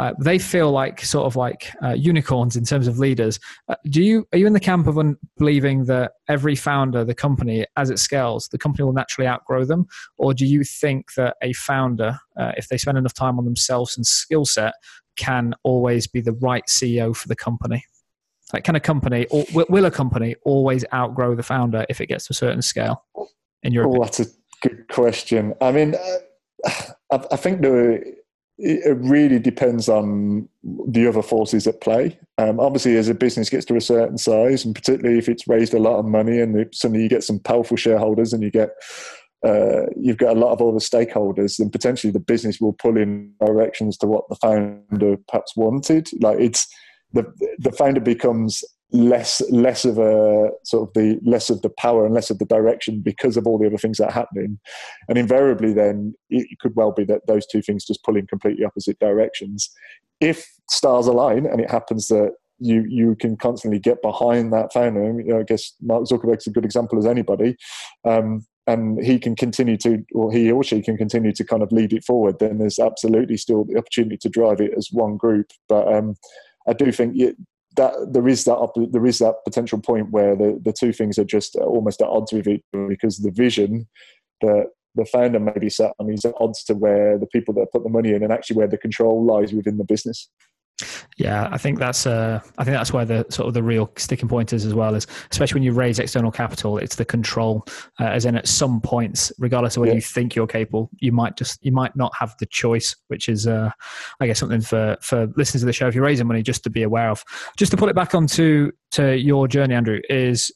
uh, 0.01 0.13
they 0.21 0.39
feel 0.39 0.71
like 0.71 1.05
sort 1.05 1.27
of 1.27 1.37
like 1.37 1.71
uh, 1.83 1.93
unicorns 1.93 2.57
in 2.57 2.65
terms 2.65 2.87
of 2.87 2.99
leaders. 2.99 3.39
Uh, 3.69 3.75
do 3.91 4.03
you 4.03 4.27
are 4.33 4.39
you 4.39 4.47
in 4.47 4.53
the 4.53 4.61
camp 4.61 4.87
of 4.87 4.99
un- 4.99 5.17
believing 5.37 5.85
that 5.85 6.13
every 6.29 6.57
founder, 6.57 7.05
the 7.05 7.15
company, 7.15 7.67
as 7.77 7.91
it 7.91 7.99
scales, 7.99 8.49
the 8.49 8.59
company 8.59 8.85
will 8.85 8.93
naturally 8.93 9.29
outgrow 9.29 9.65
them, 9.65 9.87
or 10.17 10.33
do 10.33 10.47
you 10.47 10.65
think 10.65 11.15
that 11.15 11.37
a 11.43 11.53
founder, 11.53 12.19
uh, 12.39 12.53
if 12.57 12.69
they 12.69 12.79
spend 12.79 12.99
enough 12.99 13.15
time 13.15 13.39
on 13.39 13.45
themselves 13.45 13.97
and 13.97 14.07
skill 14.07 14.45
set, 14.45 14.75
can 15.17 15.55
always 15.63 16.07
be 16.07 16.21
the 16.21 16.33
right 16.33 16.65
CEO 16.69 17.15
for 17.15 17.29
the 17.29 17.37
company? 17.37 17.85
Like, 18.53 18.65
can 18.65 18.77
a 18.77 18.81
company 18.81 19.27
or 19.31 19.45
will, 19.55 19.67
will 19.69 19.85
a 19.87 19.91
company 19.91 20.37
always 20.45 20.85
outgrow 20.93 21.35
the 21.35 21.43
founder 21.43 21.87
if 21.89 22.01
it 22.01 22.07
gets 22.07 22.27
to 22.27 22.33
a 22.33 22.35
certain 22.35 22.63
scale? 22.63 23.05
In 23.63 23.73
your, 23.73 23.87
oh, 23.87 24.03
that's 24.03 24.21
a 24.21 24.27
good 24.61 24.89
question. 24.89 25.55
I 25.61 25.73
mean, 25.73 25.95
uh, 25.95 26.69
I, 27.11 27.25
I 27.33 27.37
think 27.37 27.63
the 27.63 28.22
it 28.65 28.97
really 28.99 29.41
depends 29.41 29.89
on 29.89 30.49
the 30.63 31.07
other 31.07 31.23
forces 31.23 31.67
at 31.67 31.81
play. 31.81 32.17
Um, 32.39 32.61
obviously, 32.61 32.97
as 32.97 33.09
a 33.09 33.15
business 33.15 33.51
gets 33.51 33.67
to 33.67 33.77
a 33.77 33.81
certain 33.81 34.19
size, 34.19 34.65
and 34.65 34.75
particularly 34.75 35.19
if 35.19 35.29
it's 35.29 35.49
raised 35.49 35.75
a 35.75 35.81
lot 35.81 35.99
of 35.99 36.05
money, 36.05 36.41
and 36.41 36.73
suddenly 36.73 37.03
you 37.03 37.09
get 37.09 37.25
some 37.25 37.41
powerful 37.41 37.77
shareholders, 37.77 38.33
and 38.33 38.43
you 38.43 38.51
get 38.51 38.71
uh, 39.45 39.87
you've 39.97 40.19
got 40.19 40.37
a 40.37 40.39
lot 40.39 40.53
of 40.53 40.63
other 40.63 40.79
stakeholders, 40.79 41.57
then 41.57 41.71
potentially 41.71 42.13
the 42.13 42.21
business 42.21 42.61
will 42.61 42.73
pull 42.73 42.97
in 42.97 43.33
directions 43.45 43.97
to 43.99 44.07
what 44.07 44.29
the 44.29 44.37
founder 44.37 45.17
perhaps 45.29 45.57
wanted. 45.57 46.09
Like 46.21 46.39
it's 46.39 46.69
the 47.13 47.25
the 47.59 47.73
founder 47.73 48.01
becomes 48.01 48.63
less 48.93 49.43
less 49.51 49.85
of 49.85 49.99
a 49.99 50.51
sort 50.65 50.89
of 50.89 50.95
the 50.95 51.19
less 51.25 51.51
of 51.51 51.63
the 51.63 51.71
power 51.71 52.05
and 52.05 52.15
less 52.15 52.31
of 52.31 52.39
the 52.39 52.45
direction 52.45 53.01
because 53.01 53.37
of 53.37 53.47
all 53.47 53.59
the 53.59 53.67
other 53.67 53.79
things 53.79 53.99
that 53.99 54.09
are 54.09 54.13
happening. 54.13 54.59
And 55.09 55.19
invariably 55.19 55.73
then 55.73 56.15
it 56.31 56.59
could 56.61 56.77
well 56.77 56.93
be 56.93 57.05
that 57.05 57.27
those 57.27 57.47
two 57.47 57.63
things 57.63 57.85
just 57.85 58.05
pull 58.05 58.17
in 58.17 58.27
completely 58.27 58.65
opposite 58.65 58.99
directions. 58.99 59.71
If 60.21 60.47
stars 60.71 61.07
align 61.07 61.47
and 61.47 61.61
it 61.61 61.71
happens 61.71 62.09
that 62.09 62.33
you 62.59 62.85
you 62.89 63.17
can 63.17 63.37
constantly 63.37 63.79
get 63.79 64.01
behind 64.03 64.53
that 64.53 64.73
founder 64.73 65.03
you 65.21 65.25
know, 65.25 65.41
i 65.41 65.43
guess 65.43 65.73
mark 65.83 66.05
zuckerberg's 66.05 66.47
a 66.47 66.51
good 66.51 66.65
example 66.65 66.97
as 66.97 67.07
anybody 67.07 67.57
um, 68.05 68.47
and 68.67 69.03
he 69.05 69.19
can 69.19 69.35
continue 69.35 69.77
to 69.77 70.05
or 70.15 70.33
he 70.33 70.51
or 70.51 70.63
she 70.63 70.81
can 70.81 70.97
continue 70.97 71.33
to 71.33 71.45
kind 71.45 71.63
of 71.63 71.73
lead 71.73 71.93
it 71.93 72.05
forward 72.05 72.39
then 72.39 72.59
there's 72.59 72.79
absolutely 72.79 73.37
still 73.37 73.65
the 73.65 73.77
opportunity 73.77 74.17
to 74.17 74.29
drive 74.29 74.61
it 74.61 74.73
as 74.77 74.89
one 74.93 75.17
group. 75.17 75.51
But 75.69 75.93
um, 75.93 76.15
I 76.69 76.73
do 76.73 76.93
think 76.93 77.15
that 77.77 77.95
there 78.13 78.29
is 78.29 78.45
that 78.45 78.89
there 78.91 79.07
is 79.07 79.19
that 79.19 79.37
potential 79.45 79.81
point 79.81 80.11
where 80.11 80.37
the, 80.37 80.61
the 80.63 80.73
two 80.73 80.93
things 80.93 81.19
are 81.19 81.25
just 81.25 81.57
almost 81.57 82.01
at 82.01 82.09
odds 82.09 82.33
with 82.33 82.47
each 82.47 82.63
other 82.75 82.87
because 82.87 83.19
the 83.19 83.31
vision 83.31 83.89
that 84.41 84.67
the 84.95 85.07
founder 85.07 85.41
may 85.41 85.59
be 85.59 85.71
set 85.71 85.93
on 85.99 86.11
is 86.11 86.25
at 86.25 86.35
odds 86.39 86.65
to 86.65 86.75
where 86.75 87.19
the 87.19 87.27
people 87.27 87.55
that 87.55 87.73
put 87.73 87.83
the 87.83 87.89
money 87.89 88.13
in 88.13 88.23
and 88.23 88.33
actually 88.33 88.57
where 88.57 88.69
the 88.69 88.77
control 88.77 89.25
lies 89.25 89.53
within 89.53 89.79
the 89.79 89.85
business. 89.85 90.29
Yeah, 91.17 91.49
I 91.51 91.59
think 91.59 91.79
that's 91.79 92.07
uh, 92.07 92.41
I 92.59 92.65
think 92.65 92.77
that's 92.77 92.93
where 92.93 93.05
the 93.05 93.27
sort 93.29 93.49
of 93.49 93.55
the 93.55 93.63
real 93.63 93.91
sticking 93.97 94.29
point 94.29 94.53
is 94.53 94.65
as 94.65 94.75
well. 94.75 94.95
Is 94.95 95.07
especially 95.31 95.57
when 95.61 95.63
you 95.63 95.73
raise 95.73 95.99
external 95.99 96.31
capital, 96.31 96.79
it's 96.79 96.97
the 96.97 97.05
control. 97.05 97.67
Uh, 98.01 98.05
as 98.05 98.25
in, 98.25 98.37
at 98.37 98.49
some 98.49 98.81
points, 98.81 99.33
regardless 99.39 99.77
of 99.77 99.81
whether 99.81 99.93
yeah. 99.93 99.97
you 99.97 100.03
think 100.03 100.35
you're 100.35 100.47
capable, 100.47 100.91
you 101.01 101.13
might 101.13 101.37
just 101.37 101.65
you 101.65 101.73
might 101.73 101.95
not 101.97 102.13
have 102.19 102.35
the 102.39 102.47
choice, 102.47 102.97
which 103.09 103.29
is 103.29 103.47
uh, 103.47 103.71
I 104.21 104.27
guess 104.27 104.39
something 104.39 104.61
for 104.61 104.97
for 105.01 105.27
listeners 105.37 105.63
to 105.63 105.67
the 105.67 105.73
show 105.73 105.89
if 105.89 105.95
you're 105.95 106.05
raising 106.05 106.27
money 106.27 106.43
just 106.43 106.65
to 106.65 106.71
be 106.71 106.83
aware 106.83 107.11
of. 107.11 107.25
Just 107.57 107.71
to 107.73 107.77
put 107.77 107.89
it 107.89 107.95
back 107.95 108.15
onto 108.15 108.71
to 108.93 109.17
your 109.17 109.49
journey, 109.49 109.75
Andrew, 109.75 110.01
is 110.09 110.53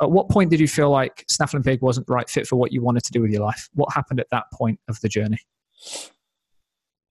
at 0.00 0.10
what 0.10 0.28
point 0.28 0.50
did 0.50 0.60
you 0.60 0.68
feel 0.68 0.90
like 0.90 1.24
Snaffling 1.28 1.62
Pig 1.62 1.82
wasn't 1.82 2.06
the 2.06 2.12
right 2.12 2.28
fit 2.28 2.46
for 2.46 2.56
what 2.56 2.72
you 2.72 2.82
wanted 2.82 3.04
to 3.04 3.12
do 3.12 3.20
with 3.20 3.30
your 3.30 3.42
life? 3.42 3.68
What 3.74 3.92
happened 3.92 4.20
at 4.20 4.28
that 4.30 4.44
point 4.52 4.78
of 4.88 5.00
the 5.00 5.08
journey? 5.08 5.38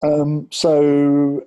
Um, 0.02 0.48
so 0.50 1.46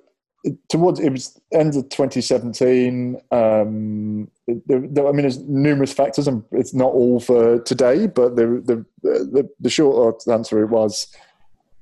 towards 0.68 1.00
it 1.00 1.10
was 1.10 1.40
end 1.52 1.74
of 1.74 1.88
2017 1.88 3.20
um, 3.32 4.30
there, 4.66 4.80
there, 4.80 5.08
i 5.08 5.12
mean 5.12 5.22
there's 5.22 5.38
numerous 5.40 5.92
factors 5.92 6.28
and 6.28 6.44
it's 6.52 6.72
not 6.72 6.92
all 6.92 7.20
for 7.20 7.60
today 7.60 8.06
but 8.06 8.36
the 8.36 8.62
the 8.64 8.84
the, 9.02 9.48
the 9.60 9.70
short 9.70 10.22
answer 10.28 10.64
was 10.66 11.08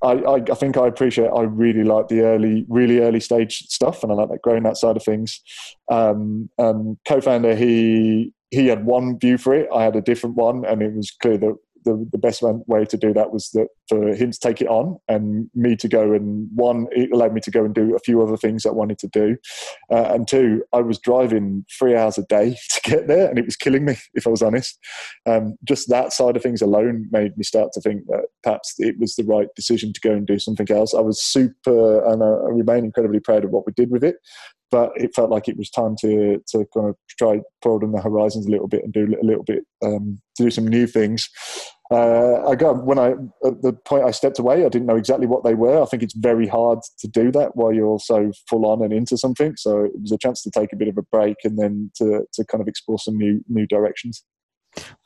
I, 0.02 0.12
I, 0.12 0.34
I 0.36 0.54
think 0.54 0.76
I 0.76 0.86
appreciate. 0.86 1.28
I 1.28 1.42
really 1.42 1.82
like 1.82 2.08
the 2.08 2.20
early, 2.20 2.66
really 2.68 3.00
early 3.00 3.18
stage 3.18 3.66
stuff, 3.68 4.02
and 4.02 4.12
I 4.12 4.14
like 4.14 4.28
that 4.28 4.42
growing 4.42 4.62
that 4.64 4.76
side 4.76 4.96
of 4.96 5.02
things. 5.02 5.40
Um, 5.90 6.50
um, 6.58 6.98
co-founder, 7.08 7.56
he 7.56 8.32
he 8.50 8.68
had 8.68 8.84
one 8.84 9.18
view 9.18 9.38
for 9.38 9.54
it, 9.54 9.68
I 9.74 9.82
had 9.82 9.96
a 9.96 10.02
different 10.02 10.36
one, 10.36 10.64
and 10.64 10.82
it 10.82 10.92
was 10.94 11.10
clear 11.10 11.38
that 11.38 11.56
the, 11.86 12.06
the 12.10 12.18
best 12.18 12.42
way 12.42 12.84
to 12.84 12.96
do 12.96 13.14
that 13.14 13.32
was 13.32 13.48
that 13.50 13.68
for 13.88 14.08
him 14.08 14.32
to 14.32 14.38
take 14.38 14.60
it 14.60 14.66
on 14.66 14.98
and 15.08 15.48
me 15.54 15.76
to 15.76 15.88
go 15.88 16.12
and 16.12 16.48
one 16.54 16.88
it 16.90 17.12
allowed 17.12 17.32
me 17.32 17.40
to 17.40 17.50
go 17.50 17.64
and 17.64 17.74
do 17.74 17.94
a 17.94 18.00
few 18.00 18.20
other 18.20 18.36
things 18.36 18.66
I 18.66 18.70
wanted 18.70 18.98
to 18.98 19.08
do. 19.08 19.36
Uh, 19.90 20.12
and 20.12 20.28
two 20.28 20.62
I 20.72 20.80
was 20.80 20.98
driving 20.98 21.64
three 21.78 21.96
hours 21.96 22.18
a 22.18 22.24
day 22.24 22.56
to 22.72 22.80
get 22.82 23.06
there 23.06 23.28
and 23.28 23.38
it 23.38 23.44
was 23.46 23.56
killing 23.56 23.84
me 23.84 23.96
if 24.14 24.26
I 24.26 24.30
was 24.30 24.42
honest. 24.42 24.78
Um, 25.24 25.56
just 25.64 25.88
that 25.88 26.12
side 26.12 26.36
of 26.36 26.42
things 26.42 26.60
alone 26.60 27.06
made 27.12 27.38
me 27.38 27.44
start 27.44 27.72
to 27.74 27.80
think 27.80 28.06
that 28.08 28.26
perhaps 28.42 28.74
it 28.78 28.98
was 28.98 29.14
the 29.14 29.24
right 29.24 29.48
decision 29.54 29.92
to 29.92 30.00
go 30.00 30.10
and 30.10 30.26
do 30.26 30.38
something 30.38 30.70
else. 30.70 30.92
I 30.92 31.00
was 31.00 31.22
super 31.22 32.04
and 32.04 32.22
I 32.22 32.50
remain 32.50 32.84
incredibly 32.84 33.20
proud 33.20 33.44
of 33.44 33.50
what 33.50 33.64
we 33.66 33.72
did 33.72 33.90
with 33.90 34.04
it 34.04 34.16
but 34.70 34.90
it 34.96 35.14
felt 35.14 35.30
like 35.30 35.48
it 35.48 35.56
was 35.56 35.70
time 35.70 35.94
to 36.00 36.42
to 36.48 36.66
kind 36.74 36.88
of 36.88 36.96
try 37.18 37.40
broaden 37.62 37.92
the 37.92 38.00
horizons 38.00 38.46
a 38.46 38.50
little 38.50 38.68
bit 38.68 38.82
and 38.82 38.92
do 38.92 39.06
a 39.20 39.24
little 39.24 39.44
bit 39.44 39.64
um, 39.84 40.18
to 40.36 40.44
do 40.44 40.50
some 40.50 40.66
new 40.66 40.86
things. 40.86 41.28
Uh, 41.90 42.48
I 42.48 42.56
got 42.56 42.84
when 42.84 42.98
I 42.98 43.10
at 43.44 43.62
the 43.62 43.72
point 43.72 44.04
I 44.04 44.10
stepped 44.10 44.38
away, 44.38 44.64
I 44.64 44.68
didn't 44.68 44.86
know 44.86 44.96
exactly 44.96 45.26
what 45.26 45.44
they 45.44 45.54
were. 45.54 45.80
I 45.80 45.86
think 45.86 46.02
it's 46.02 46.16
very 46.16 46.48
hard 46.48 46.80
to 46.98 47.08
do 47.08 47.30
that 47.32 47.54
while 47.54 47.72
you're 47.72 48.00
so 48.00 48.32
full 48.50 48.66
on 48.66 48.82
and 48.82 48.92
into 48.92 49.16
something. 49.16 49.54
So 49.56 49.84
it 49.84 49.92
was 50.00 50.10
a 50.10 50.18
chance 50.18 50.42
to 50.42 50.50
take 50.50 50.72
a 50.72 50.76
bit 50.76 50.88
of 50.88 50.98
a 50.98 51.02
break 51.02 51.36
and 51.44 51.58
then 51.58 51.92
to 51.96 52.24
to 52.32 52.44
kind 52.44 52.60
of 52.60 52.66
explore 52.66 52.98
some 52.98 53.16
new 53.16 53.40
new 53.48 53.66
directions. 53.66 54.24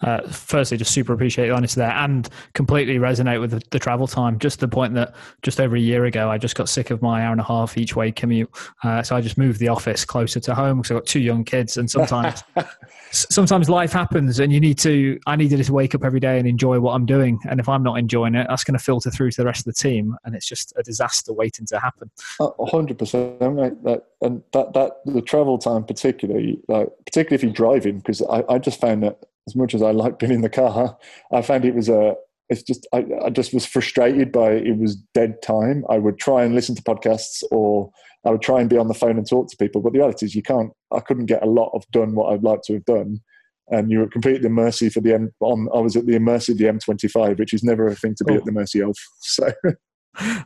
Uh, 0.03 0.27
firstly, 0.29 0.79
just 0.79 0.93
super 0.93 1.13
appreciate 1.13 1.49
the 1.49 1.55
honesty 1.55 1.81
there 1.81 1.91
and 1.91 2.29
completely 2.55 2.97
resonate 2.97 3.39
with 3.39 3.51
the, 3.51 3.63
the, 3.71 3.79
travel 3.79 4.07
time. 4.07 4.39
Just 4.39 4.61
the 4.61 4.69
point 4.69 4.95
that 4.95 5.15
just 5.43 5.61
over 5.61 5.77
a 5.77 5.81
year 5.81 6.07
ago, 6.07 6.31
I 6.31 6.39
just 6.39 6.55
got 6.55 6.69
sick 6.71 6.91
of 6.91 7.03
my 7.03 7.23
hour 7.23 7.33
and 7.33 7.41
a 7.41 7.45
half 7.45 7.77
each 7.77 7.97
way 7.97 8.11
commute. 8.11 8.51
Uh, 8.83 9.03
so 9.03 9.15
I 9.15 9.21
just 9.21 9.37
moved 9.37 9.61
the 9.61 9.69
office 9.69 10.05
closer 10.05 10.41
to 10.41 10.55
home 10.55 10.79
because 10.79 10.91
I've 10.91 10.97
got 10.99 11.07
two 11.07 11.21
young 11.21 11.45
kids. 11.45 11.77
And 11.77 11.91
sometimes, 11.91 12.43
sometimes 13.11 13.69
life 13.69 13.93
happens 13.93 14.39
and 14.39 14.53
you 14.53 14.61
need 14.61 14.79
to, 14.79 15.21
I 15.27 15.37
needed 15.37 15.63
to 15.63 15.73
wake 15.73 15.95
up 15.95 16.03
every 16.03 16.21
day 16.21 16.39
and 16.39 16.49
enjoy 16.49 16.81
what 16.81 16.95
I'm 16.95 17.05
doing. 17.05 17.39
And 17.49 17.61
if 17.61 17.69
I'm 17.69 17.83
not 17.83 17.99
enjoying 17.99 18.35
it, 18.35 18.47
that's 18.49 18.65
going 18.65 18.79
to 18.79 18.83
filter 18.83 19.11
through 19.11 19.33
to 19.33 19.43
the 19.43 19.47
rest 19.47 19.61
of 19.61 19.75
the 19.75 19.75
team. 19.75 20.17
And 20.25 20.35
it's 20.35 20.49
just 20.49 20.73
a 20.79 20.83
disaster 20.83 21.35
waiting 21.35 21.67
to 21.67 21.79
happen. 21.79 22.11
A 22.41 22.67
hundred 22.67 22.99
percent. 22.99 23.39
That, 23.41 24.05
and 24.23 24.43
that, 24.53 24.73
that, 24.73 24.93
the 25.05 25.23
travel 25.23 25.59
time, 25.59 25.85
particularly, 25.85 26.61
like, 26.69 26.89
particularly 27.05 27.35
if 27.37 27.43
you're 27.43 27.53
driving, 27.53 27.99
because 27.99 28.23
I, 28.23 28.45
I 28.49 28.59
just 28.59 28.81
found 28.81 29.03
that 29.03 29.19
as 29.49 29.57
much 29.57 29.75
as 29.75 29.83
I 29.83 29.91
liked 29.91 30.19
being 30.19 30.33
in 30.33 30.43
the 30.43 30.51
car, 30.51 30.97
I 31.33 31.43
found 31.43 31.65
it 31.65 31.75
was 31.75 31.89
a. 31.89 32.15
It's 32.49 32.63
just 32.65 32.87
I, 32.93 33.05
I 33.25 33.31
just 33.31 33.55
was 33.55 33.65
frustrated 33.65 34.33
by 34.33 34.51
it 34.51 34.77
was 34.77 34.97
dead 35.15 35.41
time. 35.41 35.85
I 35.89 35.99
would 35.99 36.19
try 36.19 36.43
and 36.43 36.55
listen 36.55 36.75
to 36.75 36.83
podcasts 36.83 37.45
or 37.53 37.93
I 38.27 38.31
would 38.31 38.43
try 38.43 38.61
and 38.61 38.69
be 38.69 38.77
on 38.77 38.89
the 38.89 38.95
phone 38.95 39.17
and 39.17 39.29
talk 39.29 39.49
to 39.49 39.57
people, 39.57 39.81
but 39.81 39.93
the 39.93 39.99
reality 39.99 40.27
is 40.27 40.35
you 40.35 40.43
can't. 40.43 40.73
I 40.93 41.01
couldn't 41.01 41.27
get 41.27 41.43
a 41.43 41.47
lot 41.51 41.71
of 41.75 41.85
done 41.91 42.15
what 42.15 42.33
I'd 42.33 42.43
like 42.43 42.63
to 42.63 42.75
have 42.75 42.85
done, 42.85 43.21
and 43.69 43.91
you 43.91 44.01
were 44.01 44.09
completely 44.09 44.39
at 44.39 44.43
the 44.43 44.51
mercy 44.51 44.91
for 44.91 45.01
the 45.01 45.15
M. 45.15 45.33
On, 45.41 45.69
I 45.75 45.79
was 45.79 45.97
at 45.97 46.07
the 46.07 46.19
mercy 46.19 46.53
of 46.53 46.59
the 46.59 46.65
M25, 46.65 47.39
which 47.39 47.55
is 47.55 47.63
never 47.63 47.87
a 47.87 47.95
thing 47.95 48.15
to 48.17 48.25
be 48.25 48.35
oh. 48.35 48.37
at 48.37 48.45
the 48.45 48.53
mercy 48.53 48.83
of. 48.83 48.97
So 49.21 49.51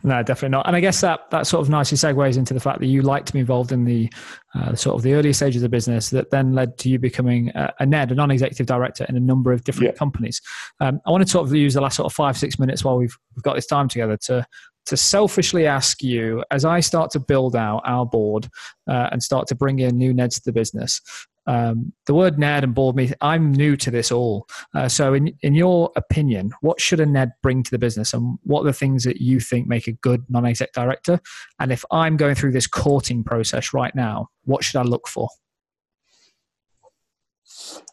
no, 0.03 0.22
definitely 0.22 0.50
not. 0.50 0.66
And 0.66 0.77
I 0.77 0.81
guess 0.81 1.00
that 1.00 1.31
that 1.31 1.46
sort 1.46 1.62
of 1.62 1.70
nicely 1.70 1.96
segues 1.96 2.37
into 2.37 2.53
the 2.53 2.61
fact 2.61 2.81
that 2.81 2.87
you 2.87 3.03
like 3.03 3.24
to 3.27 3.33
be 3.33 3.38
involved 3.38 3.72
in 3.72 3.85
the 3.85 4.12
uh, 4.55 4.74
sort 4.74 4.96
of 4.96 5.03
the 5.03 5.14
earlier 5.14 5.33
stages 5.33 5.62
of 5.62 5.62
the 5.62 5.74
business 5.74 6.11
that 6.11 6.31
then 6.31 6.53
led 6.53 6.77
to 6.79 6.88
you 6.88 6.98
becoming 6.98 7.50
a, 7.55 7.72
a 7.81 7.87
NED, 7.87 8.12
a 8.12 8.14
non-executive 8.14 8.66
director 8.66 9.07
in 9.09 9.16
a 9.16 9.20
number 9.20 9.53
of 9.53 9.64
different 9.64 9.92
yeah. 9.92 9.98
companies. 9.98 10.40
Um, 10.81 11.00
I 11.07 11.11
want 11.11 11.24
to 11.24 11.31
sort 11.31 11.46
of 11.46 11.55
use 11.55 11.74
the 11.74 11.81
last 11.81 11.96
sort 11.96 12.07
of 12.07 12.12
five 12.12 12.37
six 12.37 12.59
minutes 12.59 12.85
while 12.85 12.98
we've 12.98 13.16
we've 13.35 13.42
got 13.42 13.55
this 13.55 13.66
time 13.66 13.88
together 13.88 14.16
to 14.24 14.46
to 14.87 14.96
selfishly 14.98 15.66
ask 15.66 16.03
you 16.03 16.44
as 16.50 16.66
I 16.66 16.81
start 16.81 17.11
to 17.12 17.20
build 17.20 17.57
out 17.57 17.81
our 17.87 18.05
board 18.05 18.48
uh, 18.87 19.09
and 19.12 19.22
start 19.22 19.46
to 19.48 19.55
bring 19.55 19.79
in 19.79 19.96
new 19.96 20.12
NEDs 20.12 20.35
to 20.35 20.42
the 20.44 20.53
business 20.53 21.00
um, 21.46 21.92
the 22.07 22.14
word 22.14 22.38
NED 22.38 22.64
and 22.64 22.74
board 22.74 22.96
meeting, 22.96 23.16
I'm 23.20 23.52
new 23.52 23.76
to 23.76 23.90
this 23.90 24.11
all. 24.11 24.48
Uh, 24.74 24.88
so, 24.88 25.14
in, 25.14 25.37
in 25.42 25.54
your 25.54 25.90
opinion, 25.96 26.52
what 26.61 26.80
should 26.80 27.00
a 27.00 27.07
NED 27.07 27.33
bring 27.42 27.62
to 27.62 27.70
the 27.70 27.78
business 27.78 28.14
and 28.14 28.38
what 28.44 28.62
are 28.62 28.66
the 28.66 28.72
things 28.72 29.04
that 29.04 29.20
you 29.20 29.40
think 29.40 29.66
make 29.66 29.87
a 29.87 29.92
good 29.92 30.24
non 30.28 30.46
exec 30.46 30.72
director? 30.72 31.20
And 31.61 31.72
if 31.72 31.85
I'm 31.90 32.16
going 32.16 32.35
through 32.35 32.52
this 32.52 32.66
courting 32.66 33.24
process 33.24 33.74
right 33.74 33.94
now, 33.94 34.28
what 34.44 34.64
should 34.64 34.78
I 34.78 34.83
look 34.83 35.09
for? 35.09 35.28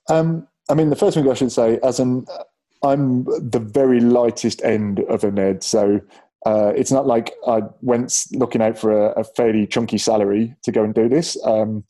Um, 0.10 0.48
I 0.70 0.74
mean, 0.74 0.90
the 0.90 0.96
first 0.96 1.16
thing 1.16 1.30
I 1.30 1.34
should 1.34 1.52
say, 1.52 1.80
as 1.84 2.00
an, 2.00 2.26
I'm 2.84 3.26
the 3.26 3.60
very 3.60 4.00
lightest 4.00 4.64
end 4.64 5.02
of 5.02 5.24
a 5.24 5.32
NED. 5.32 5.64
So, 5.64 6.02
uh, 6.46 6.74
it's 6.76 6.92
not 6.92 7.06
like 7.06 7.34
I 7.48 7.62
went 7.82 8.26
looking 8.34 8.62
out 8.62 8.78
for 8.78 8.92
a, 8.92 9.12
a, 9.20 9.24
fairly 9.24 9.68
chunky 9.68 10.00
salary 10.00 10.56
to 10.64 10.72
go 10.72 10.84
and 10.84 10.92
do 10.92 11.08
this. 11.08 11.38
Um, 11.46 11.84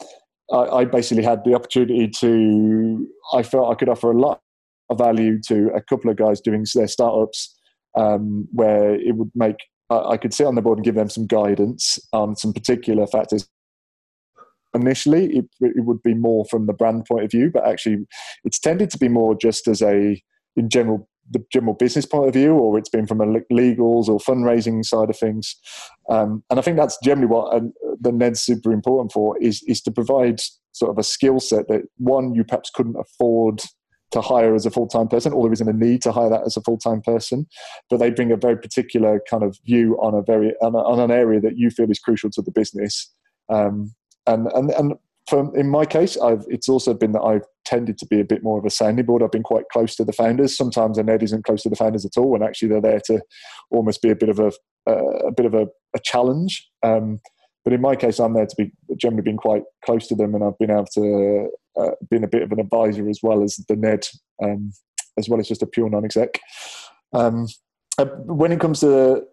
I, 0.52 0.80
I 0.80 0.86
basically 0.86 1.24
had 1.24 1.44
the 1.44 1.56
opportunity 1.56 2.08
to. 2.08 3.08
I 3.34 3.44
felt 3.44 3.72
I 3.72 3.76
could 3.76 3.90
offer 3.90 4.12
a 4.12 4.20
lot 4.20 4.42
of 4.90 4.98
value 4.98 5.40
to 5.48 5.72
a 5.74 5.82
couple 5.82 6.10
of 6.10 6.18
guys 6.18 6.42
doing 6.42 6.66
their 6.74 6.88
startups, 6.88 7.58
um, 7.98 8.48
where 8.52 8.96
it 8.96 9.16
would 9.16 9.32
make 9.36 9.58
I 9.92 10.18
could 10.18 10.34
sit 10.34 10.48
on 10.48 10.56
the 10.56 10.62
board 10.62 10.78
and 10.78 10.86
give 10.86 10.96
them 10.96 11.10
some 11.10 11.28
guidance 11.28 12.00
on 12.14 12.36
some 12.36 12.54
particular 12.54 13.06
factors. 13.08 13.48
Initially, 14.74 15.26
it, 15.36 15.46
it, 15.60 15.84
would 15.84 16.02
be 16.02 16.14
more 16.14 16.46
from 16.46 16.66
the 16.66 16.74
brand 16.74 17.06
point 17.06 17.26
of 17.26 17.32
view, 17.32 17.52
but 17.54 17.68
actually, 17.68 18.06
it's 18.46 18.58
tended 18.58 18.90
to 18.92 18.98
be 18.98 19.10
more 19.10 19.36
just 19.36 19.68
as 19.68 19.82
a 19.82 20.22
in 20.56 20.70
general 20.70 21.10
the 21.32 21.44
general 21.52 21.74
business 21.74 22.06
point 22.06 22.28
of 22.28 22.34
view, 22.34 22.54
or 22.54 22.78
it's 22.78 22.90
been 22.90 23.08
from 23.08 23.22
a 23.22 23.26
legals 23.52 24.08
or 24.08 24.20
fundraising 24.20 24.84
side 24.86 25.10
of 25.10 25.18
things. 25.18 25.56
Um, 26.10 26.44
and 26.50 26.60
I 26.60 26.62
think 26.62 26.78
that's 26.78 26.98
generally 27.04 27.28
what 27.28 27.54
uh, 27.54 27.62
the 28.00 28.12
NED's 28.12 28.42
super 28.42 28.72
important 28.72 29.12
for 29.12 29.38
is 29.42 29.64
is 29.68 29.82
to 29.82 29.92
provide 29.92 30.42
sort 30.74 30.92
of 30.92 30.98
a 30.98 31.04
skill 31.04 31.40
set 31.40 31.68
that 31.68 31.84
one 31.98 32.34
you 32.34 32.44
perhaps 32.44 32.70
couldn't 32.74 32.98
afford 32.98 33.62
to 34.12 34.22
hire 34.22 34.54
as 34.54 34.66
a 34.66 34.72
full 34.72 34.88
time 34.88 35.08
person, 35.08 35.34
or 35.34 35.44
there 35.44 35.54
isn't 35.54 35.70
a 35.70 35.74
need 35.74 36.02
to 36.04 36.12
hire 36.12 36.30
that 36.30 36.46
as 36.46 36.58
a 36.58 36.62
full 36.62 36.78
time 36.78 37.02
person. 37.02 37.48
But 37.90 37.98
they 37.98 38.10
bring 38.10 38.32
a 38.32 38.38
very 38.38 38.58
particular 38.58 39.22
kind 39.30 39.44
of 39.44 39.58
view 39.66 39.98
on 40.02 40.14
a 40.14 40.22
very 40.22 40.54
on, 40.62 40.76
a, 40.76 40.80
on 40.80 41.00
an 41.00 41.12
area 41.12 41.40
that 41.42 41.58
you 41.58 41.70
feel 41.70 41.90
is 41.90 42.00
crucial 42.00 42.30
to 42.32 42.42
the 42.42 42.52
business. 42.52 43.12
Um, 43.50 43.94
and 44.28 44.48
and 44.48 44.72
and 44.72 44.94
for, 45.30 45.56
in 45.58 45.70
my 45.70 45.86
case, 45.86 46.18
I've, 46.18 46.46
it's 46.48 46.68
also 46.68 46.94
been 46.94 47.12
that 47.14 47.22
I've 47.22 47.46
tended 47.66 47.98
to 48.00 48.06
be 48.08 48.20
a 48.20 48.26
bit 48.26 48.44
more 48.44 48.60
of 48.60 48.66
a 48.66 48.70
sounding 48.70 49.06
board. 49.06 49.24
I've 49.24 49.32
been 49.32 49.44
quite 49.44 49.66
close 49.72 49.96
to 49.96 50.04
the 50.04 50.14
founders. 50.14 50.58
Sometimes 50.58 50.98
a 50.98 51.04
NED 51.04 51.24
isn't 51.24 51.46
close 51.46 51.64
to 51.64 51.70
the 51.70 51.76
founders 51.76 52.06
at 52.06 52.18
all, 52.18 52.30
when 52.32 52.44
actually 52.44 52.70
they're 52.70 52.82
there 52.82 53.02
to 53.06 53.22
almost 53.70 54.02
be 54.02 54.10
a 54.10 54.16
bit 54.16 54.30
of 54.30 54.40
a, 54.40 54.52
uh, 54.90 55.28
a 55.28 55.32
bit 55.32 55.46
of 55.46 55.54
a, 55.54 55.68
a 55.96 56.00
challenge. 56.04 56.68
Um, 56.84 57.20
but 57.64 57.74
in 57.74 57.82
my 57.82 57.96
case, 57.96 58.20
I'm 58.20 58.34
there 58.34 58.48
to 58.48 58.56
be 58.58 58.72
generally 58.98 59.22
being 59.22 59.38
quite 59.38 59.64
close 59.86 60.08
to 60.08 60.16
them, 60.16 60.34
and 60.34 60.44
I've 60.44 60.58
been 60.58 60.72
able 60.72 60.88
to 60.96 61.50
uh, 61.80 61.92
been 62.10 62.24
a 62.24 62.28
bit 62.28 62.42
of 62.42 62.52
an 62.52 62.60
advisor 62.60 63.08
as 63.08 63.20
well 63.22 63.44
as 63.44 63.58
the 63.70 63.76
NED, 63.76 64.08
um, 64.44 64.72
as 65.18 65.30
well 65.30 65.40
as 65.40 65.48
just 65.48 65.62
a 65.62 65.68
pure 65.68 65.90
non-exec. 65.90 66.40
Um, 67.14 67.48
uh, 67.98 68.06
when 68.26 68.52
it 68.52 68.60
comes 68.60 68.80
to 68.80 69.24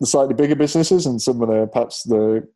the 0.00 0.06
slightly 0.06 0.34
bigger 0.34 0.54
businesses 0.54 1.06
and 1.06 1.20
some 1.20 1.42
of 1.42 1.48
the 1.48 1.66
perhaps 1.66 2.02
the 2.04 2.46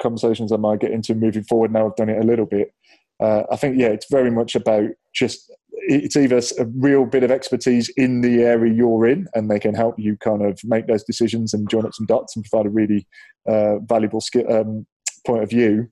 conversations 0.00 0.52
I 0.52 0.56
might 0.56 0.80
get 0.80 0.92
into 0.92 1.14
moving 1.14 1.44
forward. 1.44 1.72
Now 1.72 1.86
I've 1.86 1.96
done 1.96 2.08
it 2.08 2.22
a 2.22 2.26
little 2.26 2.46
bit. 2.46 2.72
Uh, 3.20 3.42
I 3.50 3.56
think 3.56 3.78
yeah, 3.78 3.88
it's 3.88 4.10
very 4.10 4.30
much 4.30 4.54
about 4.54 4.88
just 5.14 5.52
it's 5.72 6.16
either 6.16 6.40
a 6.58 6.64
real 6.76 7.04
bit 7.04 7.22
of 7.22 7.30
expertise 7.30 7.88
in 7.96 8.20
the 8.20 8.42
area 8.42 8.72
you're 8.72 9.06
in, 9.06 9.26
and 9.34 9.50
they 9.50 9.58
can 9.58 9.74
help 9.74 9.98
you 9.98 10.16
kind 10.16 10.44
of 10.44 10.58
make 10.64 10.86
those 10.86 11.04
decisions 11.04 11.54
and 11.54 11.68
join 11.68 11.86
up 11.86 11.94
some 11.94 12.06
dots 12.06 12.36
and 12.36 12.44
provide 12.44 12.66
a 12.66 12.70
really 12.70 13.06
uh, 13.48 13.78
valuable 13.80 14.20
skill, 14.20 14.50
um, 14.52 14.86
point 15.26 15.42
of 15.42 15.50
view. 15.50 15.88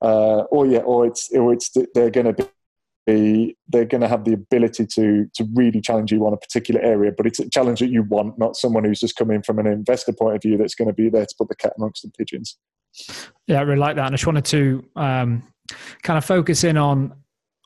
Uh, 0.00 0.42
or 0.50 0.66
yeah, 0.66 0.80
or 0.80 1.06
it's 1.06 1.30
or 1.32 1.52
it's 1.52 1.70
they're 1.94 2.10
going 2.10 2.34
to 2.34 2.48
be 3.06 3.56
they're 3.68 3.84
going 3.84 4.00
to 4.00 4.08
have 4.08 4.24
the 4.24 4.32
ability 4.32 4.86
to 4.86 5.26
to 5.34 5.46
really 5.54 5.80
challenge 5.80 6.12
you 6.12 6.26
on 6.26 6.32
a 6.32 6.36
particular 6.36 6.80
area, 6.80 7.12
but 7.16 7.26
it's 7.26 7.38
a 7.38 7.48
challenge 7.50 7.80
that 7.80 7.90
you 7.90 8.02
want, 8.02 8.38
not 8.38 8.56
someone 8.56 8.84
who's 8.84 9.00
just 9.00 9.16
coming 9.16 9.42
from 9.42 9.58
an 9.58 9.66
investor 9.66 10.12
point 10.12 10.36
of 10.36 10.42
view 10.42 10.56
that's 10.56 10.74
going 10.74 10.88
to 10.88 10.94
be 10.94 11.08
there 11.08 11.26
to 11.26 11.34
put 11.38 11.48
the 11.48 11.56
cat 11.56 11.74
amongst 11.76 12.02
the 12.02 12.10
pigeons. 12.16 12.58
Yeah, 13.46 13.58
I 13.58 13.62
really 13.62 13.80
like 13.80 13.96
that. 13.96 14.06
And 14.06 14.14
I 14.14 14.16
just 14.16 14.26
wanted 14.26 14.44
to 14.46 14.84
um, 14.96 15.42
kind 16.02 16.18
of 16.18 16.24
focus 16.24 16.64
in 16.64 16.76
on 16.76 17.14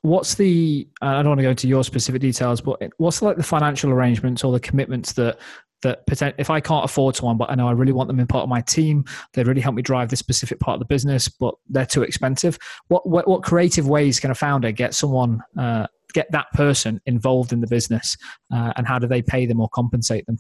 what's 0.03 0.35
the, 0.35 0.89
I 1.03 1.15
don't 1.15 1.29
want 1.29 1.39
to 1.39 1.45
go 1.45 1.51
into 1.51 1.69
your 1.69 1.85
specific 1.85 2.21
details, 2.21 2.61
but 2.61 2.81
what's 2.99 3.23
like 3.23 3.37
the 3.37 3.43
financial 3.43 3.91
arrangements 3.91 4.45
or 4.45 4.53
the 4.53 4.61
commitments 4.61 5.12
that 5.14 5.39
that 5.83 6.05
if 6.39 6.51
I 6.51 6.59
can't 6.59 6.85
afford 6.85 7.16
someone, 7.16 7.37
but 7.37 7.51
I 7.51 7.55
know 7.55 7.68
I 7.68 7.72
really 7.72 7.93
want 7.93 8.09
them 8.09 8.18
in 8.18 8.27
part 8.27 8.43
of 8.43 8.49
my 8.49 8.61
team, 8.62 9.05
they 9.35 9.45
really 9.45 9.61
help 9.61 9.74
me 9.74 9.83
drive 9.83 10.09
this 10.09 10.18
specific 10.18 10.59
part 10.59 10.74
of 10.74 10.79
the 10.81 10.87
business, 10.87 11.29
but 11.29 11.55
they're 11.68 11.87
too 11.87 12.03
expensive. 12.03 12.59
What 12.89 13.09
what, 13.09 13.29
what 13.29 13.43
creative 13.43 13.87
ways 13.87 14.18
can 14.18 14.31
a 14.31 14.35
founder 14.35 14.72
get 14.72 14.95
someone, 14.95 15.43
uh, 15.59 15.87
get 16.14 16.31
that 16.33 16.47
person 16.55 17.01
involved 17.07 17.53
in 17.53 17.61
the 17.61 17.66
business, 17.66 18.16
uh, 18.53 18.72
and 18.77 18.87
how 18.87 18.99
do 18.99 19.07
they 19.07 19.22
pay 19.22 19.47
them 19.47 19.61
or 19.61 19.68
compensate 19.68 20.27
them? 20.27 20.39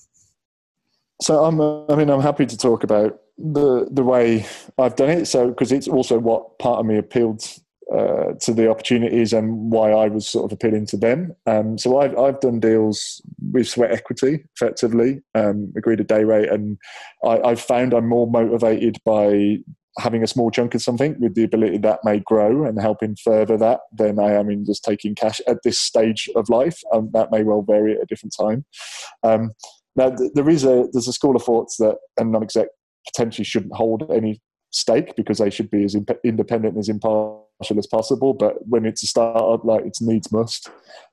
So 1.22 1.44
I'm, 1.44 1.60
I 1.90 1.96
mean, 1.96 2.10
I'm 2.10 2.22
happy 2.22 2.46
to 2.46 2.56
talk 2.56 2.82
about 2.82 3.20
the 3.38 3.88
the 3.90 4.04
way 4.04 4.46
I've 4.78 4.96
done 4.96 5.10
it. 5.10 5.26
So 5.26 5.48
because 5.48 5.72
it's 5.72 5.88
also 5.88 6.18
what 6.18 6.58
part 6.58 6.80
of 6.80 6.86
me 6.86 6.96
appealed 6.96 7.44
uh, 7.92 8.32
to 8.40 8.52
the 8.52 8.68
opportunities 8.68 9.32
and 9.32 9.70
why 9.70 9.92
I 9.92 10.08
was 10.08 10.26
sort 10.26 10.44
of 10.44 10.52
appealing 10.52 10.86
to 10.86 10.96
them. 10.96 11.36
Um, 11.46 11.78
so 11.78 12.00
I've 12.00 12.18
I've 12.18 12.40
done 12.40 12.60
deals 12.60 13.22
with 13.52 13.68
sweat 13.68 13.92
equity 13.92 14.44
effectively, 14.54 15.22
um, 15.34 15.72
agreed 15.76 16.00
a 16.00 16.04
day 16.04 16.24
rate, 16.24 16.50
and 16.50 16.78
I, 17.24 17.38
I've 17.40 17.60
found 17.60 17.92
I'm 17.92 18.08
more 18.08 18.26
motivated 18.26 18.96
by 19.04 19.58
having 19.98 20.22
a 20.22 20.26
small 20.26 20.50
chunk 20.50 20.74
of 20.74 20.82
something 20.82 21.18
with 21.20 21.34
the 21.34 21.44
ability 21.44 21.78
that 21.78 22.00
may 22.04 22.20
grow 22.20 22.66
and 22.66 22.78
helping 22.78 23.16
further 23.16 23.56
that 23.56 23.80
than 23.96 24.18
I 24.18 24.32
am 24.32 24.50
in 24.50 24.66
just 24.66 24.84
taking 24.84 25.14
cash 25.14 25.40
at 25.48 25.58
this 25.64 25.80
stage 25.80 26.28
of 26.36 26.50
life. 26.50 26.82
Um, 26.92 27.10
that 27.14 27.30
may 27.30 27.42
well 27.42 27.62
vary 27.62 27.94
at 27.94 28.02
a 28.02 28.06
different 28.06 28.34
time. 28.38 28.64
Um, 29.22 29.52
now, 29.96 30.10
th- 30.10 30.32
there 30.34 30.48
is 30.48 30.64
a 30.64 30.86
there's 30.92 31.08
a 31.08 31.12
school 31.12 31.36
of 31.36 31.42
thoughts 31.42 31.76
that 31.78 31.96
a 32.18 32.24
non-exec 32.24 32.68
potentially 33.06 33.44
shouldn't 33.44 33.74
hold 33.74 34.10
any 34.10 34.40
stake 34.70 35.16
because 35.16 35.38
they 35.38 35.50
should 35.50 35.70
be 35.70 35.84
as 35.84 35.94
imp- 35.94 36.20
independent 36.24 36.74
and 36.74 36.80
as 36.80 36.88
impartial 36.88 37.46
as 37.78 37.86
possible. 37.86 38.34
But 38.34 38.66
when 38.66 38.84
it's 38.84 39.02
a 39.02 39.06
startup, 39.06 39.64
like 39.64 39.84
it's 39.84 40.02
needs 40.02 40.30
must. 40.32 40.70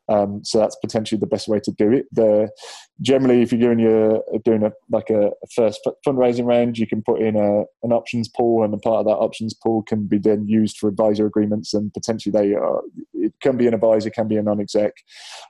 Um, 0.09 0.43
so 0.43 0.59
that's 0.59 0.75
potentially 0.75 1.19
the 1.19 1.27
best 1.27 1.47
way 1.47 1.59
to 1.61 1.71
do 1.71 1.91
it. 1.91 2.05
The, 2.11 2.49
generally, 3.01 3.41
if 3.41 3.51
you're 3.51 3.61
doing 3.61 3.79
your 3.79 4.21
doing 4.43 4.63
a 4.63 4.71
like 4.91 5.09
a, 5.09 5.31
first 5.55 5.79
fundraising 6.05 6.45
round, 6.45 6.77
you 6.77 6.87
can 6.87 7.01
put 7.01 7.21
in 7.21 7.35
a, 7.35 7.61
an 7.83 7.91
options 7.93 8.27
pool, 8.27 8.63
and 8.63 8.73
a 8.73 8.77
part 8.77 8.99
of 8.99 9.05
that 9.05 9.13
options 9.13 9.53
pool 9.53 9.81
can 9.83 10.05
be 10.05 10.17
then 10.17 10.47
used 10.47 10.77
for 10.77 10.89
advisor 10.89 11.25
agreements, 11.25 11.73
and 11.73 11.93
potentially 11.93 12.31
they 12.31 12.53
are. 12.53 12.81
It 13.13 13.33
can 13.41 13.55
be 13.55 13.67
an 13.67 13.73
advisor, 13.73 14.09
can 14.09 14.27
be 14.27 14.35
a 14.35 14.43
non-exec. 14.43 14.91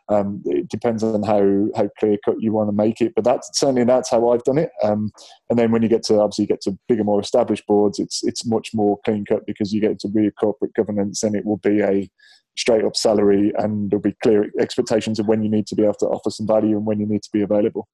Um, 0.10 0.44
it 0.46 0.70
depends 0.70 1.04
on 1.04 1.24
how 1.24 1.68
how 1.76 1.90
clear 2.00 2.18
cut 2.24 2.36
you 2.40 2.54
want 2.54 2.70
to 2.70 2.76
make 2.76 3.02
it, 3.02 3.14
but 3.16 3.24
that's 3.24 3.50
certainly 3.60 3.84
that's 3.84 4.12
how 4.12 4.30
I've 4.30 4.44
done 4.44 4.60
it. 4.60 4.70
Um, 4.84 5.12
and 5.50 5.58
then 5.58 5.72
when 5.72 5.82
you 5.82 5.90
get 5.90 6.04
to 6.04 6.20
obviously 6.20 6.46
get 6.46 6.62
to 6.62 6.78
bigger, 6.88 7.04
more 7.04 7.20
established 7.20 7.66
boards, 7.66 7.98
it's 7.98 8.24
it's 8.24 8.46
much 8.46 8.70
more 8.74 9.00
clean 9.04 9.26
cut 9.26 9.46
because 9.48 9.74
you 9.74 9.82
get 9.82 9.92
into 9.92 10.12
real 10.14 10.32
corporate 10.32 10.74
governance, 10.76 11.24
and 11.24 11.36
it 11.36 11.46
will 11.46 11.58
be 11.58 11.82
a 11.82 12.10
straight 12.56 12.86
up 12.86 12.96
salary 12.96 13.52
and 13.58 13.90
there'll 13.90 14.02
be 14.02 14.16
clear 14.24 14.52
expectations 14.60 15.20
of 15.20 15.28
when 15.28 15.44
you 15.44 15.50
need 15.50 15.68
to 15.68 15.76
be 15.76 15.84
able 15.84 15.94
to 15.96 16.06
offer 16.06 16.30
some 16.30 16.48
value 16.48 16.78
and 16.78 16.86
when 16.86 17.00
you 17.00 17.06
need 17.06 17.24
to 17.24 17.30
be 17.32 17.42
available 17.42 17.88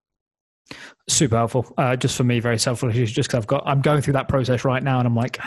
super 1.07 1.35
helpful. 1.35 1.71
Uh, 1.77 1.95
just 1.95 2.15
for 2.15 2.23
me 2.23 2.39
very 2.39 2.59
selfish 2.59 3.11
just 3.11 3.29
because 3.29 3.37
i've 3.39 3.47
got 3.47 3.63
i'm 3.65 3.81
going 3.81 4.01
through 4.01 4.13
that 4.13 4.27
process 4.27 4.63
right 4.63 4.83
now 4.83 4.99
and 4.99 5.07
i'm 5.07 5.15
like 5.15 5.37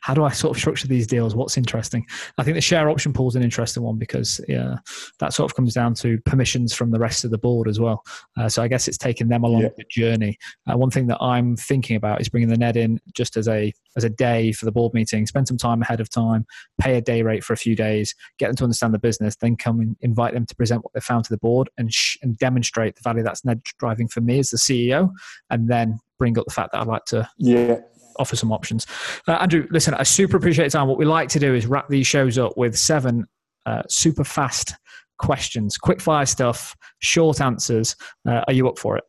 how 0.00 0.14
do 0.14 0.24
i 0.24 0.30
sort 0.30 0.56
of 0.56 0.60
structure 0.60 0.86
these 0.86 1.06
deals? 1.06 1.34
What's 1.34 1.56
interesting? 1.56 2.06
I 2.38 2.44
think 2.44 2.54
the 2.54 2.60
share 2.60 2.88
option 2.88 3.12
pool 3.12 3.28
is 3.28 3.36
an 3.36 3.42
interesting 3.42 3.82
one 3.82 3.98
because 3.98 4.40
yeah 4.48 4.76
that 5.18 5.32
sort 5.32 5.50
of 5.50 5.56
comes 5.56 5.74
down 5.74 5.94
to 5.94 6.18
permissions 6.20 6.74
from 6.74 6.90
the 6.90 6.98
rest 6.98 7.24
of 7.24 7.30
the 7.30 7.38
board 7.38 7.68
as 7.68 7.80
well. 7.80 8.04
Uh, 8.38 8.48
so 8.48 8.62
i 8.62 8.68
guess 8.68 8.88
it's 8.88 8.98
taking 8.98 9.28
them 9.28 9.44
along 9.44 9.62
yeah. 9.62 9.68
the 9.76 9.84
journey. 9.90 10.38
Uh, 10.70 10.76
one 10.76 10.90
thing 10.90 11.06
that 11.08 11.18
i'm 11.20 11.56
thinking 11.56 11.96
about 11.96 12.20
is 12.20 12.28
bringing 12.28 12.48
the 12.48 12.56
NED 12.56 12.76
in 12.76 13.00
just 13.14 13.36
as 13.36 13.48
a 13.48 13.72
as 13.96 14.04
a 14.04 14.10
day 14.10 14.52
for 14.52 14.64
the 14.64 14.72
board 14.72 14.94
meeting 14.94 15.26
spend 15.26 15.48
some 15.48 15.56
time 15.56 15.82
ahead 15.82 16.00
of 16.00 16.08
time 16.08 16.46
pay 16.80 16.96
a 16.96 17.00
day 17.00 17.22
rate 17.22 17.42
for 17.42 17.52
a 17.52 17.56
few 17.56 17.74
days 17.74 18.14
get 18.38 18.46
them 18.46 18.56
to 18.56 18.64
understand 18.64 18.94
the 18.94 18.98
business 18.98 19.36
then 19.36 19.56
come 19.56 19.80
and 19.80 19.96
invite 20.00 20.34
them 20.34 20.46
to 20.46 20.54
present 20.54 20.84
what 20.84 20.92
they 20.92 21.00
found 21.00 21.24
to 21.24 21.30
the 21.30 21.38
board 21.38 21.68
and, 21.78 21.92
sh- 21.92 22.16
and 22.22 22.38
demonstrate 22.38 22.94
the 22.94 23.02
value 23.02 23.22
that's 23.22 23.44
NED 23.44 23.62
driving 23.78 24.08
for 24.08 24.20
me 24.20 24.38
as 24.38 24.50
the 24.50 24.58
ceo 24.68 25.10
and 25.50 25.68
then 25.68 25.98
bring 26.18 26.38
up 26.38 26.44
the 26.46 26.52
fact 26.52 26.72
that 26.72 26.80
I'd 26.80 26.86
like 26.86 27.04
to 27.06 27.28
yeah 27.38 27.78
offer 28.18 28.36
some 28.36 28.52
options. 28.52 28.86
Uh, 29.26 29.32
Andrew, 29.32 29.66
listen, 29.70 29.94
I 29.94 30.02
super 30.02 30.36
appreciate 30.36 30.72
time. 30.72 30.88
What 30.88 30.98
we 30.98 31.04
like 31.04 31.28
to 31.30 31.38
do 31.38 31.54
is 31.54 31.66
wrap 31.66 31.88
these 31.88 32.06
shows 32.06 32.36
up 32.36 32.56
with 32.56 32.76
seven 32.76 33.26
uh, 33.64 33.82
super 33.88 34.24
fast 34.24 34.74
questions, 35.18 35.76
quick 35.76 36.00
fire 36.00 36.26
stuff, 36.26 36.76
short 37.00 37.40
answers. 37.40 37.96
Uh, 38.26 38.44
are 38.46 38.52
you 38.52 38.68
up 38.68 38.78
for 38.78 38.98
it? 38.98 39.04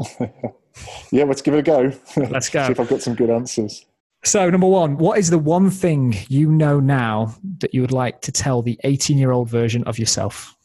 yeah, 1.12 1.24
let's 1.24 1.42
give 1.42 1.54
it 1.54 1.58
a 1.58 1.62
go. 1.62 1.92
Let's 2.16 2.48
go. 2.50 2.66
See 2.66 2.72
if 2.72 2.80
I've 2.80 2.88
got 2.88 3.02
some 3.02 3.14
good 3.14 3.30
answers. 3.30 3.84
So, 4.24 4.50
number 4.50 4.66
one, 4.66 4.96
what 4.96 5.18
is 5.18 5.30
the 5.30 5.38
one 5.38 5.70
thing 5.70 6.16
you 6.28 6.50
know 6.50 6.80
now 6.80 7.36
that 7.58 7.72
you 7.72 7.80
would 7.82 7.92
like 7.92 8.20
to 8.22 8.32
tell 8.32 8.62
the 8.62 8.78
18 8.82 9.16
year 9.16 9.30
old 9.30 9.48
version 9.48 9.84
of 9.84 9.98
yourself? 9.98 10.56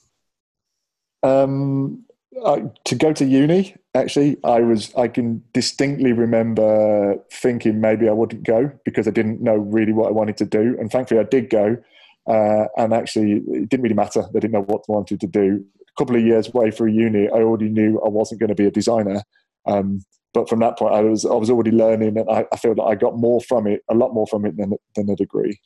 Um, 1.21 2.03
uh, 2.43 2.59
to 2.85 2.95
go 2.95 3.13
to 3.13 3.25
uni, 3.25 3.75
actually, 3.93 4.37
I 4.43 4.59
was 4.61 4.93
I 4.95 5.07
can 5.07 5.43
distinctly 5.53 6.13
remember 6.13 7.17
thinking 7.31 7.81
maybe 7.81 8.09
I 8.09 8.13
wouldn't 8.13 8.43
go 8.43 8.71
because 8.85 9.07
I 9.07 9.11
didn't 9.11 9.41
know 9.41 9.55
really 9.55 9.93
what 9.93 10.07
I 10.07 10.11
wanted 10.11 10.37
to 10.37 10.45
do, 10.45 10.75
and 10.79 10.91
thankfully 10.91 11.19
I 11.19 11.23
did 11.23 11.49
go. 11.49 11.77
Uh, 12.25 12.67
and 12.77 12.93
actually, 12.93 13.41
it 13.47 13.69
didn't 13.69 13.83
really 13.83 13.95
matter. 13.95 14.23
They 14.33 14.39
didn't 14.39 14.53
know 14.53 14.63
what 14.63 14.83
I 14.87 14.91
wanted 14.93 15.19
to 15.19 15.27
do. 15.27 15.63
A 15.81 15.99
couple 15.99 16.15
of 16.15 16.23
years 16.23 16.47
away 16.47 16.71
for 16.71 16.87
uni, 16.87 17.27
I 17.27 17.41
already 17.41 17.69
knew 17.69 18.01
I 18.03 18.09
wasn't 18.09 18.39
going 18.39 18.49
to 18.49 18.55
be 18.55 18.65
a 18.65 18.71
designer. 18.71 19.21
Um, 19.65 20.01
but 20.33 20.49
from 20.49 20.59
that 20.59 20.77
point, 20.77 20.93
I 20.93 21.01
was 21.01 21.25
I 21.25 21.35
was 21.35 21.49
already 21.49 21.71
learning, 21.71 22.17
and 22.17 22.29
I, 22.29 22.45
I 22.51 22.57
feel 22.57 22.75
that 22.75 22.83
I 22.83 22.95
got 22.95 23.17
more 23.17 23.41
from 23.41 23.67
it, 23.67 23.81
a 23.89 23.93
lot 23.93 24.13
more 24.13 24.27
from 24.27 24.45
it 24.45 24.57
than 24.57 24.73
than 24.95 25.09
a 25.09 25.15
degree. 25.15 25.59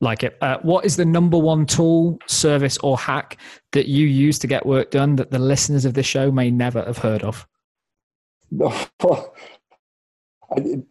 Like 0.00 0.24
it. 0.24 0.36
Uh, 0.40 0.58
what 0.62 0.84
is 0.84 0.96
the 0.96 1.04
number 1.04 1.38
one 1.38 1.64
tool, 1.64 2.18
service, 2.26 2.76
or 2.78 2.98
hack 2.98 3.38
that 3.70 3.86
you 3.86 4.06
use 4.06 4.38
to 4.40 4.48
get 4.48 4.66
work 4.66 4.90
done 4.90 5.14
that 5.16 5.30
the 5.30 5.38
listeners 5.38 5.84
of 5.84 5.94
this 5.94 6.06
show 6.06 6.32
may 6.32 6.50
never 6.50 6.82
have 6.82 6.98
heard 6.98 7.22
of? 7.22 7.46
I, 8.60 9.24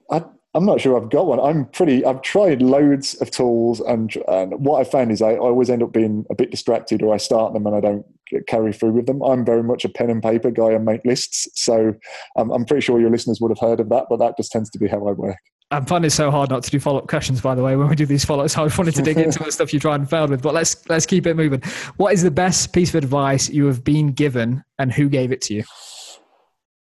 I, 0.09 0.23
I'm 0.53 0.65
not 0.65 0.81
sure 0.81 0.97
I've 0.97 1.09
got 1.09 1.27
one. 1.27 1.39
I'm 1.39 1.65
pretty. 1.65 2.03
I've 2.03 2.21
tried 2.21 2.61
loads 2.61 3.15
of 3.21 3.31
tools, 3.31 3.79
and, 3.79 4.13
and 4.27 4.53
what 4.65 4.81
I 4.81 4.83
found 4.83 5.11
is 5.11 5.21
I, 5.21 5.31
I, 5.31 5.37
always 5.37 5.69
end 5.69 5.83
up 5.83 5.93
being 5.93 6.25
a 6.29 6.35
bit 6.35 6.51
distracted, 6.51 7.01
or 7.01 7.13
I 7.13 7.17
start 7.17 7.53
them 7.53 7.65
and 7.65 7.75
I 7.75 7.79
don't 7.79 8.05
carry 8.47 8.73
through 8.73 8.91
with 8.91 9.07
them. 9.07 9.21
I'm 9.21 9.45
very 9.45 9.63
much 9.63 9.85
a 9.85 9.89
pen 9.89 10.09
and 10.09 10.21
paper 10.21 10.51
guy 10.51 10.71
and 10.71 10.83
make 10.83 11.05
lists, 11.05 11.47
so 11.55 11.93
I'm, 12.35 12.51
I'm 12.51 12.65
pretty 12.65 12.81
sure 12.81 12.99
your 12.99 13.11
listeners 13.11 13.39
would 13.39 13.51
have 13.51 13.59
heard 13.59 13.79
of 13.79 13.89
that. 13.89 14.07
But 14.09 14.17
that 14.17 14.35
just 14.35 14.51
tends 14.51 14.69
to 14.71 14.79
be 14.79 14.87
how 14.87 15.07
I 15.07 15.11
work. 15.11 15.37
I'm 15.71 15.85
finding 15.85 16.07
it 16.07 16.11
so 16.11 16.29
hard 16.29 16.49
not 16.49 16.63
to 16.63 16.69
do 16.69 16.79
follow 16.79 16.99
up 16.99 17.07
questions. 17.07 17.39
By 17.39 17.55
the 17.55 17.63
way, 17.63 17.75
when 17.77 17.87
we 17.87 17.95
do 17.95 18.05
these 18.05 18.25
follow 18.25 18.43
ups, 18.43 18.57
I 18.57 18.63
wanted 18.63 18.93
to 18.95 19.01
dig 19.01 19.17
into 19.25 19.39
the 19.39 19.51
stuff 19.51 19.73
you 19.73 19.79
tried 19.79 20.01
and 20.01 20.09
failed 20.09 20.29
with. 20.29 20.41
But 20.41 20.53
let's 20.53 20.87
let's 20.89 21.05
keep 21.05 21.25
it 21.25 21.35
moving. 21.35 21.61
What 21.97 22.13
is 22.13 22.23
the 22.23 22.31
best 22.31 22.73
piece 22.73 22.89
of 22.89 22.95
advice 22.95 23.49
you 23.49 23.65
have 23.67 23.83
been 23.83 24.11
given, 24.11 24.63
and 24.77 24.91
who 24.91 25.07
gave 25.07 25.31
it 25.31 25.41
to 25.43 25.55
you? 25.55 25.63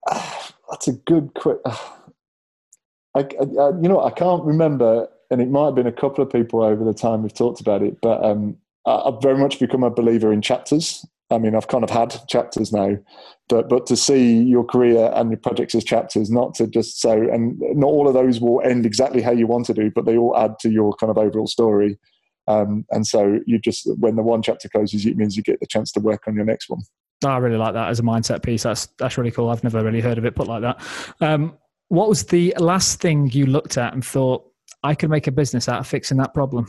That's 0.69 0.87
a 0.87 0.93
good 0.93 1.33
question. 1.33 1.61
I, 3.13 3.19
I, 3.19 3.43
you 3.81 3.89
know, 3.89 4.01
I 4.01 4.11
can't 4.11 4.43
remember, 4.43 5.07
and 5.29 5.41
it 5.41 5.49
might 5.49 5.65
have 5.65 5.75
been 5.75 5.87
a 5.87 5.91
couple 5.91 6.23
of 6.23 6.31
people 6.31 6.61
over 6.61 6.83
the 6.85 6.93
time 6.93 7.23
we've 7.23 7.33
talked 7.33 7.59
about 7.59 7.81
it. 7.81 7.99
But 8.01 8.23
um, 8.23 8.57
I've 8.85 9.21
very 9.21 9.37
much 9.37 9.59
become 9.59 9.83
a 9.83 9.89
believer 9.89 10.31
in 10.31 10.41
chapters. 10.41 11.05
I 11.31 11.37
mean, 11.37 11.55
I've 11.55 11.67
kind 11.67 11.83
of 11.83 11.89
had 11.89 12.19
chapters 12.27 12.71
now, 12.71 12.97
but 13.47 13.69
but 13.69 13.85
to 13.87 13.95
see 13.95 14.41
your 14.43 14.63
career 14.63 15.11
and 15.15 15.31
your 15.31 15.39
projects 15.39 15.73
as 15.75 15.83
chapters, 15.83 16.29
not 16.29 16.53
to 16.55 16.67
just 16.67 16.99
so, 16.99 17.13
and 17.13 17.57
not 17.59 17.87
all 17.87 18.07
of 18.07 18.13
those 18.13 18.39
will 18.41 18.61
end 18.61 18.85
exactly 18.85 19.21
how 19.21 19.31
you 19.31 19.47
want 19.47 19.65
to 19.67 19.73
do, 19.73 19.89
but 19.89 20.05
they 20.05 20.17
all 20.17 20.37
add 20.37 20.59
to 20.59 20.69
your 20.69 20.93
kind 20.93 21.09
of 21.09 21.17
overall 21.17 21.47
story. 21.47 21.97
Um, 22.47 22.85
and 22.91 23.07
so 23.07 23.39
you 23.45 23.59
just 23.59 23.87
when 23.97 24.15
the 24.15 24.23
one 24.23 24.41
chapter 24.41 24.67
closes, 24.67 25.05
it 25.05 25.15
means 25.15 25.37
you 25.37 25.43
get 25.43 25.59
the 25.59 25.67
chance 25.67 25.91
to 25.93 25.99
work 25.99 26.27
on 26.27 26.35
your 26.35 26.45
next 26.45 26.69
one. 26.69 26.81
I 27.23 27.37
really 27.37 27.57
like 27.57 27.73
that 27.73 27.89
as 27.89 27.99
a 27.99 28.03
mindset 28.03 28.43
piece. 28.43 28.63
That's 28.63 28.87
that's 28.97 29.17
really 29.17 29.31
cool. 29.31 29.49
I've 29.49 29.63
never 29.63 29.83
really 29.83 30.01
heard 30.01 30.17
of 30.17 30.25
it 30.25 30.35
put 30.35 30.47
like 30.47 30.61
that. 30.61 30.81
Um, 31.21 31.57
what 31.87 32.09
was 32.09 32.25
the 32.25 32.53
last 32.57 32.99
thing 32.99 33.29
you 33.31 33.45
looked 33.45 33.77
at 33.77 33.93
and 33.93 34.03
thought 34.03 34.45
I 34.83 34.95
could 34.95 35.09
make 35.09 35.27
a 35.27 35.31
business 35.31 35.69
out 35.69 35.79
of 35.79 35.87
fixing 35.87 36.17
that 36.17 36.33
problem? 36.33 36.67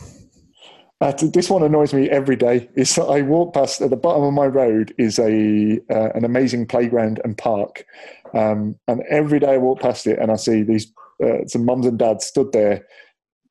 This 1.11 1.50
one 1.50 1.64
annoys 1.64 1.92
me 1.92 2.09
every 2.11 2.36
day. 2.36 2.68
Is 2.76 2.94
that 2.94 3.07
I 3.07 3.22
walk 3.22 3.55
past 3.55 3.80
at 3.80 3.90
the 3.90 3.96
bottom 3.96 4.22
of 4.22 4.32
my 4.32 4.46
road 4.46 4.94
is 4.98 5.18
a 5.18 5.80
uh, 5.90 6.11
an 6.14 6.24
amazing 6.24 6.66
playground 6.66 7.20
and 7.24 7.36
park, 7.36 7.84
um, 8.34 8.76
and 8.86 9.03
every 9.11 9.40
day 9.40 9.55
I 9.55 9.57
walk 9.57 9.80
past 9.80 10.07
it 10.07 10.20
and 10.20 10.30
I 10.30 10.36
see 10.36 10.62
these 10.62 10.92
uh, 11.22 11.46
some 11.46 11.64
mums 11.64 11.86
and 11.86 11.98
dads 11.98 12.26
stood 12.26 12.53
there 12.53 12.86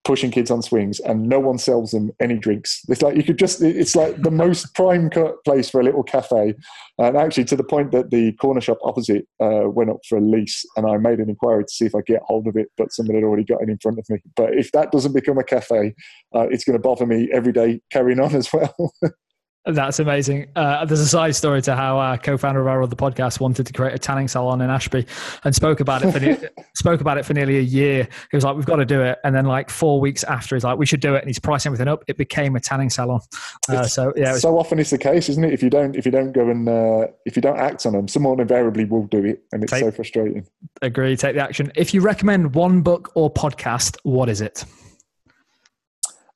pushing 0.04 0.32
kids 0.32 0.50
on 0.50 0.62
swings 0.62 1.00
and 1.00 1.30
no 1.30 1.40
one 1.40 1.58
sells 1.58 1.92
them 1.92 2.12
any 2.20 2.38
drinks. 2.38 2.82
It's 2.88 3.02
like 3.02 3.16
you 3.16 3.24
could 3.24 3.38
just, 3.38 3.62
it's 3.62 3.96
like 3.96 4.22
the 4.22 4.32
most 4.32 4.74
prime 4.76 5.10
place 5.46 5.70
for 5.70 5.80
a 5.80 5.84
little 5.84 6.04
cafe. 6.04 6.56
And 6.98 7.18
actually, 7.18 7.46
to 7.46 7.56
the 7.56 7.64
point 7.64 7.92
that 7.92 8.10
the 8.10 8.34
corner 8.34 8.62
shop 8.62 8.80
opposite 8.84 9.28
uh, 9.40 9.70
went 9.70 9.90
up 9.90 10.00
for 10.08 10.18
a 10.18 10.22
lease 10.22 10.66
and 10.76 10.88
I 10.88 10.98
made 10.98 11.20
an 11.20 11.30
inquiry 11.30 11.64
to 11.66 11.74
see 11.74 11.86
if 11.86 11.96
I 11.96 12.02
get 12.06 12.22
hold 12.24 12.48
of 12.48 12.56
it, 12.56 12.70
but 12.78 12.92
somebody 12.92 13.20
had 13.20 13.26
already 13.26 13.44
got 13.44 13.62
it 13.62 13.70
in 13.70 13.78
front 13.80 14.00
of 14.00 14.06
me. 14.10 14.20
But 14.36 14.56
if 14.56 14.72
that 14.72 14.92
doesn't 14.92 15.14
become 15.14 15.38
a 15.38 15.44
cafe, 15.44 15.94
uh, 16.36 16.48
it's 16.50 16.64
going 16.64 16.78
to 16.78 16.82
bother 16.82 17.06
me 17.06 17.30
every 17.34 17.54
day 17.54 17.82
carrying 17.92 18.20
on 18.20 18.36
as 18.36 18.52
well. 18.52 18.94
That's 19.66 20.00
amazing. 20.00 20.48
Uh, 20.56 20.86
there's 20.86 21.02
a 21.02 21.08
side 21.08 21.36
story 21.36 21.62
to 21.64 21.76
how 21.76 22.00
our 22.00 22.18
co-founder 22.18 22.60
of 22.62 22.68
our 22.68 22.82
other 22.82 22.96
podcast 22.96 23.40
wanted 23.40 23.68
to 23.68 23.74
create 23.74 23.94
a 23.94 24.00
tanning 24.00 24.28
salon 24.28 24.60
in 24.60 24.72
Ashby, 24.72 25.06
and 25.44 25.54
spoke 25.54 25.80
about 25.80 26.04
it. 26.04 26.12
For 26.12 26.20
ne- 26.20 26.50
spoke 26.76 27.00
about 27.00 27.20
it 27.20 27.26
for 27.26 27.36
nearly 27.36 27.60
a 27.60 27.62
year. 27.62 28.08
He 28.32 28.38
was 28.38 28.44
like, 28.44 28.56
"We've 28.56 28.66
got 28.66 28.78
to 28.78 28.86
do 28.86 29.02
it," 29.02 29.20
and 29.24 29.36
then 29.36 29.46
like 29.46 29.70
four 29.70 30.00
weeks 30.00 30.24
after, 30.24 30.56
he's 30.56 30.64
like, 30.64 30.80
"We 30.80 30.88
should 30.88 31.00
do 31.00 31.14
it," 31.14 31.20
and 31.20 31.28
he's 31.28 31.38
pricing 31.38 31.70
everything 31.70 31.88
up. 31.90 32.04
It 32.08 32.18
became 32.18 32.56
a 32.56 32.60
tanning 32.60 32.90
salon. 32.90 33.22
Uh, 33.70 33.84
so 33.84 34.12
yeah, 34.16 34.34
was- 34.34 34.42
so 34.42 34.58
often 34.58 34.80
it's 34.80 34.90
the 34.90 34.98
case, 34.98 35.30
isn't 35.30 35.44
it? 35.44 35.54
If 35.54 35.62
you 35.62 35.70
don't, 35.70 35.96
if 35.96 36.06
you 36.06 36.12
don't 36.12 36.32
go 36.32 36.50
and 36.50 36.68
uh, 36.68 37.08
if 37.26 37.36
you 37.36 37.42
don't 37.44 37.60
act 37.60 37.86
on 37.86 37.94
them, 37.94 38.08
someone 38.08 38.40
invariably 38.40 38.86
will 38.86 39.06
do 39.06 39.24
it, 39.24 39.44
and 39.52 39.64
it's 39.64 39.72
take, 39.72 39.84
so 39.84 39.92
frustrating. 39.92 40.48
Agree. 40.82 41.16
Take 41.16 41.36
the 41.36 41.44
action. 41.44 41.72
If 41.76 41.94
you 41.94 42.02
recommend 42.02 42.56
one 42.56 42.82
book 42.82 43.12
or 43.14 43.32
podcast, 43.32 43.96
what 44.04 44.28
is 44.28 44.42
it? 44.42 44.66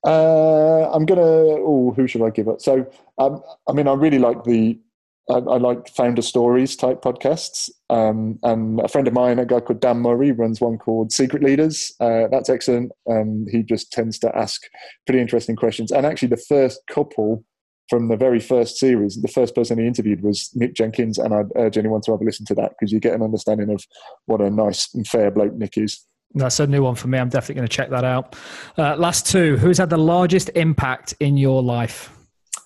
Uh, 0.05 0.89
I'm 0.91 1.05
gonna. 1.05 1.21
Oh, 1.21 1.93
who 1.95 2.07
should 2.07 2.21
I 2.21 2.29
give 2.29 2.47
it? 2.47 2.61
So, 2.61 2.85
um, 3.17 3.41
I 3.67 3.73
mean, 3.73 3.87
I 3.87 3.93
really 3.93 4.19
like 4.19 4.43
the. 4.43 4.79
I, 5.27 5.37
I 5.37 5.57
like 5.57 5.89
founder 5.89 6.21
stories 6.21 6.75
type 6.75 7.01
podcasts. 7.01 7.71
Um, 7.89 8.37
and 8.43 8.79
a 8.79 8.87
friend 8.87 9.07
of 9.07 9.13
mine, 9.15 9.39
a 9.39 9.45
guy 9.45 9.59
called 9.59 9.81
Dan 9.81 9.97
Murray, 9.97 10.31
runs 10.31 10.61
one 10.61 10.77
called 10.77 11.11
Secret 11.11 11.43
Leaders. 11.43 11.91
Uh, 11.99 12.27
that's 12.29 12.49
excellent. 12.49 12.91
Um, 13.09 13.47
he 13.49 13.63
just 13.63 13.91
tends 13.91 14.19
to 14.19 14.37
ask 14.37 14.61
pretty 15.07 15.19
interesting 15.19 15.55
questions. 15.55 15.91
And 15.91 16.05
actually, 16.05 16.27
the 16.27 16.37
first 16.37 16.81
couple 16.87 17.43
from 17.89 18.07
the 18.07 18.17
very 18.17 18.39
first 18.39 18.77
series, 18.77 19.19
the 19.21 19.27
first 19.27 19.55
person 19.55 19.79
he 19.79 19.87
interviewed 19.87 20.21
was 20.21 20.51
Nick 20.53 20.75
Jenkins, 20.75 21.17
and 21.17 21.33
I'd 21.33 21.51
urge 21.55 21.77
anyone 21.77 22.01
to 22.01 22.11
have 22.11 22.21
a 22.21 22.23
listen 22.23 22.45
to 22.47 22.55
that 22.55 22.71
because 22.71 22.91
you 22.91 22.99
get 22.99 23.13
an 23.13 23.21
understanding 23.23 23.71
of 23.71 23.83
what 24.25 24.41
a 24.41 24.49
nice 24.49 24.93
and 24.93 25.07
fair 25.07 25.31
bloke 25.31 25.53
Nick 25.53 25.77
is. 25.77 26.05
That's 26.35 26.59
a 26.59 26.67
new 26.67 26.83
one 26.83 26.95
for 26.95 27.07
me. 27.07 27.17
I'm 27.17 27.29
definitely 27.29 27.55
going 27.55 27.67
to 27.67 27.75
check 27.75 27.89
that 27.89 28.03
out. 28.03 28.35
Uh, 28.77 28.95
last 28.97 29.25
two. 29.25 29.57
Who's 29.57 29.77
had 29.77 29.89
the 29.89 29.97
largest 29.97 30.49
impact 30.55 31.13
in 31.19 31.37
your 31.37 31.63
life? 31.63 32.11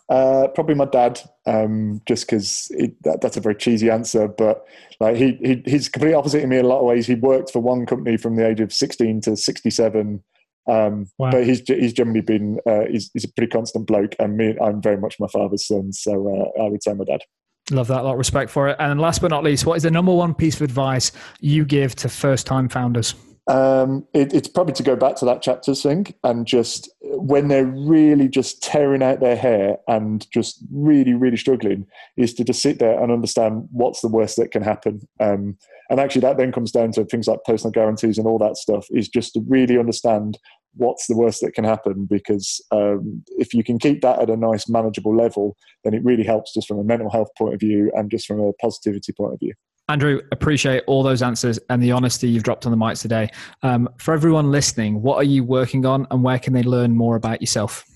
Uh, 0.10 0.48
probably 0.56 0.74
my 0.74 0.86
dad, 0.86 1.22
um, 1.46 2.02
just 2.08 2.26
because 2.26 2.68
that, 3.04 3.20
that's 3.22 3.38
a 3.38 3.42
very 3.42 3.54
cheesy 3.54 3.92
answer, 3.92 4.28
but 4.28 4.66
like 5.00 5.16
he, 5.16 5.34
he 5.34 5.62
he's 5.68 5.88
completely 5.88 6.16
opposite 6.16 6.42
in 6.42 6.50
me 6.50 6.58
in 6.58 6.66
a 6.66 6.68
lot 6.68 6.80
of 6.80 6.86
ways. 6.86 7.06
He 7.06 7.14
worked 7.14 7.52
for 7.52 7.60
one 7.60 7.86
company 7.86 8.18
from 8.18 8.36
the 8.36 8.48
age 8.48 8.60
of 8.60 8.74
16 8.74 9.22
to 9.22 9.38
67. 9.38 10.24
Um, 10.68 11.08
wow. 11.20 11.30
But 11.30 11.46
he's 11.46 11.62
he's 11.68 11.94
generally 11.94 12.22
been 12.22 12.60
uh, 12.66 12.86
he's, 12.90 13.12
he's 13.14 13.24
a 13.24 13.32
pretty 13.34 13.52
constant 13.52 13.86
bloke, 13.86 14.16
and 14.18 14.36
me 14.36 14.58
I'm 14.60 14.82
very 14.82 14.98
much 14.98 15.20
my 15.20 15.28
father's 15.28 15.68
son, 15.68 15.94
so 15.94 16.28
uh, 16.58 16.64
I 16.64 16.70
would 16.70 16.82
say 16.82 16.94
my 16.94 17.06
dad. 17.06 17.22
Love 17.70 17.88
that. 17.90 18.02
A 18.02 18.04
lot 18.04 18.14
of 18.14 18.18
respect 18.18 18.50
for 18.50 18.68
it. 18.68 18.78
And 18.80 19.00
last 19.00 19.22
but 19.22 19.30
not 19.30 19.44
least, 19.44 19.68
what 19.68 19.76
is 19.76 19.84
the 19.84 19.92
number 19.92 20.14
one 20.14 20.34
piece 20.34 20.56
of 20.56 20.64
advice 20.64 21.12
you 21.40 21.66
give 21.66 21.96
to 21.98 22.10
first 22.10 22.48
time 22.48 22.68
founders? 22.68 23.14
Um, 23.50 24.06
it, 24.14 24.32
it's 24.32 24.48
probably 24.48 24.74
to 24.74 24.84
go 24.84 24.96
back 24.96 25.16
to 25.18 25.26
that 25.26 25.42
chapter 25.42 25.74
thing 25.74 26.14
and 26.24 26.46
just 26.46 26.88
when 27.02 27.48
they're 27.48 27.66
really 27.66 28.28
just 28.28 28.62
tearing 28.62 29.02
out 29.02 29.22
their 29.22 29.36
hair 29.36 29.78
and 29.88 30.30
just 30.32 30.64
really, 30.72 31.16
really 31.16 31.36
struggling, 31.36 31.88
is 32.16 32.36
to 32.36 32.44
just 32.44 32.62
sit 32.62 32.78
there 32.78 33.02
and 33.02 33.12
understand 33.12 33.68
what's 33.72 34.02
the 34.02 34.08
worst 34.08 34.38
that 34.38 34.52
can 34.52 34.62
happen. 34.62 35.02
Um, 35.20 35.58
and 35.90 36.00
actually, 36.00 36.22
that 36.22 36.38
then 36.38 36.52
comes 36.52 36.72
down 36.72 36.92
to 36.92 37.06
things 37.06 37.28
like 37.28 37.44
personal 37.44 37.72
guarantees 37.72 38.20
and 38.20 38.28
all 38.28 38.38
that 38.38 38.56
stuff, 38.56 38.86
is 38.92 39.10
just 39.10 39.34
to 39.34 39.44
really 39.48 39.80
understand 39.80 40.38
what's 40.76 41.08
the 41.08 41.18
worst 41.18 41.42
that 41.42 41.54
can 41.54 41.64
happen 41.64 42.08
because 42.10 42.64
um, 42.72 43.24
if 43.38 43.56
you 43.56 43.64
can 43.64 43.80
keep 43.80 44.02
that 44.02 44.20
at 44.20 44.30
a 44.30 44.38
nice 44.38 44.70
manageable 44.70 45.16
level 45.16 45.58
then 45.84 45.96
it 45.96 46.04
really 46.04 46.24
helps 46.24 46.54
just 46.54 46.68
from 46.68 46.78
a 46.78 46.84
mental 46.84 47.10
health 47.10 47.30
point 47.36 47.56
of 47.56 47.60
view 47.60 47.92
and 47.96 48.12
just 48.12 48.28
from 48.28 48.40
a 48.40 48.54
positivity 48.54 49.12
point 49.12 49.34
of 49.34 49.40
view 49.40 49.54
Andrew, 49.90 50.22
appreciate 50.32 50.84
all 50.86 51.02
those 51.02 51.24
answers 51.24 51.58
and 51.70 51.82
the 51.82 51.92
honesty 51.92 52.30
you've 52.30 52.44
dropped 52.44 52.68
on 52.68 52.72
the 52.72 52.78
mics 52.78 53.02
today. 53.02 53.28
Um, 53.64 53.90
for 53.98 54.14
everyone 54.14 54.52
listening, 54.52 55.02
what 55.02 55.16
are 55.16 55.24
you 55.24 55.44
working 55.44 55.84
on 55.84 56.06
and 56.12 56.24
where 56.24 56.38
can 56.38 56.54
they 56.54 56.62
learn 56.62 56.96
more 56.96 57.16
about 57.16 57.42
yourself? 57.42 57.89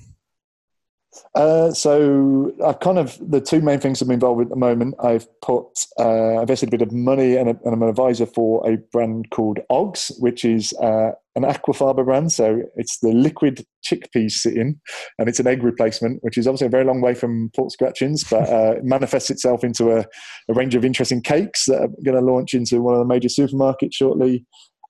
Uh, 1.36 1.72
so 1.72 2.51
I've 2.66 2.80
kind 2.80 2.97
of 2.97 3.18
the 3.20 3.41
two 3.41 3.61
main 3.61 3.80
things 3.80 4.01
I'm 4.01 4.11
involved 4.11 4.39
with 4.39 4.47
at 4.47 4.51
the 4.51 4.55
moment. 4.55 4.95
I've 4.99 5.28
put 5.41 5.66
uh, 5.99 6.41
invested 6.41 6.70
a 6.70 6.72
bit 6.72 6.82
of 6.82 6.91
money 6.91 7.36
and, 7.36 7.49
a, 7.49 7.57
and, 7.64 7.74
I'm 7.74 7.82
an 7.84 7.89
advisor 7.89 8.26
for 8.26 8.68
a 8.70 8.78
brand 8.91 9.30
called 9.32 9.59
Oggs, 9.72 10.11
which 10.20 10.45
is 10.45 10.74
uh, 10.74 11.11
an 11.36 11.43
aquafaba 11.43 12.05
brand. 12.05 12.32
So 12.32 12.61
it's 12.76 12.99
the 12.99 13.11
liquid 13.11 13.66
chickpeas 13.86 14.32
sitting, 14.32 14.80
and 15.18 15.30
it's 15.30 15.39
an 15.39 15.47
egg 15.47 15.64
replacement, 15.64 16.24
which 16.24 16.38
is 16.38 16.47
obviously 16.47 16.68
a 16.68 16.72
very 16.72 16.86
long 16.86 17.01
way 17.01 17.14
from 17.14 17.51
pork 17.55 17.72
scratchings, 17.72 18.24
but 18.24 18.49
uh, 18.49 18.76
it 18.78 18.84
manifests 18.84 19.30
itself 19.30 19.64
into 19.64 19.91
a, 19.91 20.05
a, 20.49 20.53
range 20.53 20.76
of 20.76 20.86
interesting 20.86 21.22
cakes 21.22 21.66
that 21.66 21.82
are 21.82 21.89
going 22.03 22.18
to 22.18 22.22
launch 22.22 22.53
into 22.53 22.82
one 22.82 22.93
of 22.93 22.99
the 22.99 23.05
major 23.05 23.30
supermarkets 23.30 23.93
shortly. 23.93 24.45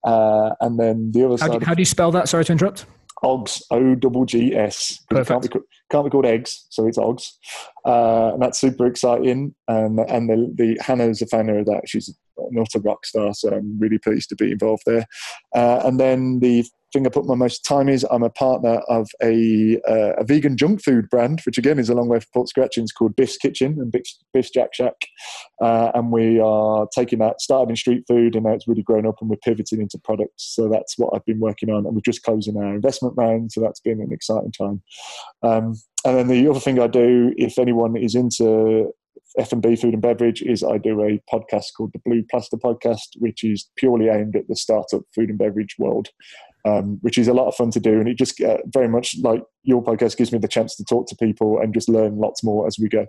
Uh, 0.05 0.51
and 0.59 0.77
then 0.77 1.11
the 1.13 1.25
other 1.25 1.37
how 1.39 1.49
side. 1.49 1.59
Do, 1.59 1.65
how 1.65 1.73
do 1.73 1.81
you 1.81 1.85
spell 1.85 2.11
that? 2.11 2.27
Sorry 2.27 2.43
to 2.43 2.51
interrupt. 2.51 2.85
Oggs, 3.23 3.61
O 3.71 3.95
G 3.95 4.25
G 4.25 4.55
S. 4.55 4.99
Can't 5.11 5.41
be, 5.41 5.49
can't 5.89 6.05
be 6.05 6.09
called 6.09 6.25
eggs, 6.25 6.65
so 6.69 6.87
it's 6.87 6.97
Oggs. 6.97 7.31
Uh, 7.85 8.33
and 8.33 8.41
that's 8.41 8.59
super 8.59 8.85
exciting. 8.85 9.55
And 9.67 9.99
and 9.99 10.29
the, 10.29 10.51
the 10.53 10.77
Hannah's 10.81 11.21
a 11.21 11.25
fan 11.25 11.49
of 11.49 11.65
that. 11.65 11.87
She's 11.87 12.13
not 12.51 12.75
a 12.75 12.79
rock 12.79 13.05
star, 13.05 13.33
so 13.33 13.49
I'm 13.49 13.77
really 13.79 13.97
pleased 13.97 14.29
to 14.29 14.35
be 14.35 14.51
involved 14.51 14.83
there. 14.85 15.05
Uh, 15.55 15.81
and 15.85 15.99
then 15.99 16.39
the 16.39 16.65
thing 16.93 17.05
I 17.07 17.09
put 17.09 17.25
my 17.25 17.35
most 17.35 17.65
time 17.65 17.89
is 17.89 18.05
I'm 18.11 18.23
a 18.23 18.29
partner 18.29 18.81
of 18.87 19.09
a, 19.21 19.79
uh, 19.87 20.13
a 20.17 20.23
vegan 20.23 20.55
junk 20.55 20.83
food 20.83 21.09
brand, 21.09 21.41
which 21.45 21.57
again 21.57 21.79
is 21.79 21.89
a 21.89 21.95
long 21.95 22.07
way 22.07 22.19
from 22.19 22.29
Pork 22.33 22.47
Scratchings, 22.47 22.91
called 22.91 23.15
Biff's 23.15 23.37
Kitchen 23.37 23.79
and 23.79 23.91
Biff's, 23.91 24.19
Biff's 24.31 24.51
Jack 24.51 24.73
Shack. 24.73 24.93
Uh, 25.61 25.91
and 25.95 26.11
we 26.11 26.39
are 26.39 26.87
taking 26.95 27.19
that, 27.19 27.41
started 27.41 27.71
in 27.71 27.75
street 27.75 28.03
food, 28.07 28.35
and 28.35 28.45
now 28.45 28.51
it's 28.51 28.67
really 28.67 28.83
grown 28.83 29.07
up 29.07 29.15
and 29.19 29.29
we're 29.29 29.37
pivoting 29.37 29.81
into 29.81 29.97
products. 29.97 30.53
So 30.55 30.69
that's 30.69 30.97
what 30.97 31.13
I've 31.15 31.25
been 31.25 31.39
working 31.39 31.69
on. 31.69 31.85
And 31.85 31.95
we're 31.95 32.01
just 32.01 32.23
closing 32.23 32.57
our 32.57 32.75
investment 32.75 33.15
round, 33.17 33.51
so 33.51 33.61
that's 33.61 33.79
been 33.79 33.99
an 33.99 34.11
exciting 34.11 34.51
time. 34.51 34.81
Um, 35.41 35.73
and 36.05 36.17
then 36.17 36.27
the 36.27 36.49
other 36.49 36.59
thing 36.59 36.79
I 36.79 36.87
do, 36.87 37.33
if 37.37 37.57
anyone 37.57 37.95
is 37.95 38.13
into 38.13 38.91
F&B 39.37 39.75
food 39.75 39.93
and 39.93 40.01
beverage 40.01 40.41
is 40.41 40.63
I 40.63 40.77
do 40.77 41.01
a 41.01 41.21
podcast 41.31 41.67
called 41.75 41.91
the 41.93 42.01
Blue 42.05 42.23
Plaster 42.29 42.57
Podcast, 42.57 43.17
which 43.17 43.43
is 43.43 43.69
purely 43.75 44.09
aimed 44.09 44.35
at 44.35 44.47
the 44.47 44.55
startup 44.55 45.01
food 45.13 45.29
and 45.29 45.37
beverage 45.37 45.75
world, 45.79 46.09
um, 46.65 46.99
which 47.01 47.17
is 47.17 47.27
a 47.27 47.33
lot 47.33 47.47
of 47.47 47.55
fun 47.55 47.71
to 47.71 47.79
do. 47.79 47.99
And 47.99 48.07
it 48.07 48.17
just 48.17 48.39
uh, 48.41 48.57
very 48.67 48.87
much 48.87 49.15
like 49.21 49.43
your 49.63 49.83
podcast 49.83 50.17
gives 50.17 50.31
me 50.31 50.39
the 50.39 50.47
chance 50.47 50.75
to 50.75 50.83
talk 50.83 51.07
to 51.07 51.15
people 51.15 51.59
and 51.59 51.73
just 51.73 51.89
learn 51.89 52.17
lots 52.17 52.43
more 52.43 52.67
as 52.67 52.77
we 52.79 52.89
go. 52.89 53.07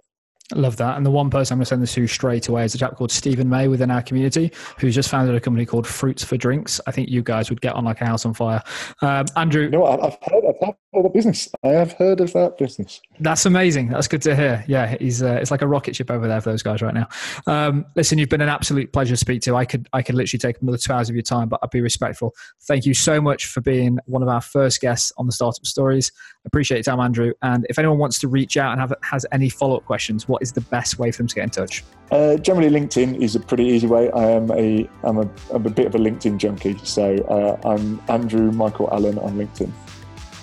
I 0.52 0.58
love 0.58 0.76
that. 0.76 0.96
And 0.96 1.06
the 1.06 1.10
one 1.10 1.30
person 1.30 1.54
I'm 1.54 1.58
going 1.58 1.64
to 1.64 1.68
send 1.68 1.82
this 1.82 1.94
to 1.94 2.06
straight 2.06 2.48
away 2.48 2.66
is 2.66 2.74
a 2.74 2.78
chap 2.78 2.96
called 2.96 3.10
Stephen 3.10 3.48
May 3.48 3.66
within 3.66 3.90
our 3.90 4.02
community, 4.02 4.52
who's 4.78 4.94
just 4.94 5.08
founded 5.08 5.34
a 5.34 5.40
company 5.40 5.64
called 5.64 5.86
Fruits 5.86 6.22
for 6.22 6.36
Drinks. 6.36 6.80
I 6.86 6.90
think 6.90 7.08
you 7.08 7.22
guys 7.22 7.48
would 7.48 7.62
get 7.62 7.74
on 7.74 7.84
like 7.84 8.02
a 8.02 8.06
house 8.06 8.26
on 8.26 8.34
fire. 8.34 8.62
Um, 9.00 9.24
Andrew. 9.36 9.70
No, 9.70 9.86
I've 9.86 10.18
heard, 10.22 10.44
I've 10.46 10.66
heard 10.66 10.74
the 11.02 11.08
business. 11.08 11.48
I 11.62 11.68
have 11.68 11.92
heard 11.92 12.20
of 12.20 12.32
that 12.32 12.58
business. 12.58 13.00
That's 13.20 13.46
amazing. 13.46 13.88
That's 13.88 14.08
good 14.08 14.22
to 14.22 14.34
hear. 14.36 14.64
Yeah, 14.66 14.96
he's 14.98 15.22
uh, 15.22 15.38
it's 15.40 15.50
like 15.50 15.62
a 15.62 15.66
rocket 15.66 15.96
ship 15.96 16.10
over 16.10 16.26
there 16.28 16.40
for 16.40 16.50
those 16.50 16.62
guys 16.62 16.82
right 16.82 16.94
now. 16.94 17.08
Um, 17.46 17.86
listen, 17.96 18.18
you've 18.18 18.28
been 18.28 18.40
an 18.40 18.48
absolute 18.48 18.92
pleasure 18.92 19.14
to 19.14 19.16
speak 19.16 19.42
to. 19.42 19.56
I 19.56 19.64
could 19.64 19.88
I 19.92 20.02
could 20.02 20.14
literally 20.14 20.38
take 20.38 20.60
another 20.60 20.78
two 20.78 20.92
hours 20.92 21.08
of 21.08 21.16
your 21.16 21.22
time, 21.22 21.48
but 21.48 21.60
I'd 21.62 21.70
be 21.70 21.80
respectful. 21.80 22.34
Thank 22.62 22.86
you 22.86 22.94
so 22.94 23.20
much 23.20 23.46
for 23.46 23.60
being 23.60 23.98
one 24.06 24.22
of 24.22 24.28
our 24.28 24.40
first 24.40 24.80
guests 24.80 25.12
on 25.16 25.26
the 25.26 25.32
Startup 25.32 25.64
Stories. 25.66 26.12
Appreciate 26.46 26.78
your 26.78 26.84
time, 26.84 27.00
Andrew. 27.00 27.32
And 27.42 27.66
if 27.68 27.78
anyone 27.78 27.98
wants 27.98 28.18
to 28.20 28.28
reach 28.28 28.56
out 28.56 28.72
and 28.72 28.80
have 28.80 28.92
has 29.02 29.26
any 29.32 29.48
follow 29.48 29.76
up 29.76 29.84
questions, 29.84 30.28
what 30.28 30.42
is 30.42 30.52
the 30.52 30.60
best 30.62 30.98
way 30.98 31.10
for 31.10 31.18
them 31.18 31.28
to 31.28 31.34
get 31.34 31.44
in 31.44 31.50
touch? 31.50 31.84
Uh, 32.10 32.36
generally, 32.36 32.70
LinkedIn 32.70 33.20
is 33.20 33.34
a 33.34 33.40
pretty 33.40 33.64
easy 33.64 33.86
way. 33.86 34.10
I 34.10 34.30
am 34.30 34.50
a 34.50 34.88
I'm 35.02 35.18
a, 35.18 35.28
I'm 35.52 35.66
a 35.66 35.70
bit 35.70 35.86
of 35.86 35.94
a 35.94 35.98
LinkedIn 35.98 36.38
junkie, 36.38 36.78
so 36.84 37.16
uh, 37.24 37.68
I'm 37.68 38.00
Andrew 38.08 38.50
Michael 38.52 38.88
Allen 38.92 39.18
on 39.18 39.34
LinkedIn. 39.34 39.72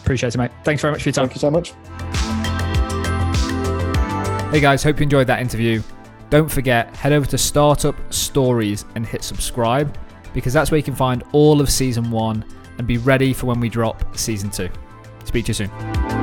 Appreciate 0.01 0.35
it, 0.35 0.37
mate. 0.37 0.51
Thanks 0.63 0.81
very 0.81 0.91
much 0.93 1.03
for 1.03 1.09
your 1.09 1.13
time. 1.13 1.29
Thank 1.29 1.35
you 1.35 1.39
so 1.39 1.51
much. 1.51 1.73
Hey 4.51 4.59
guys, 4.59 4.83
hope 4.83 4.99
you 4.99 5.03
enjoyed 5.03 5.27
that 5.27 5.39
interview. 5.39 5.81
Don't 6.29 6.49
forget, 6.49 6.93
head 6.95 7.13
over 7.13 7.25
to 7.27 7.37
Startup 7.37 7.95
Stories 8.13 8.85
and 8.95 9.05
hit 9.05 9.23
subscribe 9.23 9.97
because 10.33 10.53
that's 10.53 10.71
where 10.71 10.77
you 10.77 10.83
can 10.83 10.95
find 10.95 11.23
all 11.31 11.61
of 11.61 11.69
season 11.69 12.11
one 12.11 12.43
and 12.77 12.87
be 12.87 12.97
ready 12.97 13.33
for 13.33 13.45
when 13.45 13.59
we 13.59 13.69
drop 13.69 14.17
season 14.17 14.49
two. 14.49 14.69
Speak 15.23 15.45
to 15.45 15.49
you 15.49 15.53
soon. 15.53 16.20